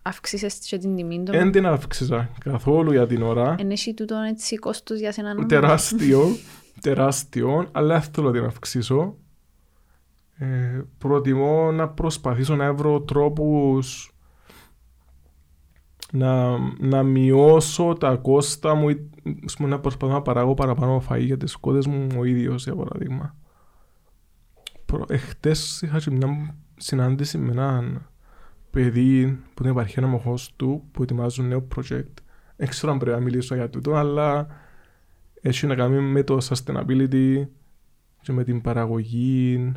αύξησες 0.02 0.54
και 0.54 0.78
την 0.78 0.96
τιμή 0.96 1.22
των... 1.22 1.34
δεν 1.34 1.50
την 1.50 1.66
αύξησα 1.66 2.30
καθόλου 2.44 2.92
για 2.92 3.06
την 3.06 3.22
ώρα. 3.22 3.54
Εν 3.58 3.70
έχει 3.70 3.94
τούτον 3.94 4.22
έτσι 4.22 4.56
κόστος 4.56 4.98
για 4.98 5.12
σένα 5.12 5.34
να... 5.34 5.46
τεράστιο, 5.46 6.36
τεράστιο, 6.80 7.68
αλλά 7.72 8.00
δεν 8.00 8.10
θέλω 8.12 8.26
να 8.26 8.32
την 8.32 8.44
αυξήσω. 8.44 9.16
Ε, 10.38 10.80
προτιμώ 10.98 11.72
να 11.72 11.88
προσπαθήσω 11.88 12.56
να 12.56 12.72
βρω 12.72 13.00
τρόπους 13.00 14.09
να, 16.12 16.58
να 16.78 17.02
μειώσω 17.02 17.92
τα 18.00 18.16
κόστα 18.16 18.74
μου, 18.74 18.88
ή, 18.88 19.10
ας 19.44 19.56
πούμε, 19.56 19.68
να 19.68 19.80
προσπαθώ 19.80 20.12
να 20.12 20.22
παράγω 20.22 20.54
παραπάνω 20.54 21.02
φαΐ 21.08 21.20
για 21.20 21.36
τις 21.36 21.56
κότες 21.56 21.86
μου 21.86 22.06
ο 22.18 22.24
ίδιος, 22.24 22.64
για 22.64 22.74
παράδειγμα. 22.74 23.36
Προ, 24.86 25.04
εχθές 25.08 25.82
είχα 25.82 25.98
και 25.98 26.10
μια 26.10 26.54
συνάντηση 26.76 27.38
με 27.38 27.50
έναν 27.50 28.08
παιδί 28.70 29.38
που 29.54 29.62
είναι 29.62 29.70
επαρχία 29.70 30.02
νομοχός 30.02 30.52
του 30.56 30.88
που 30.92 31.02
ετοιμάζουν 31.02 31.48
νέο 31.48 31.66
project. 31.76 32.14
Δεν 32.56 32.68
ξέρω 32.68 32.92
αν 32.92 32.98
πρέπει 32.98 33.16
να 33.16 33.22
μιλήσω 33.24 33.54
για 33.54 33.70
τούτο, 33.70 33.94
αλλά 33.94 34.46
έχει 35.40 35.66
να 35.66 35.74
κάνει 35.74 36.00
με 36.00 36.22
το 36.22 36.38
sustainability 36.40 37.46
και 38.20 38.32
με 38.32 38.44
την 38.44 38.60
παραγωγή. 38.60 39.72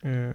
Ε, 0.00 0.30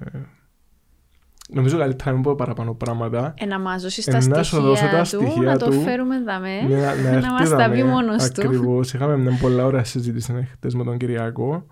νομίζω 1.53 1.77
καλύτερα 1.77 2.09
να 2.09 2.15
μην 2.17 2.25
πω 2.25 2.35
παραπάνω 2.35 2.73
πράγματα. 2.73 3.33
Ε, 3.37 3.45
να 3.45 3.59
μας 3.59 3.81
δώσεις 3.81 4.07
Ε, 4.07 4.11
τα 4.11 4.27
να 4.27 4.43
σου 4.43 4.61
δώσω 4.61 4.85
τα 4.87 5.03
στοιχεία 5.03 5.25
του, 5.25 5.31
στοιχεία 5.31 5.51
να 5.51 5.57
το 5.57 5.65
του. 5.65 5.81
φέρουμε 5.81 6.23
δαμέ, 6.23 6.61
Ναι, 6.67 6.75
να, 6.75 6.95
να, 7.11 7.19
να 7.19 7.31
μας 7.31 7.49
τα 7.49 7.69
πει 7.69 7.83
μόνος 7.83 8.29
του. 8.31 8.41
Ακριβώς. 8.47 8.93
Είχαμε 8.93 9.17
μια 9.17 9.37
πολλά 9.41 9.65
ωραία 9.65 9.83
συζήτηση 9.83 10.47
χτες 10.51 10.75
με 10.75 10.83
τον 10.83 10.97
Κυριακό. 10.97 11.65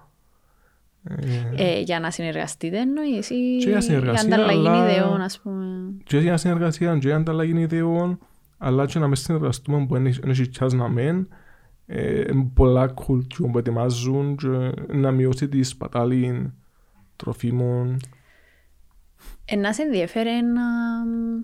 Ε, 1.56 1.64
Ε, 1.64 1.80
για 1.82 2.00
να 2.00 2.12
συνεργαστείτε 2.12 2.78
εννοείς 2.78 3.30
ή 3.30 3.58
Και 3.60 3.70
για 3.70 3.82
συνεργασία, 3.82 4.36
ανταλλαγή 4.36 4.68
αλλά- 4.68 4.92
ιδεών 4.92 5.22
ας 5.22 5.40
πούμε. 5.40 5.66
και 6.04 6.18
για 6.18 6.38
συνεργασία 6.38 6.98
και 6.98 7.08
για 7.08 7.16
ανταλλαγή 7.16 7.60
ιδεών, 7.60 8.20
αλλά 8.58 8.86
και 8.86 9.00
να 9.00 9.08
μες 9.08 9.20
συνεργαστούμε 9.20 9.86
που 9.86 9.96
είναι 9.96 10.14
έχει 10.28 10.50
τσάς 10.50 10.74
να 10.74 10.90
μεν. 10.90 11.28
Ε, 11.90 12.24
πολλά 12.54 12.88
κουλτιού 12.88 13.50
που 13.52 13.58
ετοιμάζουν 13.58 14.36
και 14.36 14.72
να 14.88 15.12
μειώσει 15.12 15.48
τη 15.48 15.64
σπατάλη 15.64 16.54
τροφίμων. 17.16 17.98
Ε, 19.50 19.56
να 19.56 19.74
σε 19.74 19.82
ενδιαφέρει 19.82 20.30
να 20.30 20.62
μ, 21.06 21.44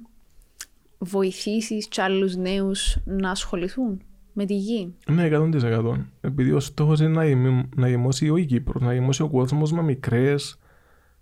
βοηθήσεις 0.98 1.88
και 1.88 2.02
άλλους 2.02 2.36
νέους 2.36 2.98
να 3.06 3.30
ασχοληθούν 3.30 4.02
με 4.34 4.46
τη 4.46 4.56
γη; 4.56 4.94
Ναι, 5.12 5.24
100%. 5.24 5.94
Επειδή 6.22 6.52
ο 6.52 6.60
στόχος 6.60 7.00
είναι 7.00 7.10
να, 7.10 7.26
γεμί- 7.26 7.76
να 7.76 7.90
γεμώσει 7.90 8.30
ο 8.30 8.38
Κύπρος, 8.38 8.82
να 8.82 8.94
γεμώσει 8.94 9.22
ο 9.22 9.30
κόσμος 9.30 9.72
με 9.72 9.82
μικρές 9.82 10.58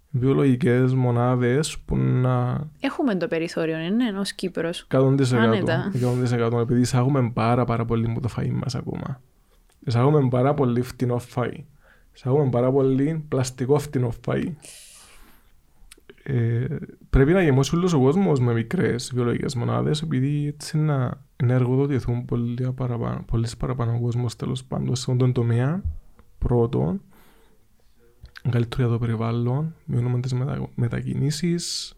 βιολογικές 0.09 0.93
μονάδες 0.93 1.77
που 1.85 1.97
να 1.97 2.63
Έχουμε 2.79 3.15
το 3.15 3.27
περιθώριο, 3.27 3.77
ναι, 3.77 3.89
ναι, 3.89 4.19
ως 4.19 4.33
Κύπρος. 4.33 4.87
100%. 4.91 5.35
Άνετα. 5.35 5.91
100% 5.93 6.59
επειδή 6.59 6.79
εισάγουμε 6.79 7.31
πάρα 7.33 7.65
πάρα 7.65 7.85
πολύ 7.85 8.07
από 8.09 8.21
το 8.21 8.29
φαΐ 8.37 8.49
μας 8.51 8.75
ακόμα. 8.75 9.21
Εισάγουμε 9.85 10.27
πάρα 10.29 10.53
πολύ 10.53 10.81
φτηνό 10.81 11.21
φαΐ. 11.35 11.53
Εισάγουμε 12.13 12.49
πάρα 12.49 12.71
πολύ 12.71 13.25
πλαστικό 13.29 13.79
φτηνό 13.79 14.13
φαΐ. 14.25 14.45
Ε, 16.23 16.65
πρέπει 17.09 17.33
να 17.33 17.43
γεμώσει 17.43 17.75
όλος 17.75 17.93
ο 17.93 17.99
κόσμος 17.99 18.39
με 18.39 18.53
μικρές 18.53 19.11
βιολογικές 19.13 19.55
μονάδες 19.55 20.01
επειδή 20.01 20.47
έτσι 20.47 20.77
να, 20.77 21.23
να 21.43 21.53
εργοδοτηθούν 21.53 22.25
πολλοί 22.25 22.71
παραπάνω, 22.75 23.23
πολλής 23.27 23.57
παραπάνω 23.57 23.99
κόσμος 24.01 24.35
τέλος 24.35 24.63
πάντων 24.63 24.95
σε 24.95 25.01
αυτόν 25.01 25.17
τον 25.17 25.31
τομέα 25.31 25.83
πρώτον 26.37 27.01
καλύτερο 28.49 28.83
για 28.83 28.91
το 28.91 28.99
περιβάλλον, 28.99 29.75
μειώνουμε 29.85 30.19
τις 30.19 30.33
μετα, 30.33 30.69
μετακινήσεις 30.75 31.95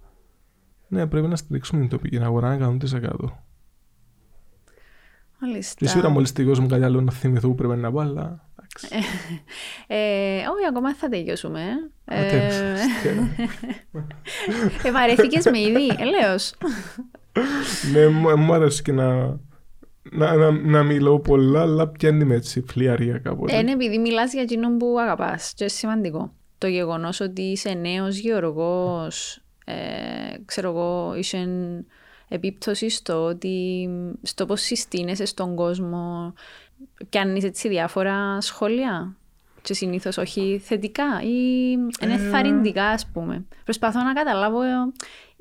ναι, 0.88 1.08
πρέπει 1.08 1.28
να 1.28 1.36
στηρίξουμε 1.36 1.82
την 1.82 1.90
τοπική 1.90 2.20
αγορά 2.20 2.58
100%. 2.58 3.12
Μάλιστα. 5.42 5.76
Και 5.78 5.88
σίγουρα 5.88 6.10
μόλις 6.10 6.32
τελειώσουμε 6.32 6.68
κάτι 6.68 6.84
άλλο 6.84 7.02
να 7.02 7.12
θυμηθώ 7.12 7.54
πρέπει 7.54 7.76
να 7.76 7.92
πω, 7.92 8.00
αλλά 8.00 8.22
εντάξει. 8.22 8.53
Ε, 8.53 8.53
όχι, 10.52 10.66
ακόμα 10.70 10.88
δεν 10.88 10.98
θα 10.98 11.10
τελειώσουμε. 11.10 11.62
Α, 12.06 12.16
Ε, 12.16 12.30
τέλος. 12.30 13.26
ε, 14.84 14.92
βαρέθηκες 14.92 15.46
με 15.46 15.60
ήδη, 15.60 15.96
ελέος. 16.00 16.54
Ναι, 17.94 18.08
μου 18.08 18.38
μου 18.38 18.54
αρέσει 18.54 18.82
και 18.82 18.92
να, 18.92 19.40
να, 20.12 20.36
να, 20.36 20.52
να 20.52 20.84
μιλώ 20.84 21.20
πολλά, 21.20 21.62
αλλά 21.62 21.88
πιάνει 21.88 22.24
με 22.26 22.36
έτσι 22.36 22.64
φλιαρία 22.68 23.18
κάποτε. 23.18 23.56
Ε, 23.56 23.60
Είναι 23.60 23.72
επειδή 23.72 23.98
μιλάς 23.98 24.34
για 24.34 24.42
εκείνον 24.42 24.78
που 24.78 24.96
αγαπάς 25.00 25.54
και 25.56 25.64
είναι 25.64 25.72
σημαντικό. 25.74 26.34
Το 26.58 26.68
γεγονός 26.68 27.20
ότι 27.20 27.42
είσαι 27.42 27.70
νέος 27.74 28.18
γεωργός, 28.18 29.42
ε, 29.66 29.74
ξέρω 30.46 30.70
εγώ, 30.70 31.14
είσαι 31.18 31.48
επίπτωση 32.28 32.90
στο 32.90 33.24
ότι 33.24 33.90
στο 34.22 34.46
πώς 34.46 34.62
συστήνεσαι 34.62 35.26
στον 35.26 35.56
κόσμο, 35.56 36.34
πιάνεις 37.10 37.44
έτσι 37.44 37.68
διάφορα 37.70 38.42
σχόλια 38.42 39.16
και 39.62 39.74
συνήθως 39.74 40.18
όχι 40.18 40.62
θετικά 40.64 41.22
ή 41.22 41.72
είναι 42.02 42.14
Ε. 42.14 42.30
θαρρυντικά 42.30 42.86
ας 42.86 43.08
πούμε. 43.08 43.46
Προσπαθώ 43.64 44.04
να 44.04 44.14
καταλάβω 44.14 44.62
ε, 44.62 44.70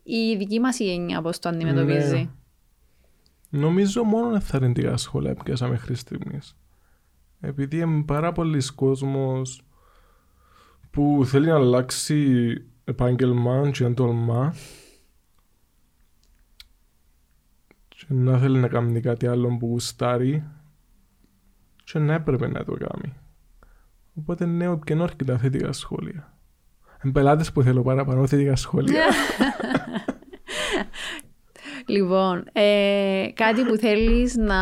η 0.03 0.37
δική 0.37 0.61
μας 0.61 0.79
η 0.79 0.85
γενιά 0.85 1.23
πώς 1.23 1.39
το 1.39 1.49
αντιμετωπίζει. 1.49 2.17
Ναι. 3.51 3.61
Νομίζω 3.61 4.05
μόνο 4.05 4.35
εθαρρυντικά 4.35 4.97
σχόλια 4.97 5.35
πιάσα 5.35 5.69
μέχρι 5.69 5.95
στιγμής. 5.95 6.57
Επειδή 7.41 7.79
είναι 7.79 8.03
πάρα 8.03 8.33
πολλοίς 8.33 8.71
κόσμος 8.71 9.63
που 10.91 11.23
θέλει 11.27 11.47
να 11.47 11.55
αλλάξει 11.55 12.55
επάγγελμα 12.85 13.71
και 13.71 13.85
να 13.85 13.95
τολμά 13.95 14.55
και 17.89 18.07
να 18.09 18.39
θέλει 18.39 18.59
να 18.59 18.69
κάνει 18.69 19.01
κάτι 19.01 19.27
άλλο 19.27 19.57
που 19.57 19.67
γουστάρει 19.67 20.45
και 21.93 21.99
να 21.99 22.15
έπρεπε 22.15 22.49
να 22.49 22.65
το 22.65 22.73
κάνει. 22.73 23.15
Οπότε 24.15 24.47
ναι, 24.47 24.69
όποιον 24.69 25.01
έρχεται 25.01 25.39
θετικά 25.39 25.73
σχόλια. 25.73 26.33
Εν 26.99 27.13
πελάτες 27.13 27.53
που 27.53 27.63
θέλω 27.63 27.83
παραπάνω 27.83 28.27
θετικά 28.27 28.57
σχόλια. 28.57 29.03
Λοιπόν, 31.87 32.45
ε, 32.53 33.27
κάτι 33.35 33.63
που 33.65 33.77
θέλεις 33.77 34.37
να... 34.37 34.57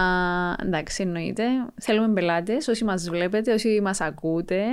Εντάξει, 0.63 1.03
εννοείται. 1.03 1.45
Θέλουμε 1.81 2.13
πελάτες, 2.13 2.69
όσοι 2.69 2.85
μας 2.85 3.09
βλέπετε, 3.11 3.53
όσοι 3.53 3.81
μας 3.83 4.01
ακούτε. 4.01 4.65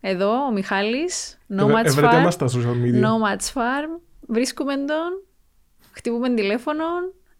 Εδώ, 0.00 0.44
ο 0.46 0.52
Μιχάλης, 0.52 1.38
Nomads 1.58 1.84
Ευρετέ 1.84 2.16
Farm. 2.18 2.22
μας 2.22 2.34
στα 2.34 2.46
social 2.46 2.84
media. 2.84 3.02
Nomads 3.04 3.52
Farm. 3.52 4.00
Βρίσκουμε 4.28 4.74
τον, 4.74 5.22
χτυπούμε 5.92 6.34
τηλέφωνο, 6.34 6.84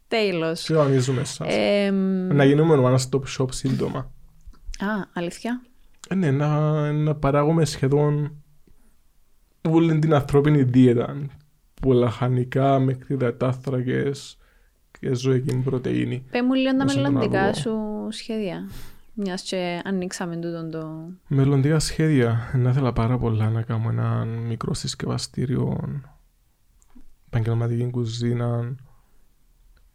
τέλος. 0.09 0.61
Συντονίζουμε 0.61 1.21
εσάς. 1.21 1.49
Ε, 1.57 1.91
Να 2.33 2.45
γίνουμε 2.45 2.97
one 2.97 3.09
stop 3.11 3.23
shop 3.39 3.49
σύντομα. 3.51 4.13
Α, 4.79 4.87
αλήθεια. 5.13 5.63
Ε, 6.09 6.15
ναι, 6.15 6.31
να, 6.31 6.93
να 6.93 7.15
παράγουμε 7.15 7.65
σχεδόν 7.65 8.43
όλη 9.69 9.99
την 9.99 10.15
ανθρώπινη 10.15 10.63
δίαιτα. 10.63 11.27
Που 11.75 11.93
λαχανικά 11.93 12.79
μέχρι 12.79 13.15
υδατάθρακες 13.15 14.39
και 15.01 15.15
ζωική 15.15 15.57
πρωτεΐνη. 15.57 16.25
Πες 16.31 16.41
μου 16.43 16.55
λίγο 16.55 16.77
τα 16.77 16.85
Όσο 16.85 17.03
τον 17.03 17.13
μελλοντικά 17.13 17.41
ακούω. 17.41 17.55
σου 17.55 17.77
σχέδια. 18.11 18.69
Μιας 19.15 19.43
και 19.43 19.81
ανοίξαμε 19.85 20.37
τούτον 20.37 20.71
το... 20.71 21.09
Μελλοντικά 21.29 21.79
σχέδια. 21.79 22.51
Να 22.57 22.71
ήθελα 22.71 22.93
πάρα 22.93 23.19
πολλά 23.19 23.51
να 23.51 23.63
κάνω 23.63 23.89
ένα 23.89 24.25
μικρό 24.25 24.75
συσκευαστήριο 24.75 25.79
επαγγελματική 27.27 27.91
κουζίνα 27.91 28.75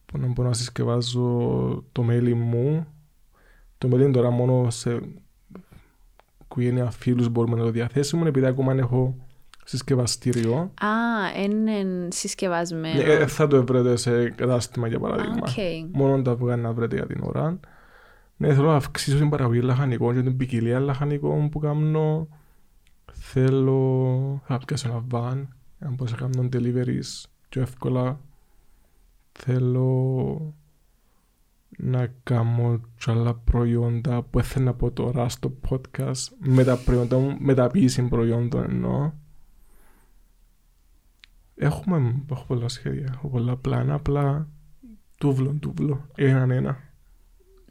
που 0.05 0.17
να 0.17 0.27
μπορώ 0.27 0.47
να 0.47 0.53
συσκευάζω 0.53 1.83
το 1.91 2.03
μέλι 2.03 2.33
μου. 2.33 2.87
Το 3.79 3.87
μέλι 3.87 4.03
είναι 4.03 4.13
τώρα 4.13 4.29
μόνο 4.29 4.69
σε 4.69 5.01
οικογένεια 6.43 6.89
φίλους 6.89 7.29
μπορούμε 7.29 7.57
να 7.57 7.63
το 7.63 7.71
διαθέσουμε 7.71 8.27
επειδή 8.27 8.45
ακόμα 8.45 8.73
δεν 8.73 8.83
έχω 8.83 9.15
συσκευαστήριο. 9.63 10.57
Α, 10.57 11.41
είναι 11.43 12.07
συσκευασμένο. 12.09 13.01
Ε, 13.01 13.27
θα 13.27 13.47
το 13.47 13.65
βρείτε 13.65 13.95
σε 13.95 14.29
κατάστημα 14.29 14.87
για 14.87 14.99
παράδειγμα. 14.99 15.41
Οκ. 15.41 15.91
Μόνο 15.91 16.21
τα 16.21 16.31
αυγά 16.31 16.55
να 16.55 16.73
βρείτε 16.73 16.95
για 16.95 17.05
την 17.05 17.21
ώρα. 17.23 17.59
Ναι, 18.37 18.53
θέλω 18.53 18.67
να 18.67 18.75
αυξήσω 18.75 19.17
την 19.17 19.29
παραγωγή 19.29 19.61
λαχανικών 19.61 20.15
και 20.15 20.21
την 20.21 20.37
ποικιλία 20.37 20.79
λαχανικών 20.79 21.49
που 21.49 21.59
κάνω. 21.59 22.27
Θέλω... 23.13 24.41
Θα 24.45 24.59
πιάσω 24.65 24.89
ένα 24.89 25.03
van, 25.11 25.47
αν 25.79 25.93
μπορούσα 25.93 26.15
να 26.19 26.29
κάνω 26.29 26.49
deliveries 26.53 27.25
πιο 27.49 27.61
εύκολα. 27.61 28.19
Θέλω 29.31 30.53
να 31.81 32.13
κάνω 32.23 32.81
και 32.97 33.11
άλλα 33.11 33.33
προϊόντα 33.33 34.21
που 34.23 34.39
έθελα 34.39 34.65
να 34.65 34.73
πω 34.73 34.91
τώρα 34.91 35.29
στο 35.29 35.57
podcast 35.69 36.35
με 36.39 36.63
τα 36.63 36.77
προϊόντα 36.77 37.17
μου, 37.17 37.35
μεταποίηση 37.39 38.01
προϊόντων 38.01 38.63
εννοώ. 38.63 39.11
Έχουμε, 41.55 42.23
έχω 42.31 42.45
πολλά 42.47 42.67
σχέδια, 42.67 43.09
έχω 43.13 43.27
πολλά 43.27 43.55
πλάνα, 43.55 43.93
απλά 43.93 44.47
τούβλο, 45.17 45.57
τούβλο, 45.61 46.07
έναν 46.15 46.51
ένα. 46.51 46.77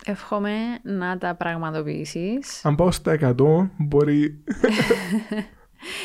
Εύχομαι 0.04 0.52
να 0.82 1.18
τα 1.18 1.34
πραγματοποιήσεις. 1.34 2.64
Αν 2.64 2.74
πάω 2.74 2.90
στα 2.90 3.34
100, 3.38 3.68
μπορεί... 3.78 4.44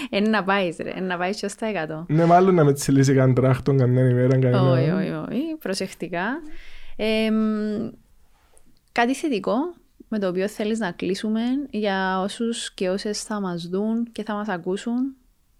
Είναι 0.10 0.30
να 0.30 0.44
πάεις 0.44 0.78
ρε, 0.78 0.90
είναι 0.90 1.06
να 1.06 1.18
πάεις 1.18 1.40
και 1.40 1.48
στα 1.48 1.68
100. 1.88 2.06
ναι, 2.08 2.26
μάλλον 2.26 2.56
να 2.56 2.64
με 2.64 2.74
τσιλήσει 2.74 3.14
καν 3.14 3.34
τράχτον 3.34 3.78
κανένα 3.78 4.10
ημέρα, 4.10 4.40
κανένα. 4.40 4.62
Όχι, 4.62 4.90
όχι, 4.90 5.10
όχι, 5.10 5.56
προσεκτικά. 5.60 6.26
Ε, 6.96 7.32
μ, 7.32 7.90
κάτι 8.92 9.16
θετικό 9.16 9.56
με 10.08 10.20
το 10.20 10.28
οποίο 10.28 10.48
θέλεις 10.48 10.80
να 10.80 10.92
κλείσουμε 10.92 11.42
για 11.70 12.22
όσους 12.22 12.74
και 12.74 12.90
όσες 12.90 13.24
θα 13.24 13.40
μας 13.40 13.68
δουν 13.68 14.12
και 14.12 14.24
θα 14.24 14.34
μας 14.34 14.48
ακούσουν. 14.48 15.16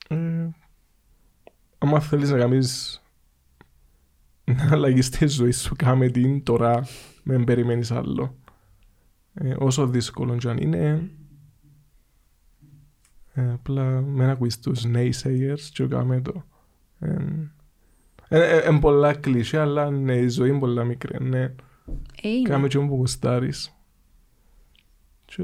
Ε, 0.08 0.50
άμα 1.78 2.00
θέλεις 2.00 2.30
να 2.30 2.38
κάνεις 2.38 3.02
να 4.44 4.72
αλλαγείς 4.72 5.10
τη 5.10 5.28
ζωή 5.28 5.52
σου, 5.52 5.76
κάμε 5.76 6.10
την 6.10 6.44
τώρα, 6.44 6.88
μην 7.24 7.44
περιμένεις 7.44 7.92
άλλο. 7.92 8.36
Ε, 9.34 9.56
όσο 9.58 9.88
δύσκολο 9.88 10.38
και 10.38 10.50
αν 10.50 10.58
είναι, 10.58 11.10
ε, 13.34 13.52
απλά 13.52 14.02
μην 14.02 14.30
ακούεις 14.30 14.60
τους 14.60 14.84
naysayers 14.86 15.62
και 15.74 15.88
κάμε 15.88 16.22
το. 16.22 16.46
Είναι 17.02 17.14
ε, 17.14 17.63
ε, 18.40 18.78
πολλά 18.82 19.14
κλεισέ, 19.14 19.60
αλλά 19.60 19.90
ναι, 19.90 20.16
η 20.16 20.28
ζωή 20.28 20.50
είναι 20.50 20.60
πολλά 20.60 20.84
μικρή. 20.84 21.24
Ναι. 21.24 21.42
Ε, 22.22 22.30
είναι. 22.30 22.50
Κάμε 22.50 22.68
ό,που 22.68 22.96
γουστάρεις. 22.96 23.76
Και... 25.26 25.44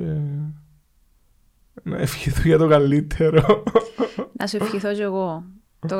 Να 1.84 1.98
ευχηθώ 1.98 2.42
για 2.46 2.58
το 2.58 2.68
καλύτερο. 2.68 3.64
Να 4.40 4.48
σου 4.48 4.58
ευχηθώ 4.58 4.94
κι 4.94 5.02
εγώ 5.02 5.44
το, 5.88 5.96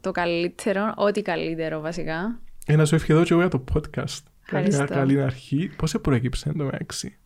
το 0.00 0.10
καλύτερο, 0.12 0.92
ό,τι 0.96 1.22
καλύτερο 1.22 1.80
βασικά. 1.80 2.40
Ε, 2.66 2.76
να 2.76 2.84
σου 2.84 2.94
ευχηθώ 2.94 3.22
και 3.22 3.32
εγώ 3.32 3.40
για 3.40 3.50
το 3.50 3.64
podcast. 3.74 4.22
Καλή, 4.44 4.66
Ευχαριστώ. 4.66 4.94
καλή 4.94 5.22
αρχή. 5.22 5.70
Πώς 5.76 5.90
σε 5.90 5.98
προέκυψε 5.98 6.52
το 6.52 6.64
μεταξύ. 6.64 7.18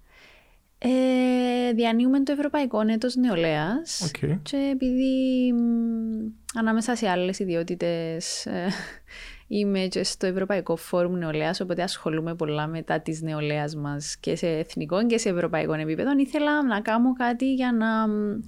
Ε, 0.87 1.72
διανύουμε 1.72 2.22
το 2.22 2.32
Ευρωπαϊκό 2.32 2.80
Έτος 2.80 3.14
Νεολαίας 3.14 4.01
Οκ. 4.03 4.41
και 4.43 4.70
επειδή 4.72 5.53
μ, 5.53 6.59
ανάμεσα 6.59 6.97
σε 6.97 7.09
άλλες 7.09 7.39
ιδιότητες 7.39 8.47
ε, 8.47 8.68
είμαι 9.59 9.87
και 9.87 10.05
στο 10.05 10.26
Ευρωπαϊκό 10.26 10.76
Φόρουμ 10.76 11.14
Νεολαίας 11.18 11.61
οπότε 11.61 11.82
ασχολούμαι 11.82 12.35
πολλά 12.35 12.66
μετά 12.66 13.01
της 13.01 13.22
νεολαίας 13.22 13.76
μας 13.76 14.16
και 14.16 14.37
σε 14.37 14.47
εθνικό 14.47 15.07
και 15.07 15.18
σε 15.18 15.28
ευρωπαϊκό 15.28 15.72
επίπεδο 15.72 16.18
ήθελα 16.18 16.62
να 16.62 16.80
κάνω 16.80 17.12
κάτι 17.12 17.55
για 17.55 17.72
να 17.72 18.09
μ, 18.09 18.41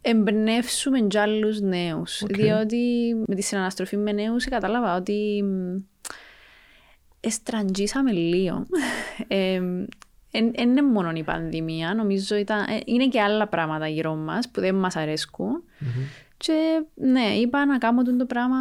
εμπνεύσουμε 0.00 1.00
κι 1.00 1.18
άλλους 1.18 1.60
νέους 1.60 2.22
Οκ. 2.22 2.32
διότι 2.32 3.14
με 3.26 3.34
τη 3.34 3.42
συναναστροφή 3.42 3.96
με 3.96 4.12
νέους 4.12 4.44
κατάλαβα 4.44 4.96
ότι 4.96 5.42
μ, 5.42 5.82
εστραγγίσαμε 7.20 8.12
λίγο. 8.12 8.66
Δεν 10.30 10.52
είναι 10.58 10.82
μόνο 10.82 11.10
η 11.14 11.22
πανδημία, 11.22 11.94
νομίζω 11.94 12.36
ήταν, 12.36 12.60
ε, 12.60 12.80
είναι 12.84 13.08
και 13.08 13.20
άλλα 13.20 13.46
πράγματα 13.48 13.88
γύρω 13.88 14.14
μας 14.14 14.48
που 14.48 14.60
δεν 14.60 14.74
μας 14.74 14.96
αρέσκουν. 14.96 15.62
Μμμ. 15.78 16.04
Και 16.36 16.84
ναι, 16.94 17.26
είπα 17.40 17.66
να 17.66 17.78
κάνω 17.78 18.02
το 18.02 18.26
πράγμα 18.26 18.56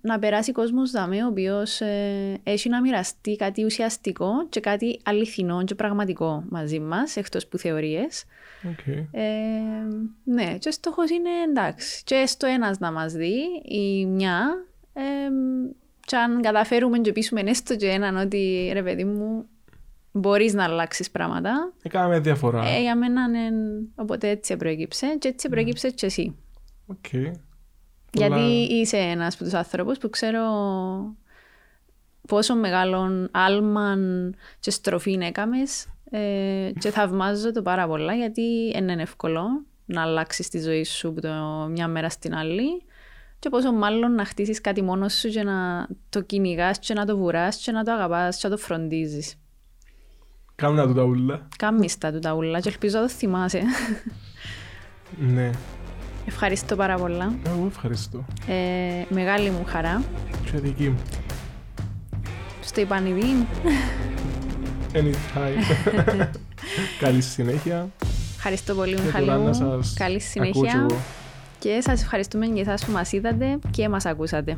να 0.00 0.18
περάσει 0.18 0.52
κόσμος 0.52 0.90
δαμέ, 0.90 1.24
ο 1.24 1.26
οποίος 1.26 1.80
ε, 1.80 2.40
έχει 2.42 2.68
να 2.68 2.80
μοιραστεί 2.80 3.36
κάτι 3.36 3.64
ουσιαστικό 3.64 4.46
και 4.48 4.60
κάτι 4.60 5.00
αληθινό 5.04 5.64
και 5.64 5.74
πραγματικό 5.74 6.44
μαζί 6.48 6.80
μας, 6.80 7.16
εκτός 7.16 7.46
που 7.46 7.58
θεωρίες. 7.58 8.24
Οκ. 8.70 8.86
Ε, 9.10 9.20
ναι, 10.24 10.58
και 10.58 10.70
στόχος 10.70 11.10
είναι 11.10 11.30
εντάξει. 11.48 12.02
Και 12.04 12.26
στο 12.26 12.46
ένας 12.46 12.78
να 12.78 12.92
μας 12.92 13.12
δει 13.12 13.36
η 13.64 14.06
μια, 14.06 14.64
ε, 14.92 15.02
και 16.04 16.16
αν 16.16 16.40
καταφέρουμε 16.42 16.98
και 16.98 17.12
πείσουμε 17.12 17.40
έστω 17.40 17.76
και 17.76 17.88
έναν 17.88 18.16
ότι 18.16 18.70
ρε 18.72 18.82
παιδί 18.82 19.04
μου, 19.04 19.46
μπορείς 20.12 20.54
να 20.54 20.64
αλλάξεις 20.64 21.10
πράγματα. 21.10 21.72
Εκάναμε 21.82 22.18
διαφορά. 22.20 22.66
Ε, 22.68 22.80
για 22.80 22.96
μένα 22.96 23.28
ναι, 23.28 23.48
οπότε 23.94 24.28
έτσι 24.28 24.56
προέκυψε 24.56 25.16
και 25.18 25.28
έτσι 25.28 25.48
προέκυψες 25.48 25.92
και 25.94 26.06
εσύ. 26.06 26.36
Οκ. 26.86 27.06
Γιατί 28.12 28.34
Πολλά- 28.34 28.66
είσαι 28.80 28.96
ένας 28.96 29.34
από 29.34 29.44
τους 29.44 29.52
άνθρωπους 29.54 29.98
που 29.98 30.10
ξέρω 30.10 30.42
πόσο 32.28 32.54
μεγάλο 32.56 33.28
άλμα 33.30 33.96
και 34.60 34.70
στροφή 34.70 35.18
έκαμες 35.20 35.86
ε, 36.10 36.70
και 36.78 36.90
θαυμάζω 36.90 37.52
το 37.52 37.62
πάρα 37.62 37.86
πολλά 37.86 38.14
γιατί 38.14 38.70
δεν 38.72 38.88
είναι 38.88 39.02
εύκολο 39.02 39.64
να 39.86 40.02
αλλάξεις 40.02 40.48
τη 40.48 40.60
ζωή 40.60 40.84
σου 40.84 41.08
από 41.08 41.20
το 41.20 41.28
μια 41.70 41.88
μέρα 41.88 42.08
στην 42.08 42.34
άλλη 42.34 42.82
και 43.38 43.48
πόσο 43.48 43.72
μάλλον 43.72 44.14
να 44.14 44.24
χτίσεις 44.24 44.60
κάτι 44.60 44.82
μόνος 44.82 45.12
σου 45.18 45.28
και 45.28 45.42
να 45.42 45.86
το 46.08 46.20
κυνηγάς 46.20 46.78
και 46.78 46.94
να 46.94 47.06
το 47.06 47.16
βουράς 47.16 47.56
και 47.56 47.72
να 47.72 47.84
το 47.84 47.92
αγαπάς 47.92 48.40
και 48.40 48.48
να 48.48 48.54
το 48.56 48.60
φροντίζεις. 48.62 49.34
Κάμνα 50.60 50.86
του 50.86 50.94
τα 50.94 51.02
ούλα. 51.02 51.46
Κάμεις 51.58 51.98
τα 51.98 52.12
του 52.12 52.18
τα 52.18 52.32
ούλα 52.34 52.60
και 52.60 52.68
ελπίζω 52.68 52.96
να 52.98 53.02
το 53.02 53.08
θυμάσαι. 53.10 53.62
Ναι. 55.18 55.50
Ευχαριστώ 56.26 56.76
πάρα 56.76 56.96
πολλά. 56.96 57.32
Εγώ 57.46 57.66
ευχαριστώ. 57.66 58.24
Ε, 58.46 58.54
μεγάλη 59.14 59.50
μου 59.50 59.64
χαρά. 59.66 60.02
Και 60.44 60.58
δική 60.58 60.88
μου. 60.88 60.98
Στο 62.62 62.80
Ιπανιδί 62.80 63.46
Anytime. 64.92 65.74
Καλή 67.00 67.20
συνέχεια. 67.20 67.88
Ευχαριστώ 68.36 68.74
πολύ, 68.74 68.94
Και 68.94 69.02
Μιχαλή 69.02 69.26
τώρα 69.26 69.38
να 69.38 69.44
μου. 69.44 69.52
σας 69.54 69.94
Καλή 69.98 70.14
ακούω 70.14 70.18
κι 70.18 70.58
συνέχεια. 70.58 70.86
εγώ. 70.90 71.00
Και 71.58 71.78
σας 71.82 72.02
ευχαριστούμε 72.02 72.46
για 72.46 72.62
εσάς 72.62 72.84
που 72.84 72.92
μας 72.92 73.12
είδατε 73.12 73.58
και 73.70 73.88
μας 73.88 74.04
ακούσατε. 74.06 74.56